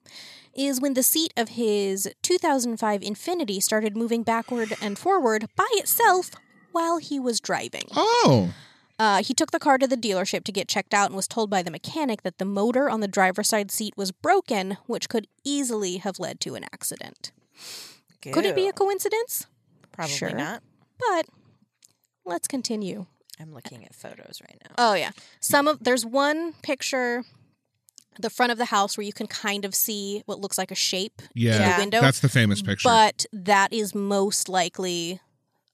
[0.54, 6.32] is when the seat of his 2005 Infiniti started moving backward and forward by itself
[6.72, 7.84] while he was driving.
[7.96, 8.54] Oh,
[8.98, 11.50] Uh, he took the car to the dealership to get checked out and was told
[11.50, 15.26] by the mechanic that the motor on the driver's side seat was broken, which could
[15.46, 17.32] easily have led to an accident.
[18.22, 19.48] Could it be a coincidence?
[19.94, 20.32] Probably Sure.
[20.32, 20.62] not.
[21.00, 21.28] But
[22.26, 23.06] let's continue.
[23.40, 24.76] I'm looking at photos right now.
[24.78, 27.24] Oh yeah, some of there's one picture,
[28.20, 30.76] the front of the house where you can kind of see what looks like a
[30.76, 31.56] shape yeah.
[31.56, 31.76] in Yeah.
[31.78, 32.90] the window, That's the famous picture.
[32.90, 35.22] but that is most likely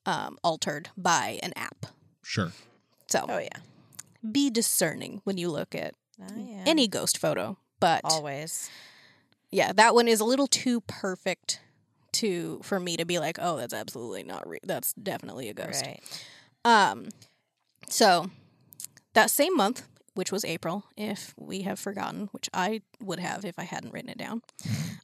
[0.06, 1.86] um, altered by an app.
[2.23, 2.52] sure.
[3.07, 3.60] So Oh yeah.
[4.32, 6.64] be discerning when you look at Oh, yeah.
[6.65, 7.57] any ghost photo.
[7.80, 8.69] But always.
[9.52, 11.60] yeah, that one is a little too perfect
[12.14, 14.48] to for me to be like, oh, that's absolutely not.
[14.48, 15.86] Re- that's definitely a ghost.
[15.86, 15.99] Right.
[16.64, 17.10] Um,
[17.90, 18.30] so
[19.14, 19.84] that same month,
[20.15, 24.09] which was April, if we have forgotten, which I would have if I hadn't written
[24.09, 24.41] it down,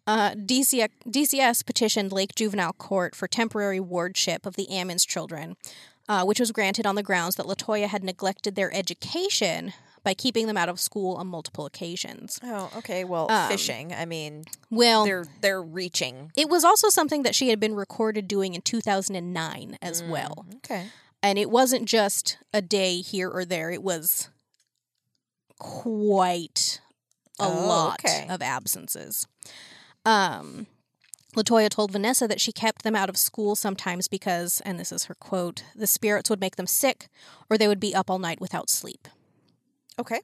[0.07, 5.55] uh, DCS, DCS petitioned Lake Juvenile Court for temporary wardship of the Ammons children,
[6.09, 9.73] uh, which was granted on the grounds that Latoya had neglected their education
[10.03, 12.39] by keeping them out of school on multiple occasions.
[12.43, 13.03] Oh, okay.
[13.03, 13.93] Well, Um, fishing.
[13.93, 18.27] I mean, Well, they're they're reaching it was also something that she had been recorded
[18.27, 20.45] doing in 2009 as well.
[20.57, 20.88] Okay.
[21.21, 24.29] and it wasn't just a day here or there it was
[25.61, 26.81] quite
[27.39, 28.25] a Oh, lot okay.
[28.29, 29.27] of absences
[30.05, 30.65] um
[31.35, 35.05] latoya told vanessa that she kept them out of school sometimes because and this is
[35.05, 37.07] her quote the spirits would make them sick
[37.49, 39.07] or they would be up all night without sleep
[39.99, 40.21] Okay.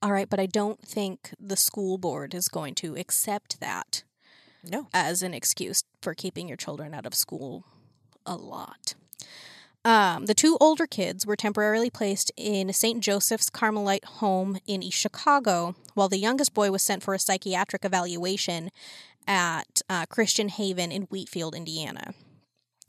[0.00, 4.02] all right but i don't think the school board is going to accept that
[4.64, 4.88] No.
[4.94, 7.64] as an excuse for keeping your children out of school
[8.26, 8.94] a lot.
[9.84, 13.00] Um, the two older kids were temporarily placed in St.
[13.00, 17.84] Joseph's Carmelite home in East Chicago, while the youngest boy was sent for a psychiatric
[17.84, 18.70] evaluation
[19.26, 22.12] at uh, Christian Haven in Wheatfield, Indiana.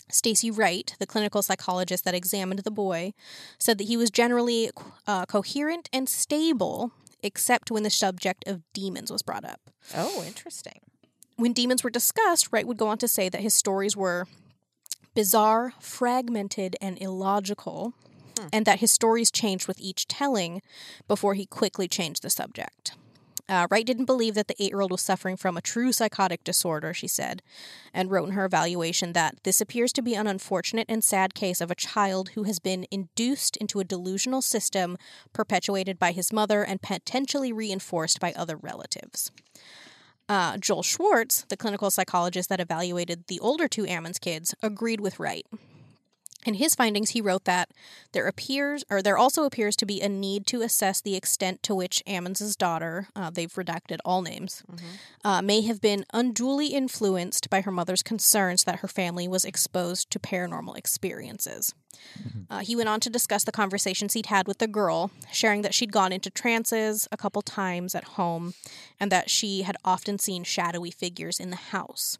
[0.10, 3.14] Stacy Wright, the clinical psychologist that examined the boy,
[3.58, 4.70] said that he was generally
[5.08, 6.92] uh, coherent and stable,
[7.24, 9.62] except when the subject of demons was brought up.
[9.96, 10.82] Oh, interesting.
[11.38, 14.28] When demons were discussed, Wright would go on to say that his stories were
[15.14, 17.94] bizarre, fragmented, and illogical,
[18.52, 20.62] and that his stories changed with each telling
[21.08, 22.96] before he quickly changed the subject.
[23.52, 26.42] Uh, Wright didn't believe that the eight year old was suffering from a true psychotic
[26.44, 27.42] disorder, she said,
[27.94, 31.60] and wrote in her evaluation that this appears to be an unfortunate and sad case
[31.60, 34.98] of a child who has been induced into a delusional system
[35.34, 39.32] perpetuated by his mother and potentially reinforced by other relatives.
[40.32, 45.20] Uh, Joel Schwartz, the clinical psychologist that evaluated the older two Ammons kids, agreed with
[45.20, 45.46] Wright.
[46.46, 47.70] In his findings, he wrote that
[48.14, 51.76] there appears, or there also appears to be a need to assess the extent to
[51.76, 54.64] which Ammons's daughter, uh, they've redacted all names,
[55.24, 60.10] uh, may have been unduly influenced by her mother's concerns that her family was exposed
[60.12, 61.76] to paranormal experiences.
[62.50, 65.74] Uh, he went on to discuss the conversations he'd had with the girl, sharing that
[65.74, 68.54] she'd gone into trances a couple times at home
[69.00, 72.18] and that she had often seen shadowy figures in the house.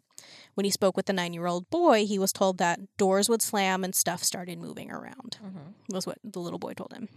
[0.54, 3.42] When he spoke with the nine year old boy, he was told that doors would
[3.42, 5.38] slam and stuff started moving around,
[5.90, 7.08] was what the little boy told him.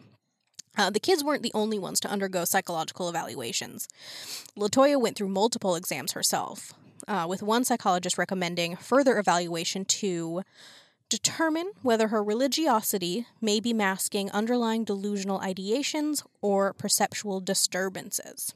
[0.78, 3.88] Uh, the kids weren't the only ones to undergo psychological evaluations.
[4.57, 6.74] Latoya went through multiple exams herself,
[7.07, 10.44] uh, with one psychologist recommending further evaluation to
[11.10, 18.53] determine whether her religiosity may be masking underlying delusional ideations or perceptual disturbances.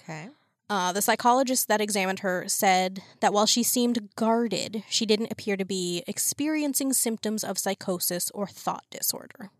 [0.00, 0.28] Okay.
[0.70, 5.56] Uh, the psychologist that examined her said that while she seemed guarded, she didn't appear
[5.56, 9.50] to be experiencing symptoms of psychosis or thought disorder.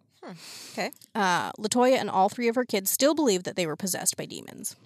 [0.72, 0.90] Okay.
[1.14, 4.24] Uh, Latoya and all three of her kids still believed that they were possessed by
[4.24, 4.76] demons.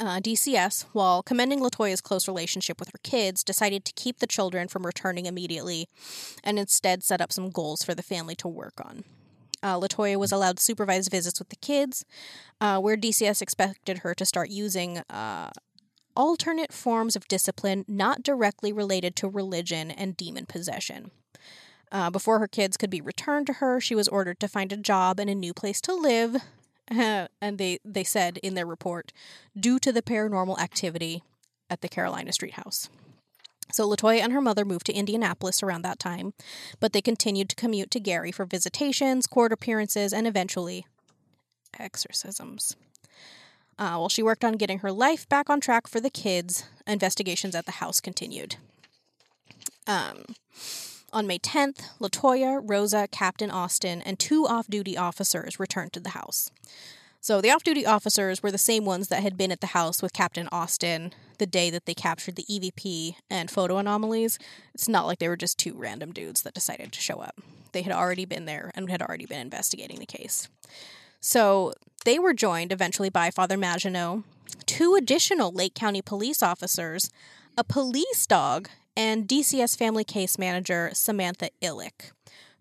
[0.00, 4.68] Uh, DCS, while commending Latoya's close relationship with her kids, decided to keep the children
[4.68, 5.86] from returning immediately
[6.42, 9.04] and instead set up some goals for the family to work on.
[9.62, 12.04] Uh, Latoya was allowed supervised visits with the kids,
[12.60, 15.50] uh, where DCS expected her to start using uh,
[16.16, 21.10] alternate forms of discipline not directly related to religion and demon possession.
[21.90, 24.76] Uh, before her kids could be returned to her, she was ordered to find a
[24.76, 26.36] job and a new place to live.
[26.88, 29.12] and they, they said in their report,
[29.58, 31.22] due to the paranormal activity
[31.70, 32.88] at the Carolina Street House.
[33.72, 36.34] So Latoya and her mother moved to Indianapolis around that time,
[36.80, 40.86] but they continued to commute to Gary for visitations, court appearances, and eventually
[41.78, 42.76] exorcisms.
[43.78, 47.54] Uh, while she worked on getting her life back on track for the kids, investigations
[47.54, 48.56] at the house continued.
[49.86, 50.24] Um,
[51.12, 56.10] on May 10th, Latoya, Rosa, Captain Austin, and two off duty officers returned to the
[56.10, 56.50] house.
[57.22, 60.02] So the off duty officers were the same ones that had been at the house
[60.02, 64.40] with Captain Austin the day that they captured the EVP and photo anomalies.
[64.74, 67.40] It's not like they were just two random dudes that decided to show up.
[67.70, 70.48] They had already been there and had already been investigating the case.
[71.20, 71.74] So
[72.04, 74.24] they were joined eventually by Father Maginot,
[74.66, 77.08] two additional Lake County police officers,
[77.56, 82.10] a police dog, and DCS family case manager Samantha Illick,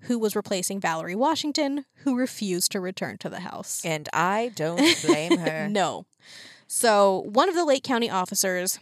[0.03, 3.83] who was replacing Valerie Washington, who refused to return to the house.
[3.85, 5.67] And I don't blame her.
[5.69, 6.05] No.
[6.67, 8.79] So one of the Lake County officers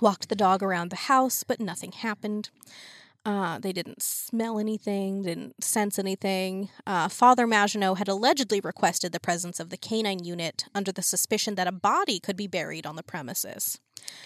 [0.00, 2.50] walked the dog around the house, but nothing happened.
[3.26, 6.68] Uh, they didn't smell anything, didn't sense anything.
[6.86, 11.56] Uh, Father Maginot had allegedly requested the presence of the canine unit under the suspicion
[11.56, 13.80] that a body could be buried on the premises.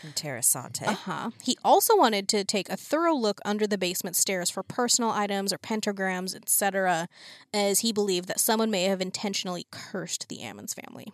[0.07, 0.87] Interessante.
[0.87, 1.31] Uh huh.
[1.43, 5.51] He also wanted to take a thorough look under the basement stairs for personal items
[5.51, 7.09] or pentagrams, etc.,
[7.55, 11.11] as he believed that someone may have intentionally cursed the Ammons family.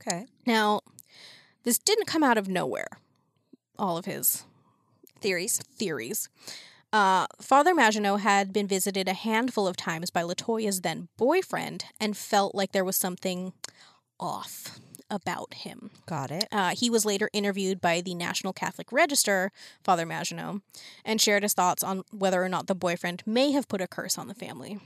[0.00, 0.26] Okay.
[0.46, 0.82] Now,
[1.64, 3.00] this didn't come out of nowhere,
[3.76, 4.44] all of his
[5.20, 5.58] Theories.
[5.76, 6.28] theories.
[6.92, 12.16] Uh, Father Maginot had been visited a handful of times by Latoya's then boyfriend and
[12.16, 13.52] felt like there was something
[14.18, 15.90] off about him.
[16.06, 16.46] Got it.
[16.50, 19.52] Uh, he was later interviewed by the National Catholic Register,
[19.82, 20.62] Father Maginot,
[21.04, 24.18] and shared his thoughts on whether or not the boyfriend may have put a curse
[24.18, 24.78] on the family.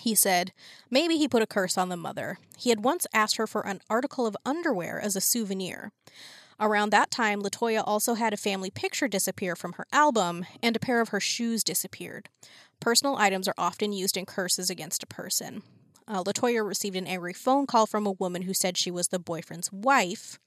[0.00, 0.52] He said,
[0.90, 2.38] maybe he put a curse on the mother.
[2.56, 5.90] He had once asked her for an article of underwear as a souvenir.
[6.58, 10.80] Around that time, Latoya also had a family picture disappear from her album, and a
[10.80, 12.28] pair of her shoes disappeared.
[12.80, 15.62] Personal items are often used in curses against a person.
[16.08, 19.18] Uh, Latoya received an angry phone call from a woman who said she was the
[19.18, 20.38] boyfriend's wife.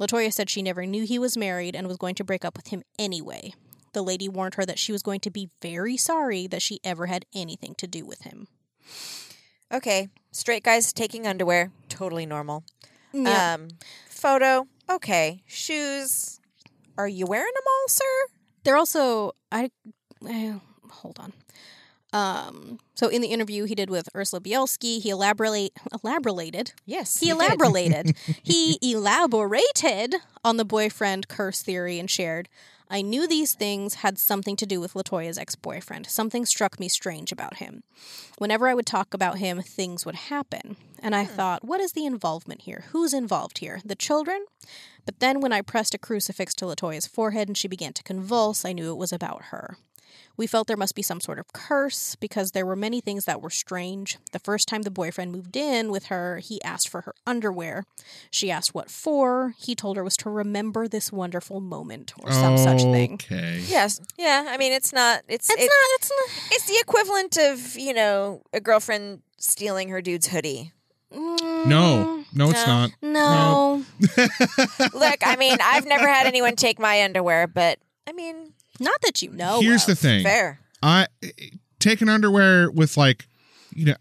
[0.00, 2.68] Latoya said she never knew he was married and was going to break up with
[2.68, 3.52] him anyway.
[3.92, 7.06] The lady warned her that she was going to be very sorry that she ever
[7.06, 8.48] had anything to do with him.
[9.72, 10.08] Okay.
[10.32, 11.72] Straight guys taking underwear.
[11.88, 12.64] Totally normal.
[13.12, 13.54] Yeah.
[13.54, 13.68] Um,
[14.08, 14.66] photo.
[14.88, 15.42] Okay.
[15.46, 16.40] Shoes.
[16.98, 18.32] Are you wearing them all, sir?
[18.64, 19.70] They're also I,
[20.28, 20.54] eh,
[20.90, 21.32] hold on.
[22.12, 25.72] Um, so in the interview he did with Ursula Bielski, he elaborate
[26.02, 26.72] elaborated.
[26.86, 27.18] Yes.
[27.20, 27.34] He did.
[27.34, 28.16] elaborated.
[28.42, 32.48] he elaborated on the boyfriend curse theory and shared,
[32.88, 36.06] I knew these things had something to do with Latoya's ex boyfriend.
[36.06, 37.82] Something struck me strange about him.
[38.38, 40.76] Whenever I would talk about him, things would happen.
[41.00, 41.34] And I hmm.
[41.34, 42.84] thought, what is the involvement here?
[42.92, 43.80] Who's involved here?
[43.84, 44.44] The children?
[45.04, 48.64] But then when I pressed a crucifix to Latoya's forehead and she began to convulse,
[48.64, 49.78] I knew it was about her.
[50.36, 53.40] We felt there must be some sort of curse because there were many things that
[53.40, 54.18] were strange.
[54.32, 57.84] The first time the boyfriend moved in with her, he asked for her underwear.
[58.30, 59.54] She asked what for.
[59.58, 63.14] He told her was to remember this wonderful moment or some such thing.
[63.14, 63.62] Okay.
[63.66, 64.00] Yes.
[64.18, 64.46] Yeah.
[64.48, 65.22] I mean, it's not.
[65.28, 65.88] It's It's it- not.
[66.00, 66.52] It's not.
[66.52, 70.72] It's the equivalent of you know a girlfriend stealing her dude's hoodie.
[71.14, 72.72] Mm, no, no, it's No.
[72.74, 72.90] not.
[73.00, 73.84] No,
[74.92, 77.78] Look, I mean, I've never had anyone take my underwear, but
[78.08, 79.60] I mean, not that you know.
[79.60, 79.88] Here's of.
[79.88, 80.22] the thing.
[80.24, 80.60] fair.
[80.82, 81.06] I
[81.78, 83.26] taking underwear with like,
[83.74, 83.94] you know,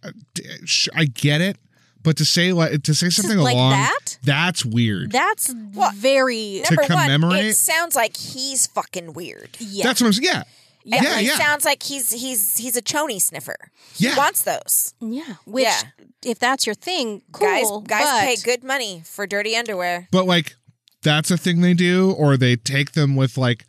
[0.93, 1.57] I get it,
[2.03, 4.17] but to say like to say something like along that?
[4.23, 5.11] that's weird.
[5.11, 6.61] That's Well, very.
[6.65, 7.45] To Number one, commemorate?
[7.45, 9.57] it sounds like he's fucking weird.
[9.59, 9.83] Yeah.
[9.85, 10.25] That's what I'm saying.
[10.25, 10.43] Yeah,
[10.83, 11.37] Yeah, Yeah, it yeah.
[11.37, 13.57] sounds like he's he's he's a chony sniffer.
[13.97, 14.11] Yeah.
[14.11, 14.93] He wants those.
[14.99, 15.35] yeah.
[15.45, 15.81] Which, Yeah.
[16.23, 17.81] if that's your thing, cool.
[17.81, 20.07] guys guys but pay good money for dirty underwear.
[20.11, 20.55] but like
[21.01, 23.65] that's a thing they do, or they take them with like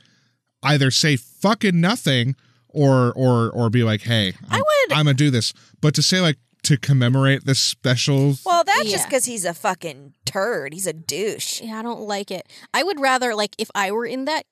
[0.62, 2.36] either say fucking nothing,
[2.68, 5.52] or or or be like, hey, I'm, would- I'm gonna do this.
[5.80, 10.14] But to say like to commemorate this special, Well, that's just because he's a fucking
[10.24, 10.72] turd.
[10.74, 11.60] He's a douche.
[11.62, 12.48] Yeah, I don't like it.
[12.74, 14.46] I would rather, like, if I were in that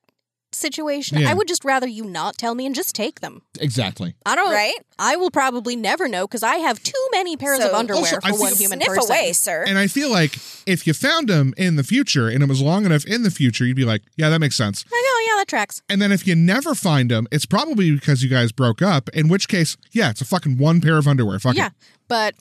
[0.53, 1.31] situation, Yeah.
[1.31, 3.43] I would just rather you not tell me and just take them.
[3.59, 4.15] exactly.
[4.25, 4.53] I don't.
[4.53, 4.77] Right?
[5.01, 8.19] I will probably never know because I have too many pairs of So- underwear Also,
[8.23, 9.11] I for one feel- human Sniff person.
[9.11, 9.65] away, sir.
[9.67, 10.37] And I feel like
[10.67, 13.65] if you found them in the future and it was long enough in the future,
[13.67, 14.85] you'd be like, yeah, that makes sense.
[14.93, 15.83] I know, yeah, that tracks.
[15.89, 19.09] And then if you never find them, it's probably because you guys broke up.
[19.11, 21.39] In which case, yeah, it's a fucking one pair of underwear.
[21.39, 21.73] Fuck Yeah, it.
[22.09, 22.35] but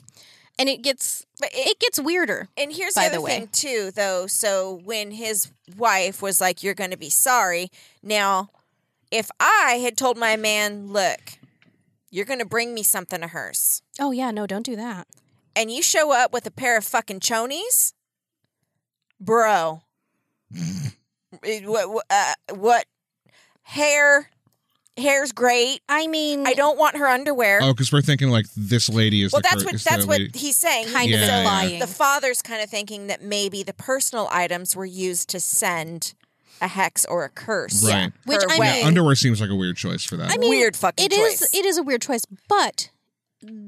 [0.58, 2.48] and it gets But it- it gets weirder.
[2.56, 3.38] And here's by the the other way.
[3.40, 4.26] thing too, though.
[4.26, 7.70] So when his wife was like, "You're going to be sorry,"
[8.02, 8.50] now,
[9.10, 11.38] if I had told my man, "Look,
[12.10, 15.08] you're going to bring me something of hers," Oh yeah, no, don't do that.
[15.56, 17.92] and you show up with a pair of fucking chonies,
[19.20, 19.82] bro,
[20.52, 20.92] it-
[21.64, 22.86] what what, uh, what
[23.62, 24.30] hair?
[24.96, 25.80] Hair's great.
[25.88, 27.58] I mean, I don't want her underwear.
[27.60, 29.90] Oh, because we're thinking like this lady is well, the that's cur- what is the
[29.90, 30.38] that's what lady.
[30.38, 30.86] he's saying.
[30.92, 31.38] kind Yeah, of yeah.
[31.40, 31.78] implying.
[31.80, 36.14] the father's kind of thinking that maybe the personal items were used to send
[36.60, 37.84] a hex or a curse.
[37.84, 38.12] Right.
[38.24, 38.72] Which, I way.
[38.74, 40.30] mean- Underwear seems like a weird choice for that.
[40.30, 41.40] I mean, Weird fucking It is.
[41.40, 41.54] choice.
[41.54, 42.90] It is a weird choice, but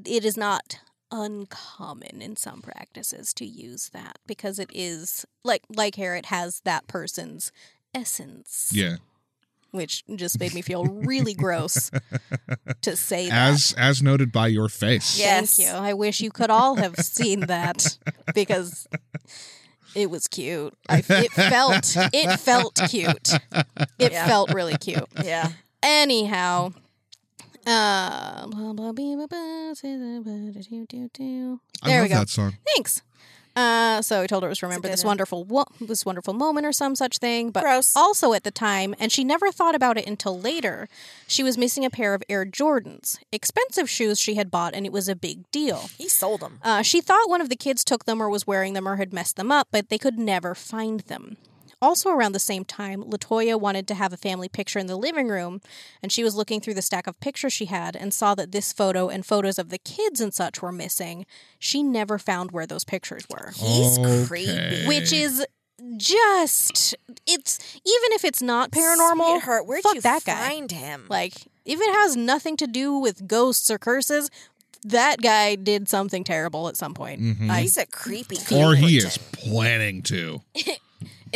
[0.05, 0.79] it is not
[1.11, 6.15] uncommon in some practices to use that because it is like like hair.
[6.17, 7.53] It has that person's
[7.95, 8.71] essence.
[8.75, 8.97] yeah.
[9.71, 11.91] which just made me feel really gross
[12.83, 13.51] to say that.
[13.53, 15.19] As as noted by your face.
[15.19, 15.41] Yeah.
[15.43, 15.69] Thank you.
[15.75, 17.99] I wish you could all have seen that
[18.35, 18.87] because
[19.95, 20.75] it was cute.
[20.89, 23.33] I, it felt it felt cute.
[23.99, 24.27] It Yeah.
[24.27, 25.07] felt really cute.
[25.23, 25.53] Yeah.
[25.83, 26.73] Anyhow,
[27.67, 31.61] uh, blah, blah, blah, blah, blah, da, doo, doo, doo.
[31.83, 32.15] I there love we go.
[32.21, 32.57] that song.
[32.75, 33.03] Thanks.
[33.55, 35.13] Uh, so I told her it was remember this one.
[35.13, 37.97] wonderful wo- this wonderful moment or some such thing, but Gross.
[37.97, 40.91] also at the time, and she never thought about it until later.
[41.27, 44.93] She was missing a pair of Air Jordans, expensive shoes she had bought, and it
[44.93, 45.89] was a big deal.
[45.97, 46.59] He sold them.
[46.63, 49.15] Uh, she thought one of the kids took them or was wearing them or had
[49.15, 51.39] messed them up, but they could never find them.
[51.87, 55.29] Also, around the same time, Latoya wanted to have a family picture in the living
[55.29, 55.61] room,
[56.03, 58.73] and she was looking through the stack of pictures she had and saw that this
[58.73, 61.27] photo and photos of the kids and such were missing.
[61.61, 64.25] She never found where those pictures were, He's Okay.
[64.27, 64.87] creepy.
[64.87, 65.47] which is
[65.97, 66.97] just
[67.27, 69.35] it's even if it's not paranormal.
[69.39, 70.49] Sweetheart, where'd fuck you that guy.
[70.49, 71.07] find him?
[71.09, 71.35] Like,
[71.65, 74.29] if it has nothing to do with ghosts or curses,
[74.83, 77.21] that guy did something terrible at some point.
[77.21, 77.51] Mhm.
[77.51, 78.39] I He's a creepy.
[78.55, 80.41] Or he is planning to.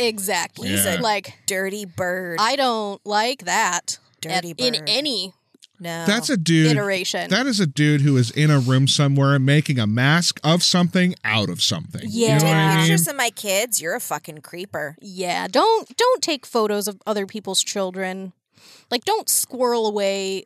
[0.07, 2.37] exactly He's a- like dirty bird.
[2.39, 5.33] I don't like that at- Dirty in any
[5.79, 6.67] no, That's a dude.
[6.73, 7.31] iteration.
[7.31, 11.15] That is a dude who is in a room somewhere making a mask of something
[11.25, 12.03] out of something.
[12.07, 12.27] Yeah.
[12.27, 12.77] You know Take what I mean?
[12.81, 13.81] pictures of my kids.
[13.81, 14.95] You're a fucking creeper.
[15.01, 18.33] yeah, don't don't take photos of other people's children.
[18.91, 20.45] Like, don't squirrel away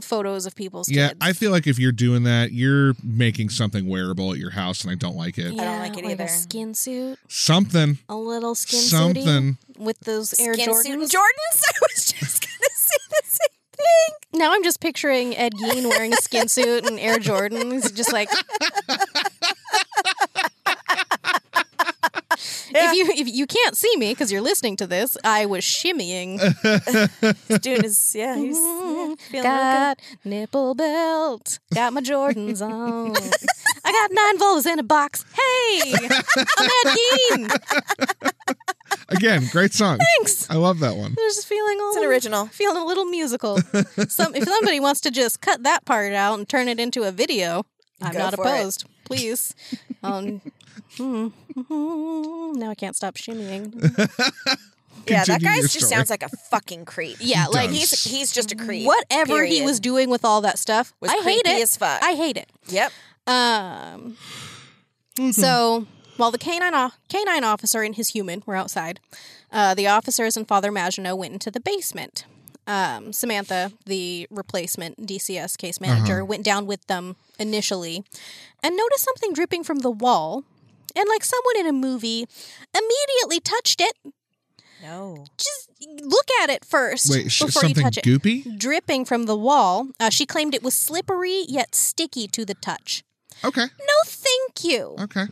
[0.00, 1.18] photos of people's Yeah, kids.
[1.20, 4.90] I feel like if you're doing that, you're making something wearable at your house, and
[4.90, 5.52] I don't like it.
[5.52, 6.24] yeah, I don't like it like either.
[6.24, 9.58] A skin suit, Something, a little skin something.
[9.78, 10.82] with those Air Skin Jordans.
[10.82, 11.62] suit and Jordans.
[11.68, 14.40] I was just gonna say the same thing.
[14.40, 18.30] Now I'm just picturing Ed Gein wearing a skin suit and Air Jordans, just like.
[22.74, 26.40] If you if you can't see me because you're listening to this, I was shimmying.
[27.48, 28.36] He's doing his yeah.
[28.36, 29.16] He's song.
[29.16, 31.58] Feeling got nipple belt.
[31.74, 33.14] Got my Jordans on.
[33.84, 35.24] I got nine volts in a box.
[35.34, 35.92] Hey,
[36.58, 37.58] I'm Ed Gein.
[39.08, 39.98] Again, great song.
[40.16, 40.48] Thanks.
[40.50, 41.14] I love that one.
[41.18, 42.46] I was just feeling all It's an original.
[42.46, 43.58] feeling a little musical.
[44.08, 47.12] Some if somebody wants to just cut that part out and turn it into a
[47.12, 47.64] video,
[48.00, 48.48] I'm Go not for it.
[48.48, 48.84] opposed.
[49.04, 49.54] Please.
[50.04, 50.40] Um,
[50.96, 53.72] hmm, hmm, now I can't stop shimmying.
[55.08, 55.90] Yeah, that Continue guy your just story.
[55.90, 57.16] sounds like a fucking creep.
[57.18, 57.76] Yeah, like does.
[57.78, 58.86] He's he's just a creep.
[58.86, 59.64] whatever he period.
[59.64, 61.62] was doing with all that stuff, Was I hate creepy it.
[61.62, 62.00] as fuck.
[62.04, 62.48] I hate it.
[62.68, 62.92] Yep.
[63.26, 64.16] Um.
[65.32, 65.86] So
[66.18, 69.00] while the canine o- canine officer and his human were outside,
[69.50, 72.24] uh, the officers and Father Maginot went into the basement.
[72.68, 78.04] Um, Samantha, the replacement DCS case manager, went down with them initially
[78.62, 80.44] and noticed something dripping from the wall.
[80.96, 82.26] And like someone in a movie,
[82.74, 83.94] immediately touched it.
[84.82, 85.26] No.
[85.36, 85.70] Just
[86.02, 88.04] look at it first Wait, sh- before you something touch it.
[88.04, 88.58] goopy?
[88.58, 89.88] Dripping from the wall.
[90.00, 93.04] Uh, she claimed it was slippery yet sticky to the touch.
[93.44, 93.62] Okay.
[93.62, 94.96] No, thank you.
[94.98, 95.22] Okay.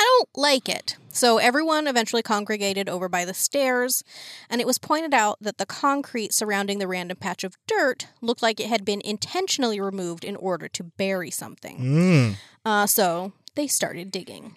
[0.00, 0.96] I don't like it.
[1.10, 4.02] So everyone eventually congregated over by the stairs,
[4.48, 8.42] and it was pointed out that the concrete surrounding the random patch of dirt looked
[8.42, 11.78] like it had been intentionally removed in order to bury something.
[11.78, 12.34] Mm.
[12.64, 14.54] Uh, so they started digging.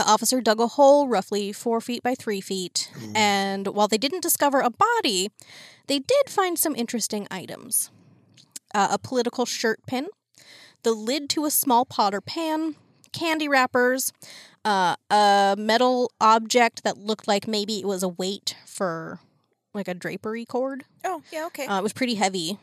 [0.00, 4.22] The officer dug a hole roughly four feet by three feet, and while they didn't
[4.22, 5.28] discover a body,
[5.88, 7.90] they did find some interesting items
[8.74, 10.06] uh, a political shirt pin,
[10.84, 12.76] the lid to a small pot or pan,
[13.12, 14.10] candy wrappers,
[14.64, 19.20] uh, a metal object that looked like maybe it was a weight for
[19.74, 20.84] like a drapery cord.
[21.04, 21.66] Oh, yeah, okay.
[21.66, 22.56] Uh, it was pretty heavy.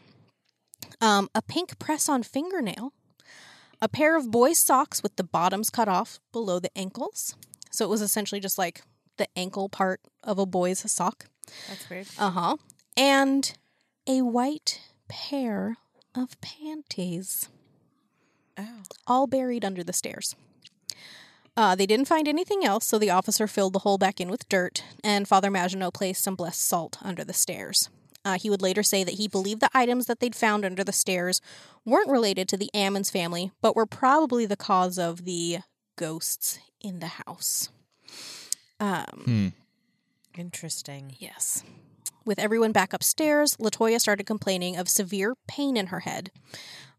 [0.99, 2.93] Um, a pink press on fingernail,
[3.81, 7.35] a pair of boys' socks with the bottoms cut off below the ankles.
[7.71, 8.81] So it was essentially just like
[9.17, 11.25] the ankle part of a boy's sock.
[11.69, 12.07] That's weird.
[12.17, 12.57] Uh huh.
[12.95, 13.53] And
[14.07, 15.77] a white pair
[16.15, 17.49] of panties,
[18.57, 18.81] Oh.
[19.05, 20.35] all buried under the stairs.
[21.55, 24.47] Uh, they didn't find anything else, so the officer filled the hole back in with
[24.49, 27.89] dirt, and Father Maginot placed some blessed salt under the stairs.
[28.27, 30.91] Uh, he would later say that he believed the items that they'd found under the
[30.91, 31.39] stairs
[31.85, 35.59] weren't related to the Ammons family, but were probably the cause of the
[35.95, 37.69] ghosts in the house.
[38.81, 39.47] Um, Hmm.
[40.37, 41.15] Interesting.
[41.19, 41.63] Yes.
[42.25, 46.29] With everyone back upstairs, Latoya started complaining of severe pain in her head,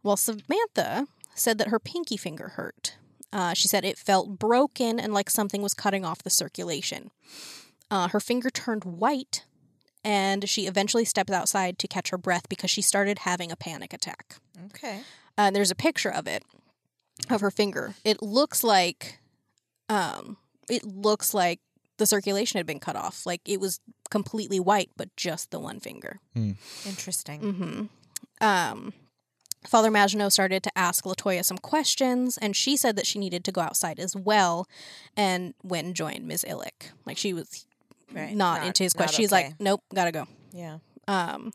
[0.00, 2.96] while Samantha said that her pinky finger hurt.
[3.34, 7.10] Uh, she said it felt broken and like something was cutting off the circulation.
[7.90, 9.44] Uh, her finger turned white,
[10.04, 13.92] and she eventually stepped outside to catch her breath because she started having a panic
[13.92, 14.36] attack.
[14.66, 15.00] Okay.
[15.36, 16.42] Uh, there's a picture of it,
[17.30, 17.94] of her finger.
[18.04, 19.18] It looks like,
[19.88, 20.36] um,
[20.68, 21.60] it looks like
[21.98, 23.24] the circulation had been cut off.
[23.26, 23.80] Like it was
[24.10, 26.20] completely white, but just the one finger.
[26.86, 27.40] Interesting.
[27.40, 28.92] hmm Um,
[29.66, 33.52] Father Maginot started to ask Latoya some questions, and she said that she needed to
[33.52, 34.68] go outside as well,
[35.16, 36.44] and went and joined Ms.
[36.48, 36.90] Illick.
[37.04, 37.66] Like she was
[38.12, 38.34] Right.
[38.34, 39.22] not, Not- into his question.
[39.22, 39.48] She's okay.
[39.48, 40.78] like, "Nope, gotta go." Yeah.
[41.06, 41.52] Um,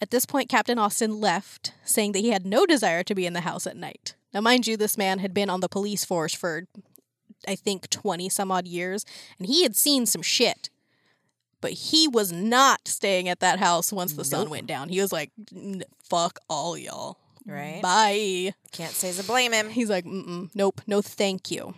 [0.00, 3.32] at this point, Captain Austin left, saying that he had no desire to be in
[3.32, 4.14] the house at night.
[4.34, 6.66] Now, mind you, this man had been on the police force for,
[7.48, 9.04] I think, 20 some odd years,
[9.38, 10.68] and he had seen some shit.
[11.62, 14.88] But he was not staying at that house once the sun went down.
[14.88, 15.30] He was like,
[16.02, 17.18] fuck all y'all.
[17.46, 17.80] Right.
[17.80, 18.54] Bye.
[18.72, 19.70] Can't say to blame him.
[19.70, 21.74] He's like, nope, no thank you.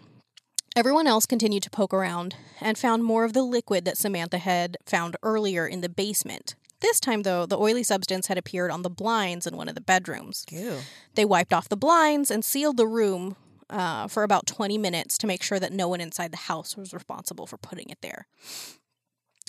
[0.76, 4.76] Everyone else continued to poke around and found more of the liquid that Samantha had
[4.84, 6.56] found earlier in the basement.
[6.80, 9.80] This time, though, the oily substance had appeared on the blinds in one of the
[9.80, 10.44] bedrooms.
[10.50, 10.78] Ew.
[11.14, 13.36] They wiped off the blinds and sealed the room
[13.70, 16.92] uh, for about 20 minutes to make sure that no one inside the house was
[16.92, 18.26] responsible for putting it there.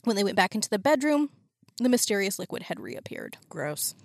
[0.04, 1.32] When they went back into the bedroom,
[1.80, 3.38] the mysterious liquid had reappeared.
[3.50, 3.96] Gross.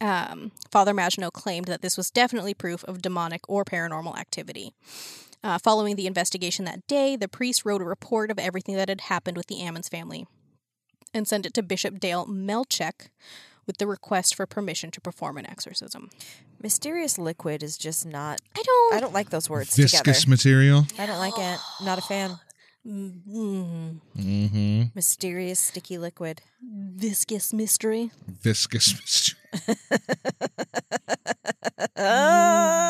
[0.00, 4.72] Um, Father Maginot claimed that this was definitely proof of demonic or paranormal activity.
[5.44, 9.02] Uh, following the investigation that day, the priest wrote a report of everything that had
[9.02, 10.26] happened with the Ammons family
[11.12, 13.08] and sent it to Bishop Dale Melchek
[13.66, 16.10] with the request for permission to perform an exorcism.
[16.62, 18.40] Mysterious liquid is just not.
[18.56, 18.94] I don't.
[18.94, 20.30] I don't like those words Viscous together.
[20.30, 20.86] material.
[20.98, 21.58] I don't like it.
[21.84, 22.38] Not a fan.
[22.86, 24.82] Mm, Mm-hmm.
[24.94, 26.42] Mysterious sticky liquid.
[26.62, 28.10] viscous mystery.
[28.28, 29.78] Viscous material.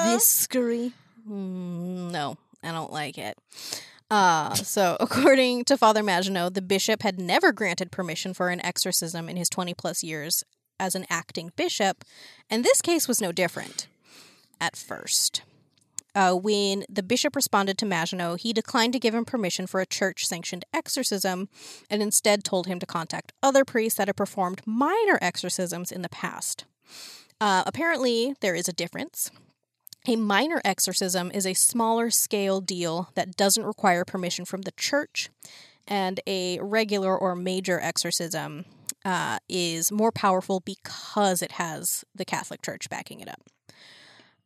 [0.07, 0.93] Viscery.
[1.29, 3.39] Mm, no, I don't like it.
[4.11, 9.29] Uh, so, according to Father Maginot, the bishop had never granted permission for an exorcism
[9.29, 10.45] in his 20 plus years
[10.79, 12.05] as an acting bishop,
[12.51, 13.87] and this case was no different
[14.61, 15.43] at first.
[16.15, 19.87] Uh, when the bishop responded to Maginot, he declined to give him permission for a
[19.87, 21.49] church sanctioned exorcism
[21.89, 26.11] and instead told him to contact other priests that had performed minor exorcisms in the
[26.11, 26.67] past.
[27.41, 29.31] Uh, apparently, there is a difference.
[30.07, 35.31] A minor exorcism is a smaller scale deal that doesn't require permission from the church,
[35.87, 38.65] and a regular or major exorcism
[39.05, 43.43] uh, is more powerful because it has the Catholic Church backing it up.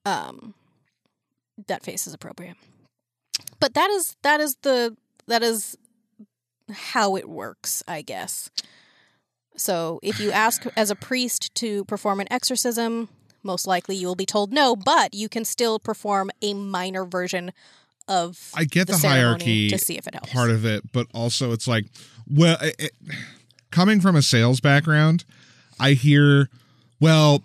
[0.04, 0.54] Um,
[1.66, 2.56] that face is appropriate,
[3.58, 4.94] but that is that is the
[5.26, 5.76] that is
[6.70, 8.50] how it works, I guess.
[9.56, 13.08] So if you ask as a priest to perform an exorcism,
[13.46, 17.52] most likely you will be told no, but you can still perform a minor version
[18.08, 20.32] of I get the, ceremony hierarchy to see if it helps.
[20.32, 21.86] part of it, but also it's like,
[22.28, 22.92] well, it, it-
[23.70, 25.24] coming from a sales background,
[25.80, 26.48] I hear,
[27.00, 27.42] well,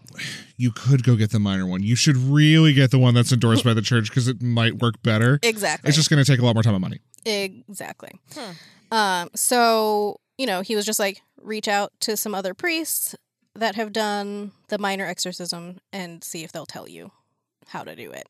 [0.57, 1.81] you could go get the minor one.
[1.83, 5.01] You should really get the one that's endorsed by the church because it might work
[5.03, 5.39] better.
[5.41, 5.87] exactly.
[5.87, 6.99] It's just going to take a lot more time and money.
[7.25, 8.11] Exactly.
[8.35, 8.51] Hmm.
[8.95, 13.15] Um, so, you know, he was just like, reach out to some other priests
[13.55, 17.11] that have done the minor exorcism and see if they'll tell you
[17.67, 18.27] how to do it.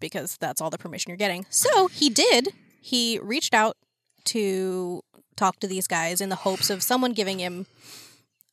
[0.00, 1.46] Because that's all the permission you're getting.
[1.48, 2.48] So he did.
[2.80, 3.76] He reached out
[4.24, 5.02] to
[5.36, 7.66] talk to these guys in the hopes of someone giving him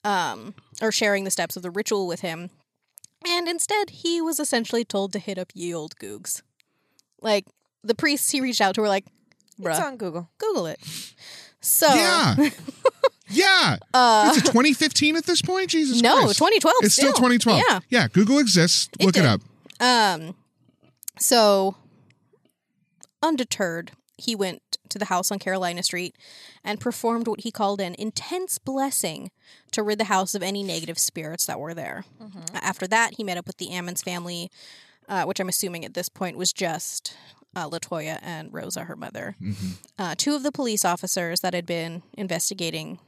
[0.05, 2.49] um or sharing the steps of the ritual with him.
[3.27, 6.41] And instead he was essentially told to hit up ye old googs.
[7.21, 7.45] Like
[7.83, 9.05] the priests he reached out to were like,
[9.59, 10.29] bruh, It's on Google.
[10.37, 10.79] Google it.
[11.61, 12.35] So Yeah.
[13.29, 13.77] yeah.
[13.93, 15.69] uh, Is it 2015 at this point?
[15.69, 16.03] Jesus Christ.
[16.03, 16.37] no, Christ.
[16.39, 16.75] 2012.
[16.81, 17.61] It's still 2012.
[17.69, 17.79] Yeah.
[17.89, 18.07] Yeah.
[18.07, 18.89] Google exists.
[18.99, 19.41] It Look it up.
[19.79, 20.35] Um,
[21.17, 21.75] so
[23.21, 26.15] undeterred, he went to the house on Carolina Street
[26.63, 29.31] and performed what he called an intense blessing
[29.71, 32.05] to rid the house of any negative spirits that were there.
[32.53, 34.49] After that, he met up with the Ammons family,
[35.07, 37.15] uh, which I'm assuming at this point was just
[37.55, 39.35] uh, Latoya and Rosa, her mother.
[39.97, 42.99] Uh, two of the police officers that had been investigating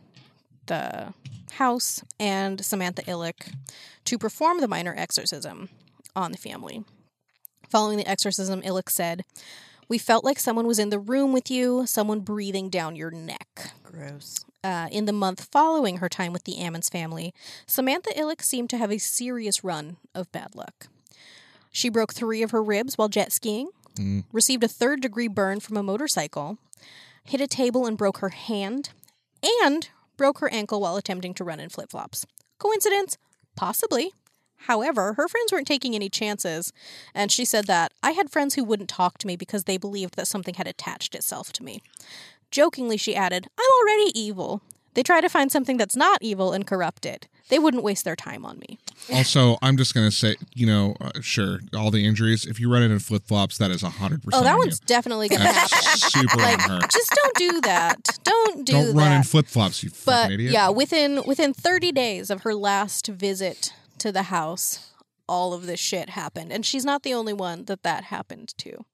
[0.68, 1.14] the
[1.54, 3.54] house and Samantha Illick
[4.06, 5.70] to perform the minor exorcism
[6.16, 6.84] on the family.
[7.70, 9.24] Following the exorcism, Illick said,
[9.88, 13.72] We felt like someone was in the room with you, someone breathing down your neck.
[13.84, 14.46] Gross.
[14.64, 17.34] Uh, in the month following her time with the Ammons family,
[17.66, 20.88] Samantha Illick seemed to have a serious run of bad luck.
[21.72, 23.70] She broke three of her ribs while jet skiing,
[24.32, 26.58] received a third degree burn from a motorcycle,
[27.24, 28.90] hit a table and broke her hand,
[29.64, 32.26] and broke her ankle while attempting to run in flip flops.
[32.60, 33.18] Coincidence?
[33.56, 34.12] Possibly.
[34.68, 36.72] However, her friends weren't taking any chances,
[37.16, 40.16] and she said that I had friends who wouldn't talk to me because they believed
[40.16, 41.82] that something had attached itself to me.
[42.52, 44.62] Jokingly, she added, I'm already evil.
[44.94, 47.28] They try to find something that's not evil and corrupt it.
[47.52, 48.80] They wouldn't waste their time on me.
[49.14, 52.46] Also, I'm just going to say, you know, uh, sure, all the injuries.
[52.46, 54.22] If you run it in flip flops, that is 100%.
[54.32, 55.54] Oh, that on one's definitely going to you.
[55.54, 55.80] happen.
[55.98, 56.88] Super Like, on her.
[56.88, 58.20] just don't do that.
[58.24, 58.94] Don't do Don't that.
[58.96, 60.54] run in flip flops, you but fucking idiot.
[60.54, 64.92] yeah, within within 30 days of her last visit to the house,
[65.28, 68.86] all of this shit happened, and she's not the only one that that happened to.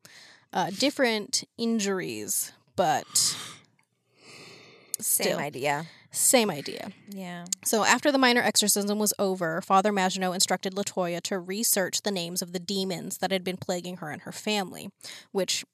[0.54, 3.06] Uh, different injuries, but
[5.00, 5.88] Same still idea.
[6.12, 6.92] Same idea.
[7.10, 7.46] Yeah.
[7.66, 12.42] So after the minor exorcism was over, Father Maginot instructed Latoya to research the names
[12.42, 14.90] of the demons that had been plaguing her and her family,
[15.32, 15.66] which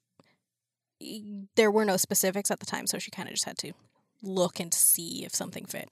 [1.56, 3.72] there were no specifics at the time, so she kind of just had to
[4.22, 5.88] look and see if something fit.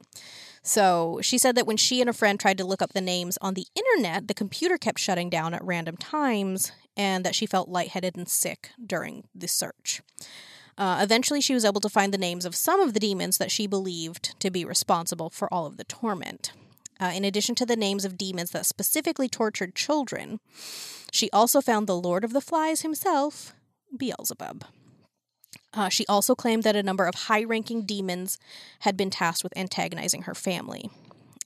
[0.62, 3.36] So she said that when she and a friend tried to look up the names
[3.42, 7.68] on the internet, the computer kept shutting down at random times, and that she felt
[7.68, 10.02] lightheaded and sick during the search.
[10.78, 13.50] Uh, eventually, she was able to find the names of some of the demons that
[13.50, 16.52] she believed to be responsible for all of the torment.
[17.00, 20.40] Uh, in addition to the names of demons that specifically tortured children,
[21.10, 23.54] she also found the Lord of the Flies himself,
[23.96, 24.64] Beelzebub.
[25.74, 28.38] Uh, she also claimed that a number of high ranking demons
[28.80, 30.90] had been tasked with antagonizing her family.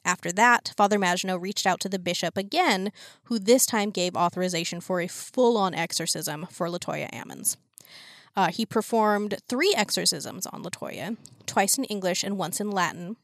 [0.05, 2.93] After that, Father Maginot reached out to the bishop again,
[3.25, 7.57] who this time gave authorization for a full on exorcism for Latoya Ammons.
[8.37, 13.17] Uh, he performed three exorcisms on Latoya, twice in English and once in Latin,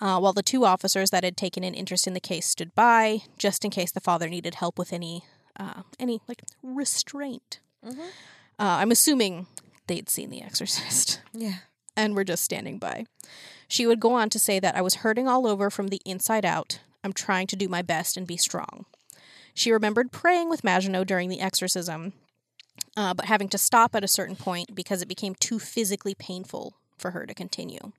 [0.00, 3.20] uh, while the two officers that had taken an interest in the case stood by,
[3.36, 5.24] just in case the father needed help with any,
[5.58, 7.60] uh, any like restraint.
[7.84, 7.92] Uh,
[8.58, 9.46] I'm assuming
[9.86, 11.56] they'd seen The Exorcist Yeah.
[11.96, 13.04] and were just standing by.
[13.68, 16.44] She would go on to say that I was hurting all over from the inside
[16.46, 16.80] out.
[17.04, 18.86] I'm trying to do my best and be strong.
[19.54, 22.12] She remembered praying with Maginot during the exorcism,
[22.96, 26.74] uh, but having to stop at a certain point because it became too physically painful
[26.98, 27.92] for her to continue.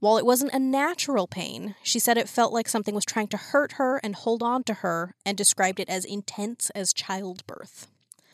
[0.00, 3.36] While it wasn't a natural pain, she said it felt like something was trying to
[3.36, 7.86] hurt her and hold on to her and described it as intense as childbirth.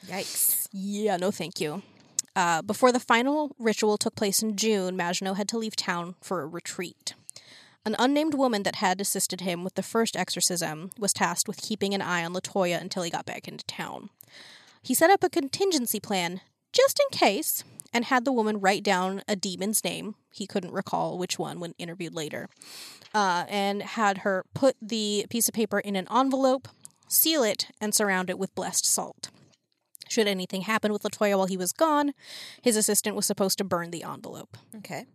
[0.07, 0.69] Yikes.
[0.73, 1.83] Yeah, no thank you.
[2.35, 6.43] Uh, before the final ritual took place in June, Maginot had to leave town for
[6.43, 7.15] a retreat.
[7.85, 11.95] An unnamed woman that had assisted him with the first exorcism was tasked with keeping
[11.95, 14.11] an eye on Latoya until he got back into town.
[14.82, 16.40] He set up a contingency plan
[16.73, 20.15] just in case and had the woman write down a demon's name.
[20.32, 22.48] He couldn't recall which one when interviewed later.
[23.12, 26.69] Uh, and had her put the piece of paper in an envelope,
[27.09, 29.31] seal it, and surround it with blessed salt.
[30.09, 32.15] Should anything happen with Latoya while he was gone,
[32.62, 34.57] his assistant was supposed to burn the envelope.
[34.77, 35.07] Okay.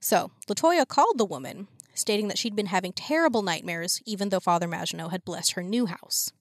[0.00, 4.66] So, Latoya called the woman, stating that she'd been having terrible nightmares, even though Father
[4.66, 6.32] Maginot had blessed her new house.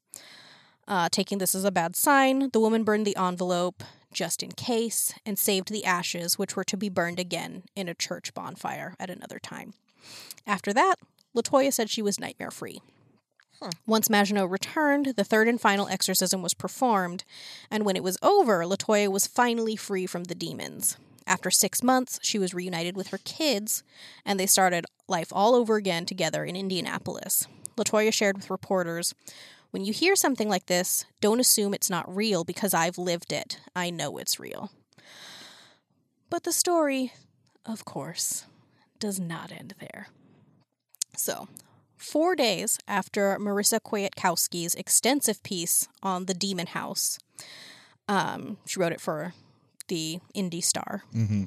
[0.90, 5.14] Uh, taking this as a bad sign, the woman burned the envelope just in case
[5.24, 9.12] and saved the ashes, which were to be burned again in a church bonfire at
[9.12, 9.74] another time.
[10.48, 10.96] After that,
[11.36, 12.82] Latoya said she was nightmare free.
[13.86, 17.24] Once Maginot returned, the third and final exorcism was performed,
[17.70, 20.98] and when it was over, Latoya was finally free from the demons.
[21.28, 23.84] After six months, she was reunited with her kids,
[24.26, 27.48] and they started life all over again together in Indianapolis.
[27.78, 29.14] Latoya shared with reporters
[29.72, 33.60] When you hear something like this, don't assume it's not real because I've lived it.
[33.76, 34.72] I know it's real.
[36.30, 37.14] But the story,
[37.66, 38.46] of course,
[39.00, 40.08] does not end there.
[41.16, 41.48] So,
[41.98, 47.20] four days after Marisa Kwiatkowski's extensive piece on the Demon House,
[48.08, 49.34] um, she wrote it for
[49.88, 51.44] the IndyStar, Mm-hmm.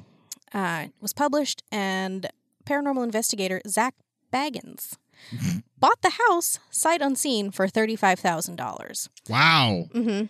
[0.53, 2.27] uh, was published, and
[2.65, 3.95] paranormal investigator Zak
[4.33, 4.97] Bagans
[5.79, 9.09] bought the house sight unseen for thirty-five thousand dollars.
[9.29, 9.85] Wow.
[9.93, 10.25] Mm-hmm.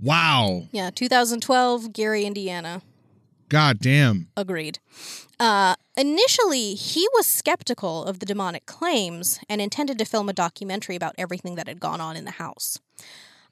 [0.00, 0.64] Wow.
[0.72, 2.82] Yeah, 2012, Gary, Indiana.
[3.48, 4.28] God damn.
[4.36, 4.78] Agreed.
[5.38, 10.96] Uh, initially, he was skeptical of the demonic claims and intended to film a documentary
[10.96, 12.78] about everything that had gone on in the house.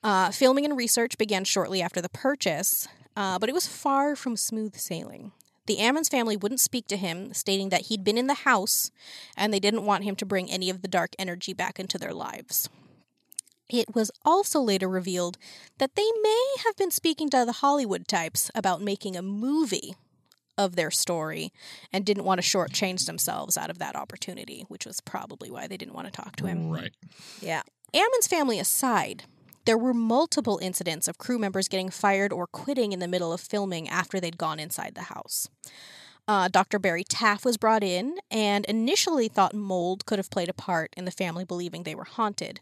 [0.03, 4.37] Uh, filming and research began shortly after the purchase, uh, but it was far from
[4.37, 5.33] smooth sailing.
[5.67, 8.91] The Ammons family wouldn't speak to him, stating that he'd been in the house
[9.37, 12.13] and they didn't want him to bring any of the dark energy back into their
[12.13, 12.69] lives.
[13.69, 15.39] It was also later revealed
[15.79, 19.95] that they may have been speaking to the Hollywood types about making a movie
[20.59, 21.53] of their story
[21.93, 25.79] and didn't want to shortchange themselves out of that opportunity, which was probably why they
[25.79, 26.71] didn't want to talk to him.
[26.71, 26.93] Right.
[27.41, 27.63] Yeah.
[27.95, 29.25] Ammon's family aside,
[29.65, 33.41] there were multiple incidents of crew members getting fired or quitting in the middle of
[33.41, 35.49] filming after they'd gone inside the house.
[36.29, 36.79] Uh, Dr.
[36.79, 41.05] Barry Taff was brought in and initially thought mold could have played a part in
[41.05, 42.61] the family believing they were haunted.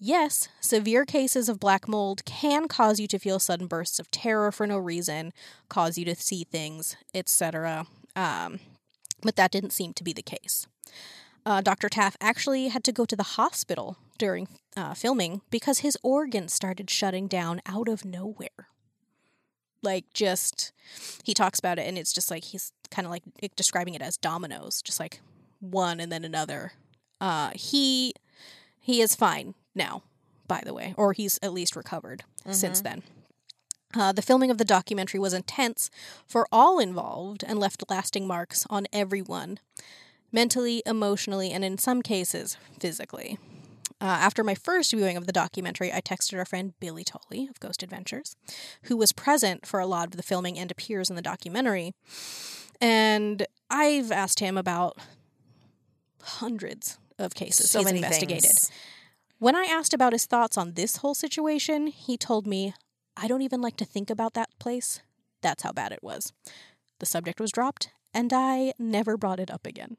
[0.00, 4.52] Yes, severe cases of black mold can cause you to feel sudden bursts of terror
[4.52, 5.32] for no reason,
[5.68, 7.86] cause you to see things, etc.
[8.14, 8.60] Um,
[9.22, 10.68] but that didn't seem to be the case.
[11.48, 11.88] Uh, Dr.
[11.88, 16.90] Taff actually had to go to the hospital during uh, filming because his organs started
[16.90, 18.68] shutting down out of nowhere.
[19.80, 20.72] Like, just,
[21.24, 23.22] he talks about it, and it's just like he's kind of like
[23.56, 25.22] describing it as dominoes, just like
[25.58, 26.72] one and then another.
[27.18, 28.12] Uh, he
[28.78, 30.02] he is fine now,
[30.48, 33.02] by the way, or he's at least recovered since then.
[33.94, 35.88] Uh, the filming of the documentary was intense
[36.26, 39.58] for all involved and left lasting marks on everyone,
[40.32, 43.38] mentally, emotionally, and in some cases, physically.
[44.00, 47.58] Uh, after my first viewing of the documentary, I texted our friend Billy Tolley of
[47.58, 48.36] Ghost Adventures,
[48.84, 51.94] who was present for a lot of the filming and appears in the documentary.
[52.80, 54.98] And I've asked him about
[56.22, 58.42] hundreds of cases So he's investigated.
[58.42, 58.70] things.
[59.40, 62.74] When I asked about his thoughts on this whole situation, he told me,
[63.16, 65.00] I don't even like to think about that place.
[65.42, 66.32] That's how bad it was.
[67.00, 69.96] The subject was dropped, and I never brought it up again.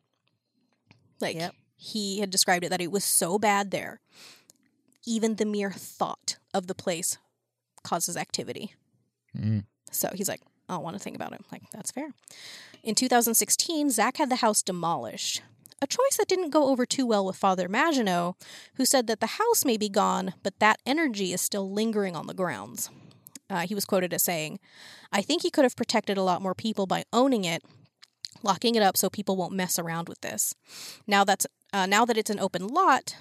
[1.19, 1.53] Like, Yep.
[1.75, 3.99] he had described it that it was so bad there,
[5.05, 7.17] even the mere thought of the place
[7.83, 8.73] causes activity.
[9.37, 9.65] Mm.
[9.91, 11.41] So he's like, I don't want to think about it.
[11.51, 12.09] Like, that's fair.
[12.83, 15.41] In 2016, Zak had the house demolished.
[15.81, 18.35] A choice that didn't go over too well with Father Maginot,
[18.75, 22.27] who said that the house may be gone, but that energy is still lingering on
[22.27, 22.89] the grounds.
[23.49, 24.59] Uh, he was quoted as saying,
[25.11, 27.63] I think he could have protected a lot more people by owning it,
[28.43, 30.53] locking it up so people won't mess around with this.
[31.07, 33.15] Now that's uh, now that it's an open lot,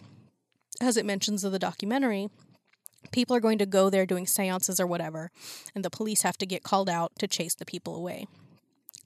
[0.81, 2.29] as it mentions in the documentary,
[3.13, 5.31] people are going to go there doing seances or whatever,
[5.75, 8.27] and the police have to get called out to chase the people away.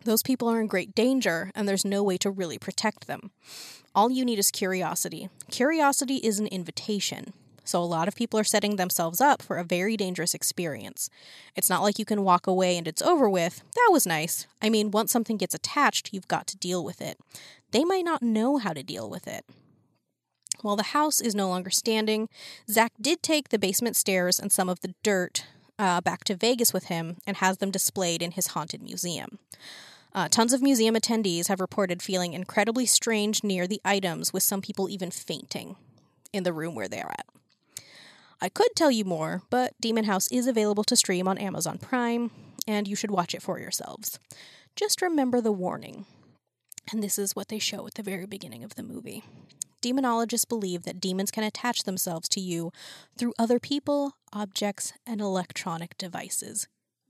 [0.05, 3.31] Those people are in great danger, and there's no way to really protect them.
[3.95, 5.29] All you need is curiosity.
[5.51, 7.33] Curiosity is an invitation.
[7.65, 11.09] So, a lot of people are setting themselves up for a very dangerous experience.
[11.57, 13.63] It's not like you can walk away and it's over with.
[13.75, 14.47] That was nice.
[14.61, 17.19] I mean, once something gets attached, you've got to deal with it.
[17.71, 19.45] They might not know how to deal with it.
[20.61, 22.29] While the house is no longer standing,
[22.71, 25.47] Zak did take the basement stairs and some of the dirt
[25.79, 29.39] uh, back to Vegas with him and has them displayed in his haunted museum.
[30.15, 34.61] Uh, tons of museum attendees have reported feeling incredibly strange near the items, with some
[34.61, 35.77] people even fainting
[36.33, 37.27] in the room where they are at.
[38.43, 42.33] I could tell you more, but Demon House is available to stream on Amazon Prime,
[42.67, 44.19] and you should watch it for yourselves.
[44.75, 46.07] Just remember the warning.
[46.91, 49.23] And this is what they show at the very beginning of the movie.
[49.81, 52.73] Demonologists believe that demons can attach themselves to you
[53.17, 56.67] through other people, objects, and electronic devices.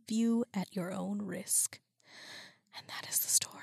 [0.07, 1.81] View at your own risk.
[2.77, 3.62] And that is the story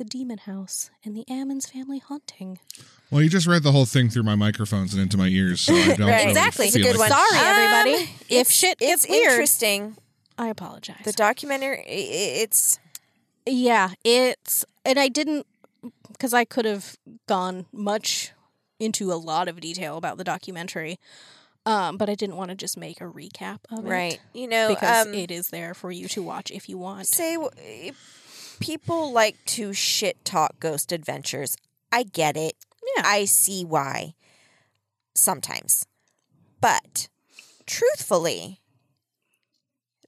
[0.00, 2.58] the Demon House and the Ammons family haunting.
[3.10, 5.74] Well, you just read the whole thing through my microphones and into my ears, so
[5.74, 6.16] I don't Right.
[6.20, 6.66] really Exactly.
[6.68, 7.18] It's a good like one.
[7.30, 8.02] Sorry, Um, everybody.
[8.02, 9.96] if it's- shit it's weird, interesting.
[10.38, 11.02] I apologize.
[11.04, 12.78] The documentary, i- i- it's
[13.44, 15.46] Yeah, it's and I didn't
[16.08, 16.96] because I could have
[17.28, 18.32] gone much
[18.78, 20.98] into a lot of detail about the documentary,
[21.66, 24.20] um, but I didn't want to just make a recap of it, right.
[24.32, 27.06] You know, Because um, it is there for you to watch if you want.
[27.06, 27.92] say w-
[28.60, 31.56] people like to shit talk Ghost Adventures.
[31.90, 32.54] I get it.
[32.96, 33.02] Yeah.
[33.04, 34.14] I see why.
[35.12, 35.86] Sometimes,
[36.60, 37.08] but
[37.66, 38.60] truthfully,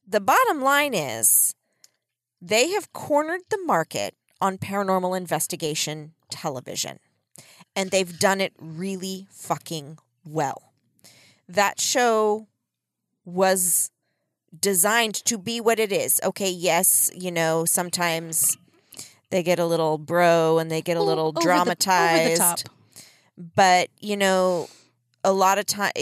[0.06, 1.54] the bottom line is
[2.40, 7.00] they have cornered the market on paranormal investigation television,
[7.74, 10.72] and they've done it really fucking well.
[11.48, 12.46] That show
[13.24, 13.90] was
[14.58, 16.20] designed to be what it is.
[16.24, 18.56] Okay, yes, you know, sometimes
[19.30, 22.36] they get a little bro and they get a little Over the- dramatized over the
[22.36, 22.58] top.
[23.56, 24.68] but you know
[25.24, 25.92] a lot of time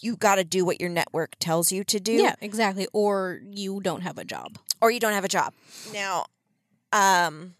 [0.00, 2.86] you got to do what your network tells you to do Yeah, exactly.
[2.94, 4.56] Or you don't have a job.
[4.80, 5.52] or you don't have a job
[5.92, 6.24] now
[6.92, 7.54] um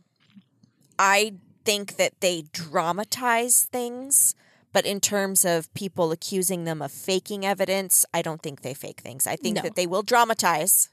[0.99, 4.35] i think that they dramatize things
[4.73, 9.01] but in terms of people accusing them of faking evidence i don't think they fake
[9.01, 9.63] things i think No.
[9.63, 10.89] that they will dramatize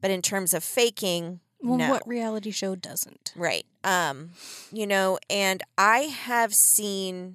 [0.00, 3.32] but in terms of faking Well, no what reality show doesn't?
[3.34, 3.66] Right.
[3.82, 4.30] Um,
[4.72, 7.34] you know, and I have seen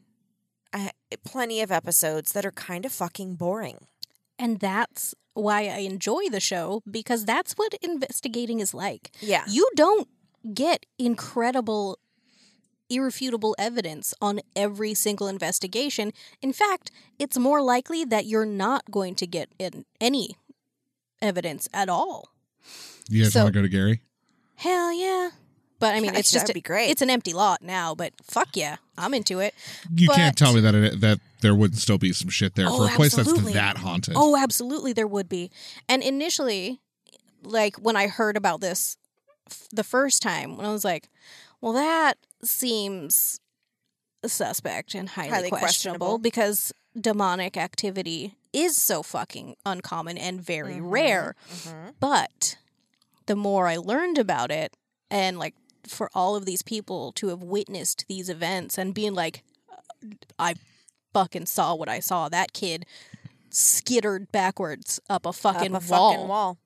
[0.72, 0.90] uh,
[1.26, 3.80] plenty of episodes that are kind of fucking boring.
[4.40, 9.12] And that's why I enjoy the show because that's what investigating is like.
[9.20, 9.44] Yeah.
[9.50, 10.08] You don't
[10.54, 12.00] get incredible,
[12.90, 16.12] irrefutable evidence on every single investigation.
[16.42, 20.38] In fact, it's more likely that you're not going to get in any
[21.22, 22.30] evidence at all.
[23.10, 24.02] You guys So- want to go to Gary?
[24.56, 25.32] Hell yeah.
[25.80, 26.90] But I mean, it's just That'd be great.
[26.92, 29.54] It's an empty lot now, but fuck yeah, I'm into it.
[29.94, 32.78] You can't tell me that it, that there wouldn't still be some shit there Oh,
[32.78, 33.52] for a oh, place absolutely.
[33.52, 34.14] that's that haunted.
[34.16, 35.52] Oh, absolutely, there would be.
[35.90, 36.80] And initially,
[37.44, 38.96] like when I heard about this
[39.50, 41.10] f- the first time, when I was like,
[41.60, 43.40] well, that seems
[44.26, 46.18] suspect and highly, Highly questionable, questionable.
[46.20, 50.92] because demonic activity is so fucking uncommon and very Mhm.
[50.92, 51.36] rare.
[51.52, 51.90] Mm-hmm.
[52.00, 52.58] But
[53.26, 54.76] the more I learned about it,
[55.10, 55.56] and like
[55.88, 59.44] for all of these people to have witnessed these events and being like,
[60.40, 60.56] I
[61.14, 62.30] fucking saw what I saw.
[62.30, 62.86] That kid
[63.54, 66.12] skittered backwards up a fucking, Up a wall.
[66.14, 66.58] fucking wall.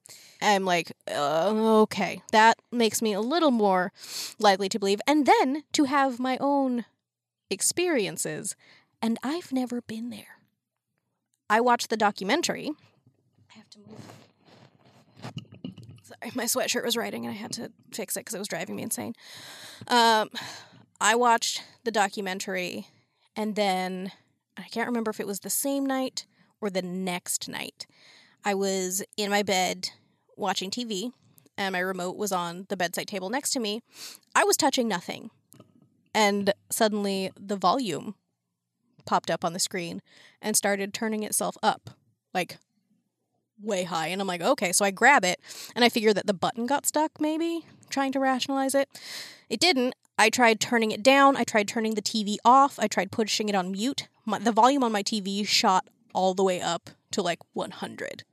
[0.42, 1.52] I'm like, uh,
[1.82, 3.92] okay, that makes me a little more
[4.40, 5.02] likely to believe.
[5.08, 6.86] And then to have my own
[7.50, 8.56] experiences,
[9.02, 10.38] and I've never been there.
[11.50, 12.72] I watched the documentary.
[13.54, 14.02] I have to move.
[16.04, 18.76] Sorry, my sweatshirt was writing, and I had to fix it because it was driving
[18.76, 19.14] me insane.
[19.88, 20.30] Um,
[21.02, 22.88] I watched the documentary,
[23.36, 24.12] and then
[24.56, 26.26] I can't remember if it was the same night
[26.62, 27.86] or the next night.
[28.44, 29.90] I was in my bed
[30.36, 31.12] watching TV,
[31.58, 33.82] and my remote was on the bedside table next to me.
[34.36, 35.32] I was touching nothing.
[36.14, 38.16] And suddenly the volume
[39.06, 40.02] popped up on the screen
[40.42, 41.92] and started turning itself up,
[42.34, 42.58] like
[43.62, 44.08] way high.
[44.08, 44.72] And I'm like, okay.
[44.72, 45.40] So I grab it,
[45.76, 48.90] and I figure that the button got stuck, maybe, trying to rationalize it.
[49.50, 49.96] It didn't.
[50.20, 51.36] I tried turning it down.
[51.36, 52.80] I tried turning the TV off.
[52.80, 54.08] I tried pushing it on mute.
[54.26, 55.88] My, the volume on my TV shot
[56.18, 58.24] all the way up to like 100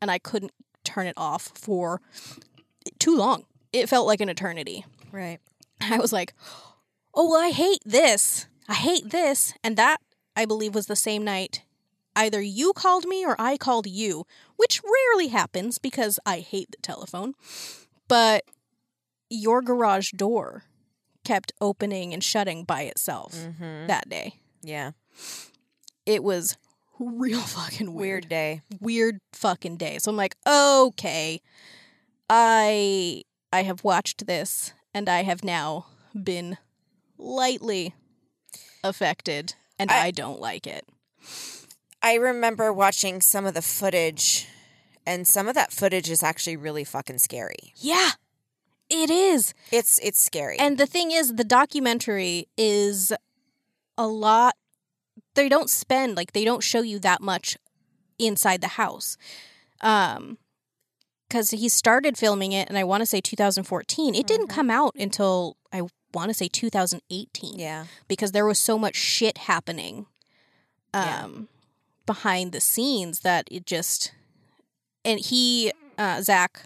[0.00, 0.52] and I couldn't
[0.84, 2.00] turn it off for
[2.98, 3.44] too long.
[3.72, 4.84] It felt like an eternity.
[5.12, 5.38] Right.
[5.80, 6.32] I was like,
[7.14, 8.46] "Oh, well, I hate this.
[8.68, 9.98] I hate this." And that
[10.34, 11.62] I believe was the same night
[12.14, 14.24] either you called me or I called you,
[14.56, 17.34] which rarely happens because I hate the telephone.
[18.08, 18.44] But
[19.28, 20.64] your garage door
[21.24, 23.86] kept opening and shutting by itself Mm-hmm.
[23.88, 24.36] that day.
[24.62, 24.92] Yeah.
[26.06, 26.56] It was
[26.98, 28.60] real fucking weird Weird day.
[28.80, 29.98] weird fucking day.
[29.98, 31.40] So I'm like, okay,
[32.30, 36.58] I I have watched this and I have now been
[37.18, 37.94] lightly
[38.82, 40.86] affected and I, I- don't like it.
[42.02, 44.46] I remember watching some of the footage,
[45.04, 47.72] and some of that footage is actually really fucking scary.
[47.76, 48.10] Yeah.
[48.88, 49.54] It is.
[49.72, 50.56] It's it's scary.
[50.60, 53.12] And the thing is, the documentary is
[53.98, 54.54] a lot.
[55.36, 57.56] They don't spend like they don't show you that much
[58.18, 59.16] inside the house,
[59.80, 60.38] um,
[61.28, 64.14] because he started filming it, and I want to say 2014.
[64.14, 64.54] It didn't Mhm.
[64.54, 65.82] come out until I
[66.14, 67.58] want to say 2018.
[67.58, 67.86] yeah.
[68.08, 70.06] because there was so much shit happening,
[70.94, 71.24] Yeah.
[71.24, 71.48] um,
[72.06, 74.12] behind the scenes that it just.
[75.04, 76.64] And he, uh, Zak,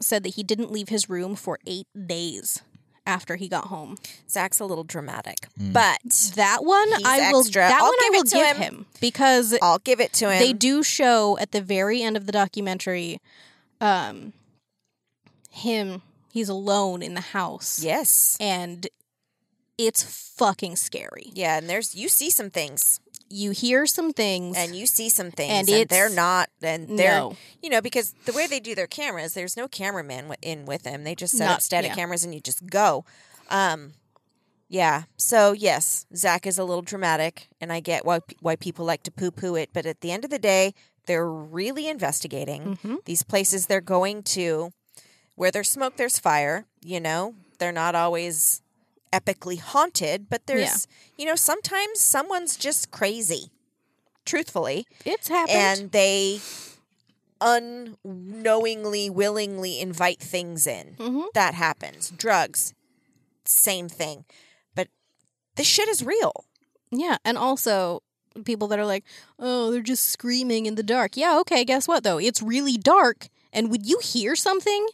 [0.00, 2.62] said that he didn't leave his room for eight days
[3.08, 3.96] after he got home.
[4.30, 5.72] Zak's a little dramatic, Mm.
[5.72, 6.00] but
[6.36, 7.40] That one He's I will.
[7.40, 7.62] extra.
[7.62, 8.62] That I'll one I will it give him.
[8.62, 8.86] him.
[9.00, 10.38] because I'll give it to him.
[10.38, 13.20] they do show at the very end of the documentary,
[13.80, 14.32] um,
[15.50, 16.02] him.
[16.32, 18.36] He's alone in the house, Yes.
[18.38, 18.86] and
[19.78, 21.30] it's fucking scary.
[21.34, 25.30] Yeah, and there's you see some things, You hear some things, and you see some
[25.30, 28.74] things, And and, they're not, and they're no, you know because the way they do
[28.74, 31.04] their cameras, there's no cameraman in with them.
[31.04, 31.94] They just set Not- up static yeah.
[31.96, 33.04] cameras, and you just go.
[33.50, 33.92] Um,
[34.68, 35.04] yeah.
[35.16, 39.10] So yes, Zak is a little dramatic, and I get why why people like to
[39.10, 40.74] poo poo it, but at the end of the day,
[41.06, 44.70] they're really investigating hmm these places they're going to
[45.36, 48.60] where there's smoke there's fire you know they're not always
[49.12, 50.86] epically haunted but there's
[51.16, 53.50] you know sometimes someone's just crazy
[54.24, 54.86] truthfully.
[55.06, 55.56] It's happened.
[55.56, 56.40] and they
[57.40, 60.94] unknowingly willingly invite things in.
[60.98, 62.10] Hmm that happens.
[62.10, 62.74] Drugs
[63.44, 64.24] same thing.
[64.74, 64.88] But
[65.56, 66.44] this shit is real.
[66.90, 68.02] Yeah, and also
[68.44, 69.04] people that are like,
[69.38, 72.18] "Oh, they're just screaming in the dark." Yeah, okay, guess what though?
[72.18, 74.88] It's really dark, and would you hear something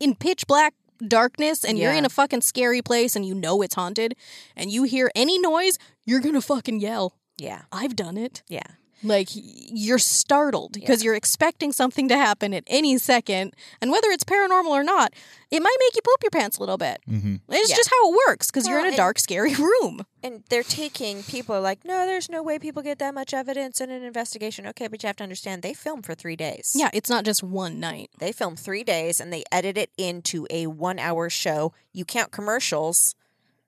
[0.00, 0.74] in pitch black
[1.06, 4.14] darkness and you're in a fucking scary place and you know it's haunted
[4.56, 7.18] and you hear any noise, you're going to fucking yell.
[7.38, 8.42] yeah I've done it.
[8.48, 8.62] yeah
[9.06, 14.24] Like you're startled because you're expecting something to happen at any second, and whether it's
[14.24, 15.12] paranormal or not,
[15.50, 16.98] it might make you poop your pants a little bit.
[17.06, 17.76] hmm It's Yeah.
[17.76, 20.04] just how it works because you're in a and- dark, scary room.
[20.22, 23.80] and they're taking people are like no there's no way people get that much evidence
[23.80, 26.90] in an investigation okay but you have to understand they film for three days Yeah,
[26.92, 28.10] it's not just one night.
[28.18, 32.32] they film three days and they edit it into a one hour show you count
[32.32, 33.14] commercials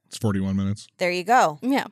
[0.08, 0.88] It's 41 minutes.
[0.98, 1.86] there you go Yeah.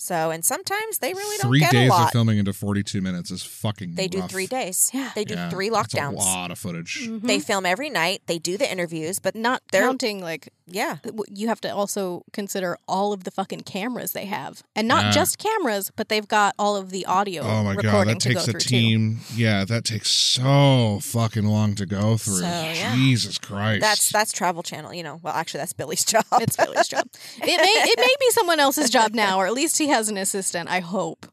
[0.00, 3.30] So and sometimes they really don't Three get days a of filming into 42 minutes
[3.32, 5.10] is fucking they do three days Yeah.
[5.14, 7.00] they do Yeah, three that's lockdowns a lot of footage.
[7.08, 7.26] Mm-hmm.
[7.26, 10.98] they film every night they do the interviews but not They're- counting like yeah
[11.28, 15.10] you have to also consider all of the fucking cameras they have, and not Yeah.
[15.12, 17.42] just cameras, but they've got all of the audio.
[17.42, 19.20] Oh my god, that takes a through team.
[19.34, 22.36] Yeah, that takes so fucking long to go through.
[22.40, 22.94] So, yeah.
[22.94, 23.80] Jesus Christ.
[23.80, 26.24] that's that's travel channel you know well actually that's billy's job.
[26.34, 27.08] It's Billy's job.
[27.38, 30.16] It may it may be someone else's job now, or at least he has an
[30.16, 30.70] assistant.
[30.70, 31.26] I hope.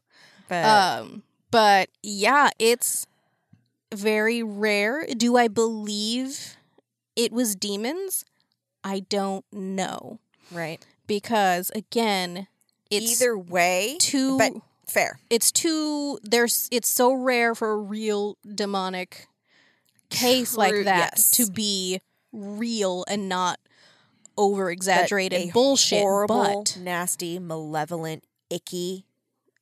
[0.48, 3.06] but Um, but yeah, it's
[3.94, 5.06] very rare.
[5.16, 6.56] Do I believe
[7.14, 8.24] it was demons?
[8.84, 10.20] I don't know
[10.52, 12.46] right because again,
[12.90, 14.38] it's either way too.
[14.38, 14.52] but
[14.86, 19.26] fair it's too there's it's so rare for a real demonic
[20.10, 21.30] case like that yes.
[21.32, 22.00] to be
[22.32, 23.58] real and not
[24.36, 29.04] over exaggerated bullshit horrible but nasty malevolent icky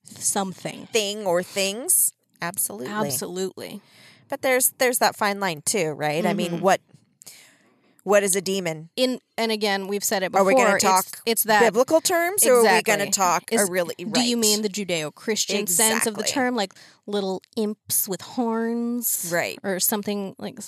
[0.05, 2.12] something thing or things
[2.43, 3.81] absolutely absolutely
[4.28, 6.24] But there's there's that fine line too, right?
[6.27, 6.61] I mean, Mhm.
[6.61, 6.81] what
[8.02, 8.90] what is a demon?
[8.97, 12.01] in and again we've said it before Are we going to talk it's that biblical
[12.01, 13.94] terms, or are we going to talk a Is- really?
[13.97, 16.73] do you mean the judeo-christian sense of the term like
[17.06, 19.59] little imps with horns right?
[19.62, 20.59] or something like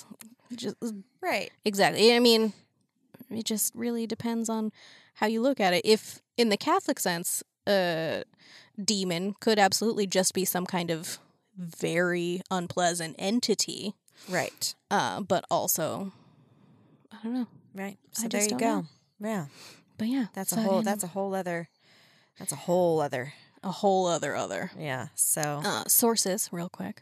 [0.55, 0.75] just
[1.21, 1.51] Right.
[1.65, 2.13] Exactly.
[2.15, 2.53] I mean,
[3.29, 4.71] it just really depends on
[5.15, 5.81] how you look at it.
[5.83, 7.43] If in the Catholic sense,
[8.83, 11.19] demon could absolutely just be some kind of
[11.57, 13.93] very unpleasant entity,
[14.29, 14.73] Right.
[14.91, 16.11] uh, but also,
[17.11, 17.47] I don't know.
[17.73, 17.97] Right.
[18.17, 18.57] I So there you go.
[18.57, 18.85] know.
[19.19, 19.45] Yeah.
[19.97, 20.81] But yeah, That's so a whole.
[20.83, 21.69] That's a whole other.
[22.37, 23.33] That's a whole other.
[23.63, 24.69] a whole other other.
[24.77, 25.07] Yeah.
[25.15, 27.01] So Uh, sources, real quick.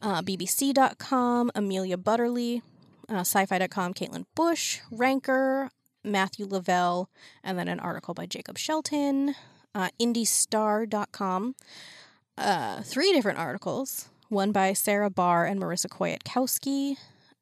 [0.00, 2.62] Uh, BBC.com, Amelia Butterly,
[3.10, 5.70] uh, SyFy.com, Caitlin Bush, Ranker,
[6.02, 7.10] Matthew Lavelle,
[7.44, 9.34] and then an article by Jacob Shelton,
[9.74, 11.54] uh, IndyStar.com.
[12.36, 16.96] Uh, three different articles, one by Sarah Barr and Marisa Kwiatkowski,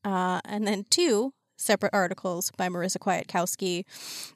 [0.04, 3.84] uh, and then two separate articles by Marisa Kwiatkowski.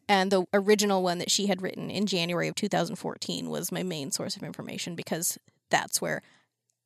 [0.08, 4.10] And the original one that she had written in January of 2014 was my main
[4.10, 6.22] source of information because that's where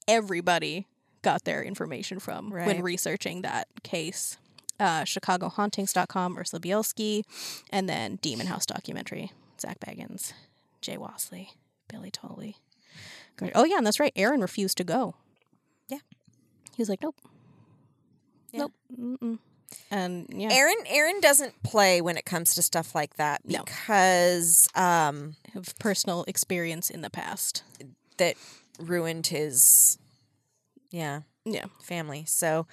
[0.09, 0.87] everybody
[1.23, 4.39] got their information from when researching that case.
[4.79, 7.23] Uh, ChicagoHauntings.com, Ursula Bielski,
[7.69, 9.31] and then Demon House documentary,
[9.61, 10.33] Zak Bagans,
[10.81, 11.49] Jay Wasley,
[11.89, 12.57] Billy Tolley.
[13.55, 14.13] Oh, yeah, and that's right.
[14.17, 15.15] Aaron refused to go.
[15.89, 15.99] Yeah.
[16.77, 17.17] He was like, nope.
[18.53, 18.61] Yeah.
[18.61, 18.73] Nope.
[18.99, 19.39] Mm-mm.
[19.91, 23.63] And yeah, Aaron Aaron doesn't play when it comes to stuff like that No.
[23.65, 27.63] because um have personal experience in the past.
[28.17, 28.35] that
[28.81, 29.97] ruined his
[30.91, 31.67] yeah, Yeah.
[31.83, 32.25] family.
[32.27, 32.67] So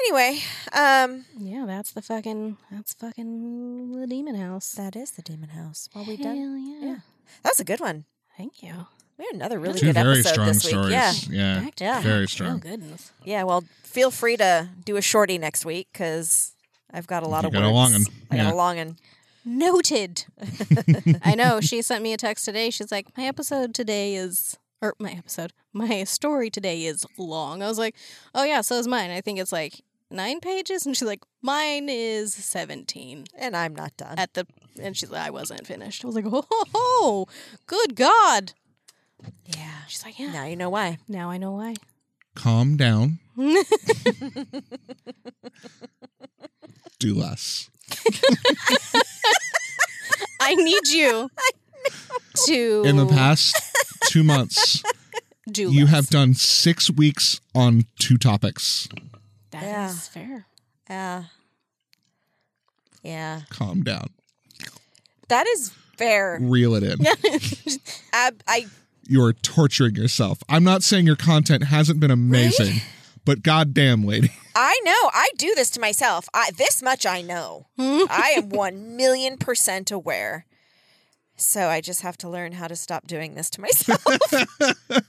[0.00, 0.38] anyway,
[0.72, 4.70] um Yeah, that's the fucking that's fucking the demon house.
[4.72, 5.88] that is the demon house.
[5.94, 6.36] Well we done.
[6.80, 6.86] yeah.
[6.90, 6.96] yeah.
[7.42, 8.04] That was a good one.
[8.36, 8.72] Thank you.
[9.18, 10.70] We had another really Two good very episode strong this week.
[10.72, 10.92] stories.
[10.92, 11.12] Yeah.
[11.30, 11.60] Yeah.
[11.60, 12.00] Back to Yeah.
[12.00, 13.12] Very Oh goodness.
[13.24, 16.54] Yeah, well, feel free to do a shorty next week because
[16.92, 17.94] I've got a lot You of got a words.
[17.94, 18.04] 'un.
[18.30, 18.52] I got Yeah.
[18.52, 18.96] a long one.
[19.44, 20.24] Noted.
[21.22, 21.60] I know.
[21.60, 22.70] She sent me a text today.
[22.70, 25.52] She's like, My episode today is or my episode.
[25.72, 27.62] My story today is long.
[27.62, 27.94] I was like,
[28.34, 29.10] Oh yeah, so is mine.
[29.10, 33.24] I think it's like nine pages and she's like, Mine is seventeen.
[33.36, 34.18] And I'm not done.
[34.18, 34.46] At the
[34.80, 36.04] and she's like, I wasn't finished.
[36.04, 37.26] I was like, Oh ho, ho,
[37.66, 38.52] good God.
[39.46, 39.84] yeah.
[39.88, 40.32] She's like, Yeah.
[40.32, 40.98] Now you know why.
[41.08, 41.74] Now I know why.
[42.34, 43.18] Calm down.
[46.98, 47.70] Do less.
[50.40, 51.30] I need you
[52.46, 53.56] to In the past
[54.06, 54.82] two months,
[55.50, 55.90] do you less.
[55.94, 58.88] have done six weeks on two topics.
[59.50, 59.92] That is Yeah.
[59.92, 60.46] fair.
[60.88, 61.24] Yeah.
[63.02, 63.40] Yeah.
[63.50, 64.08] Calm down.
[65.28, 66.38] That is fair.
[66.40, 66.98] Reel it in.
[68.12, 68.66] Ab- I
[69.06, 70.38] You're torturing yourself.
[70.48, 72.80] I'm not saying your content hasn't been amazing,
[73.24, 74.30] but goddamn, lady.
[74.54, 75.10] I know.
[75.12, 76.28] I do this to myself.
[76.34, 77.66] I, this much I know.
[77.78, 80.46] I am one million percent aware.
[81.36, 84.04] So I just have to learn how to stop doing this to myself.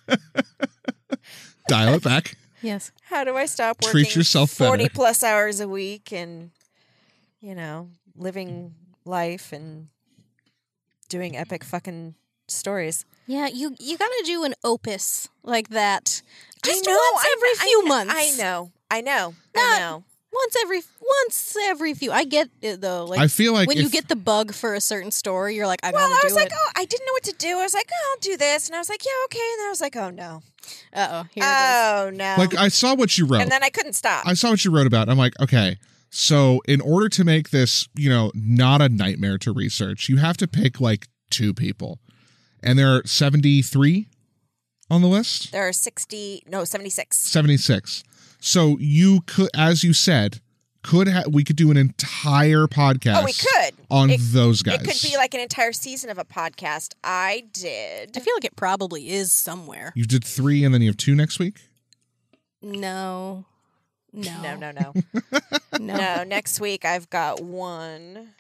[1.67, 2.37] Dial it back.
[2.61, 2.91] Yes.
[3.03, 4.69] how do I stop working Treat yourself better.
[4.69, 6.51] forty plus hours a week and
[7.39, 8.75] you know living
[9.05, 9.87] life and
[11.09, 12.15] doing epic fucking
[12.47, 13.05] stories?
[13.27, 16.21] Yeah, you you gotta do an opus like that.
[16.63, 18.13] Just I know, once I every I few kn- months.
[18.15, 18.71] I know.
[18.89, 19.35] I know.
[19.55, 20.03] Not- I know.
[20.33, 20.81] Once every
[21.23, 22.11] once every few.
[22.11, 23.05] I get it though.
[23.05, 25.81] Like I feel like when you get the bug for a certain story, you're like,
[25.83, 26.53] I Well, gotta I was do like, it.
[26.55, 27.57] oh, I didn't know what to do.
[27.59, 29.39] I was like, oh, I'll do this, and I was like, yeah, okay.
[29.39, 30.41] And then I was like, oh no,
[30.93, 32.35] Uh oh, here oh no.
[32.37, 33.41] Like I saw what you wrote.
[33.41, 34.25] and then I couldn't stop.
[34.25, 35.09] I saw what you wrote about.
[35.09, 35.77] I'm like, okay.
[36.09, 40.37] So in order to make this, you know, not a nightmare to research, you have
[40.37, 41.99] to pick like two people.
[42.63, 44.07] And there are 73
[44.89, 45.51] on the list.
[45.53, 47.17] there are sixty, no, seventy six.
[47.17, 48.03] 76.
[48.41, 50.41] So you could as you said,
[50.83, 53.75] could ha- we could do an entire podcast Oh, we could.
[53.91, 54.81] on It- those guys.
[54.81, 56.93] It could be like an entire season of a podcast.
[57.03, 58.17] I did.
[58.17, 59.93] I feel like it probably is somewhere.
[59.95, 61.61] you did 3 and then you have 2 next week?
[62.61, 63.45] No.
[64.13, 64.41] No.
[64.41, 64.93] No, no, no,
[65.79, 65.95] No.
[65.95, 66.23] no.
[66.25, 68.33] Next week I've got one,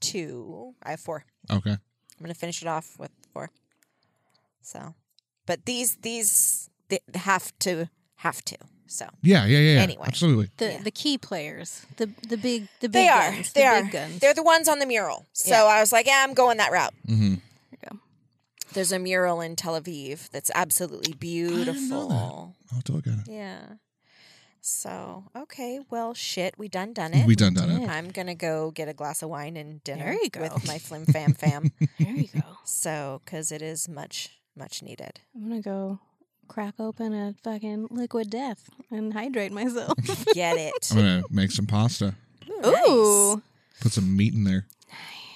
[0.00, 0.74] two.
[0.82, 1.26] I have four.
[1.50, 1.72] Okay.
[1.72, 1.78] I'm
[2.22, 3.50] gonna finish it off with four.
[4.62, 4.94] So,
[5.44, 8.56] but these these they have to have to.
[8.94, 9.74] So Yeah, yeah, yeah.
[9.76, 9.80] yeah.
[9.82, 10.04] Anyway.
[10.06, 10.48] Absolutely.
[10.56, 10.82] The Yeah.
[10.82, 11.84] the key players.
[11.96, 13.30] The the big the big they are.
[13.32, 13.52] guns.
[13.52, 13.82] They the are.
[13.82, 14.18] big guns.
[14.20, 15.26] They're the ones on the mural.
[15.32, 15.64] So Yeah.
[15.76, 16.94] I was like, yeah, I'm going that route.
[17.06, 17.40] Mhm.
[18.72, 22.10] There's a mural in Tel Aviv that's absolutely beautiful.
[22.12, 23.28] I'll have to look at it.
[23.30, 23.60] Yeah.
[24.60, 27.24] So okay, well, shit, we done done it.
[27.26, 27.88] We done done it.
[27.88, 30.40] I'm gonna go get a glass of wine and dinner There you go.
[30.40, 31.70] with my flim fam fam.
[32.00, 32.40] there you go.
[32.64, 35.20] so, because it is much much needed.
[35.36, 36.00] I'm gonna go
[36.54, 39.92] crack open a fucking liquid death and hydrate myself.
[40.34, 40.72] Get it?
[40.92, 42.14] I'm going to make some pasta.
[42.64, 43.42] Ooh.
[43.80, 44.64] Put some meat in there.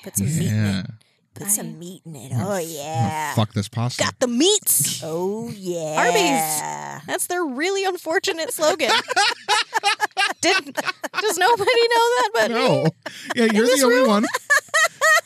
[0.05, 0.81] Put some meat in Yeah.
[0.81, 0.87] it.
[1.35, 2.33] Put I- some meat in it.
[2.37, 3.35] Oh yeah.
[3.35, 4.03] Fuck this pasta.
[4.05, 5.01] Got the meats.
[5.05, 5.97] Oh yeah.
[5.99, 7.07] Arby's.
[7.09, 8.91] That's their really unfortunate slogan.
[10.41, 10.73] Did
[11.21, 12.55] does nobody know that but me?
[12.55, 12.87] No.
[13.35, 14.09] Yeah, you're this the only room?
[14.09, 14.27] one.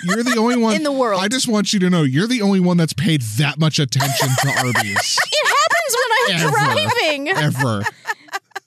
[0.05, 1.23] You're the only one In the world.
[1.23, 4.29] I just want you to know you're the only one that's paid that much attention
[4.43, 6.75] to Arby's It happens when I'm Ever.
[6.75, 7.29] driving.
[7.29, 7.83] ever.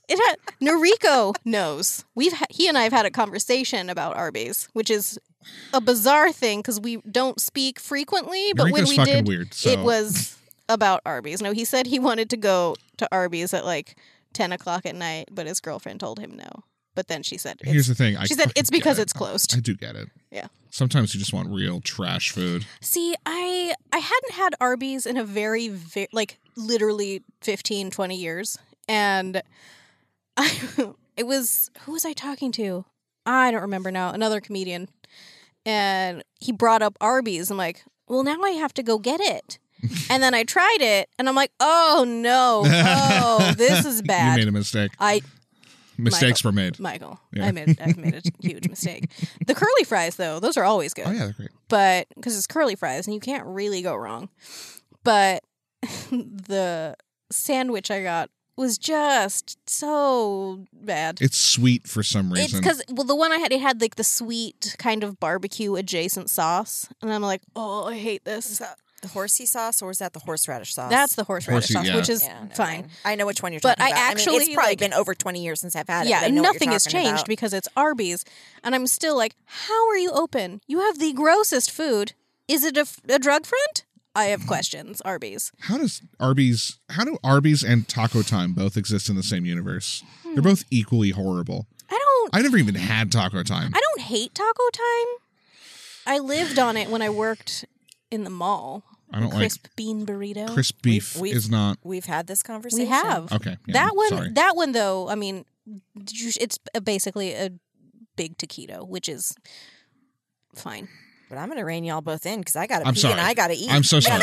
[0.08, 2.06] It ha- Noriko knows.
[2.14, 5.18] We've ha- he and I have had a conversation about Arby's, which is
[5.74, 8.54] a bizarre thing because we don't speak frequently.
[8.56, 10.38] But when we did, weird, so- it was
[10.70, 11.42] about Arby's.
[11.42, 13.98] No, he said he wanted to go to Arby's at like
[14.34, 16.64] ten o'clock at night, but his girlfriend told him no.
[16.96, 18.16] But then she said, Here's the thing.
[18.18, 19.54] I she said it's because get it's closed.
[19.56, 20.08] I do get it.
[20.32, 20.48] Yeah.
[20.72, 22.66] Sometimes you just want real trash food.
[22.82, 28.58] See, I I hadn't had Arby's in a very, very like literally 15, 20 years.
[28.88, 29.42] And
[30.38, 32.86] I it was who was I talking to?
[33.26, 34.12] I don't remember now.
[34.12, 34.90] Another comedian.
[35.66, 37.52] And he brought up Arby's.
[37.52, 39.60] I'm like, well now I have to go get it.
[40.10, 42.64] and then I tried it and I'm like, oh no.
[42.66, 44.92] Oh, this is bad." You made a mistake.
[45.00, 45.22] I
[45.98, 46.80] Mistakes were made.
[46.80, 47.46] Michael, Yeah.
[47.48, 49.10] I made I've made a huge mistake.
[49.46, 51.50] The curly fries though, those are always good Oh yeah, they're great.
[51.70, 54.30] but because it's curly fries and you can't really go wrong.
[55.04, 55.44] But
[56.12, 56.96] the
[57.32, 61.18] sandwich I got was just so bad.
[61.22, 62.46] It's sweet for some reason.
[62.46, 65.76] It's because well, the one I had it had like the sweet kind of barbecue
[65.76, 68.62] adjacent sauce, and I'm like, oh, I hate this.
[69.06, 70.90] That the horsey sauce or is that the horseradish sauce?
[70.90, 71.95] That's the horseradish Horsey, sauce, yeah.
[71.95, 72.82] which is Yeah, never fine.
[72.82, 72.90] mind.
[73.03, 74.11] I know which one you're But talking I about.
[74.11, 76.10] actually, mean, it's probably like- been over 20 years since I've had it.
[76.10, 77.27] Yeah, but I and what nothing you're has talking changed about.
[77.27, 78.26] because it's Arby's,
[78.64, 80.61] and I'm still like, how are you open?
[80.68, 82.14] You have the grossest food.
[82.48, 83.86] Is it a, f- a drug front?
[84.18, 84.48] I have mm-hmm.
[84.48, 85.02] questions.
[85.02, 85.52] Arby's.
[85.60, 86.80] how does Arby's?
[86.90, 90.03] How do Arby's and Taco Time both exist in the same universe?
[90.23, 90.41] They're hmm.
[90.41, 91.68] both equally horrible.
[91.90, 92.36] I don't.
[92.36, 93.72] I never even had Taco Time.
[93.76, 95.18] I don't hate Taco Time.
[96.07, 97.65] I lived on it when I worked
[98.11, 98.84] in the mall.
[99.16, 100.54] I don't like Crisp bean burrito.
[100.54, 101.16] crisp beef.
[101.16, 102.84] we've- is not We've had this conversation.
[102.84, 103.58] we have okay.
[103.66, 104.10] yeah, that one.
[104.10, 104.30] Sorry.
[104.34, 105.08] That one though.
[105.10, 105.46] I mean,
[105.96, 107.52] it's basically a
[108.18, 109.34] big taquito, which is
[110.54, 110.90] fine.
[111.27, 113.14] But I'm going to rein y'all both in because I got to I'm pee sorry.
[113.14, 113.72] and I got to eat.
[113.72, 114.22] I'm so sorry.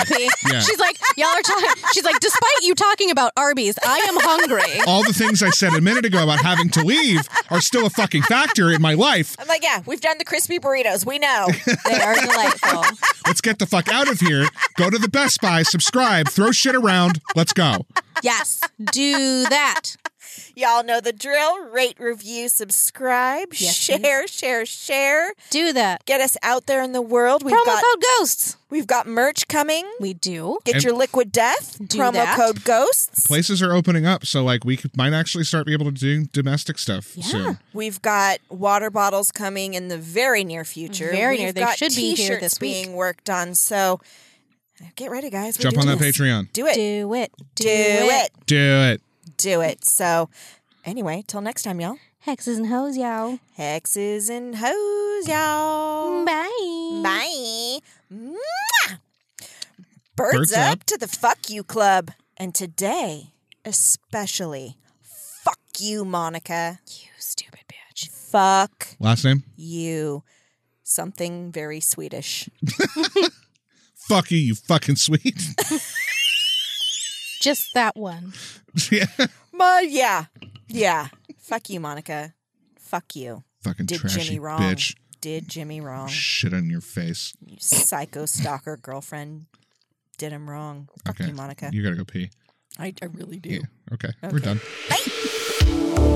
[0.50, 0.60] Yeah.
[0.60, 1.68] She's like, y'all are talking.
[1.92, 4.80] She's like, despite you talking about Arby's, I am hungry.
[4.86, 7.90] All the things I said a minute ago about having to leave are still a
[7.90, 9.34] fucking factor in my life.
[9.40, 11.04] I'm like, yeah, we've done the crispy burritos.
[11.04, 11.48] We know.
[11.84, 12.84] They are delightful.
[13.26, 14.46] Let's get the fuck out of here.
[14.76, 17.20] Go to the Best Buy, subscribe, throw shit around.
[17.34, 17.86] Let's go.
[18.22, 18.60] Yes,
[18.92, 19.96] do that.
[20.54, 21.64] Y'all know the drill.
[21.70, 25.32] Rate, review, subscribe, Yes, share, share, share.
[25.50, 26.04] Do that.
[26.06, 27.42] Get us out there in the world.
[27.42, 28.56] We've Promo got code ghosts.
[28.70, 29.90] we've got merch coming.
[30.00, 30.58] We do.
[30.64, 31.78] Get And- your liquid death.
[31.78, 32.36] Do promo that.
[32.36, 33.26] code ghosts.
[33.26, 36.24] Places are opening up, so like we could, might actually start be able to do
[36.32, 37.24] domestic stuff Yeah.
[37.24, 37.58] soon.
[37.72, 41.10] We've got water bottles coming in the very near future.
[41.10, 41.66] Very We've near.
[41.66, 42.84] They should be here this week.
[42.84, 43.54] being worked on.
[43.54, 44.00] So
[44.96, 45.58] get ready, guys.
[45.58, 46.16] We're Jump on that this.
[46.16, 46.52] Patreon.
[46.52, 46.74] Do it.
[46.74, 47.32] Do it.
[47.54, 48.30] Do it.
[48.46, 49.02] Do it.
[49.36, 49.84] Do it.
[49.84, 50.28] So
[50.84, 51.96] anyway, till next time, y'all.
[52.26, 53.38] Hexes and hoes, y'all.
[53.58, 56.24] Hexes and hoes, y'all.
[56.24, 57.00] Bye.
[57.02, 57.78] Bye.
[58.12, 58.98] Mwah!
[60.14, 60.84] Birds, Birds up, up.
[60.84, 62.10] to the fuck you club.
[62.36, 63.32] And today,
[63.64, 66.78] especially, fuck you, Monica.
[66.86, 68.08] You stupid bitch.
[68.10, 69.42] Fuck Last name?
[69.56, 70.22] you.
[70.84, 72.48] Something very Swedish.
[73.94, 75.40] Fuck you, you fucking sweet.
[77.42, 78.32] Just that one.
[78.90, 79.06] yeah.
[79.52, 80.26] But yeah,
[80.68, 81.08] yeah.
[81.40, 82.34] Fuck you, Monica.
[82.78, 83.42] Fuck you.
[83.64, 84.60] Fucking Did trashy Jimi wrong.
[84.60, 84.94] bitch.
[85.20, 86.06] Did Jimi wrong.
[86.08, 87.32] Shit on your face.
[87.44, 89.46] You psycho stalker girlfriend.
[90.18, 90.88] Did him wrong.
[91.04, 91.30] Fuck Okay.
[91.30, 91.70] you, Monica.
[91.72, 92.30] You gotta go pee.
[92.78, 93.50] I, I really do.
[93.50, 93.60] Yeah.
[93.92, 94.10] Okay.
[94.30, 94.60] We're done.
[94.88, 96.12] Bye.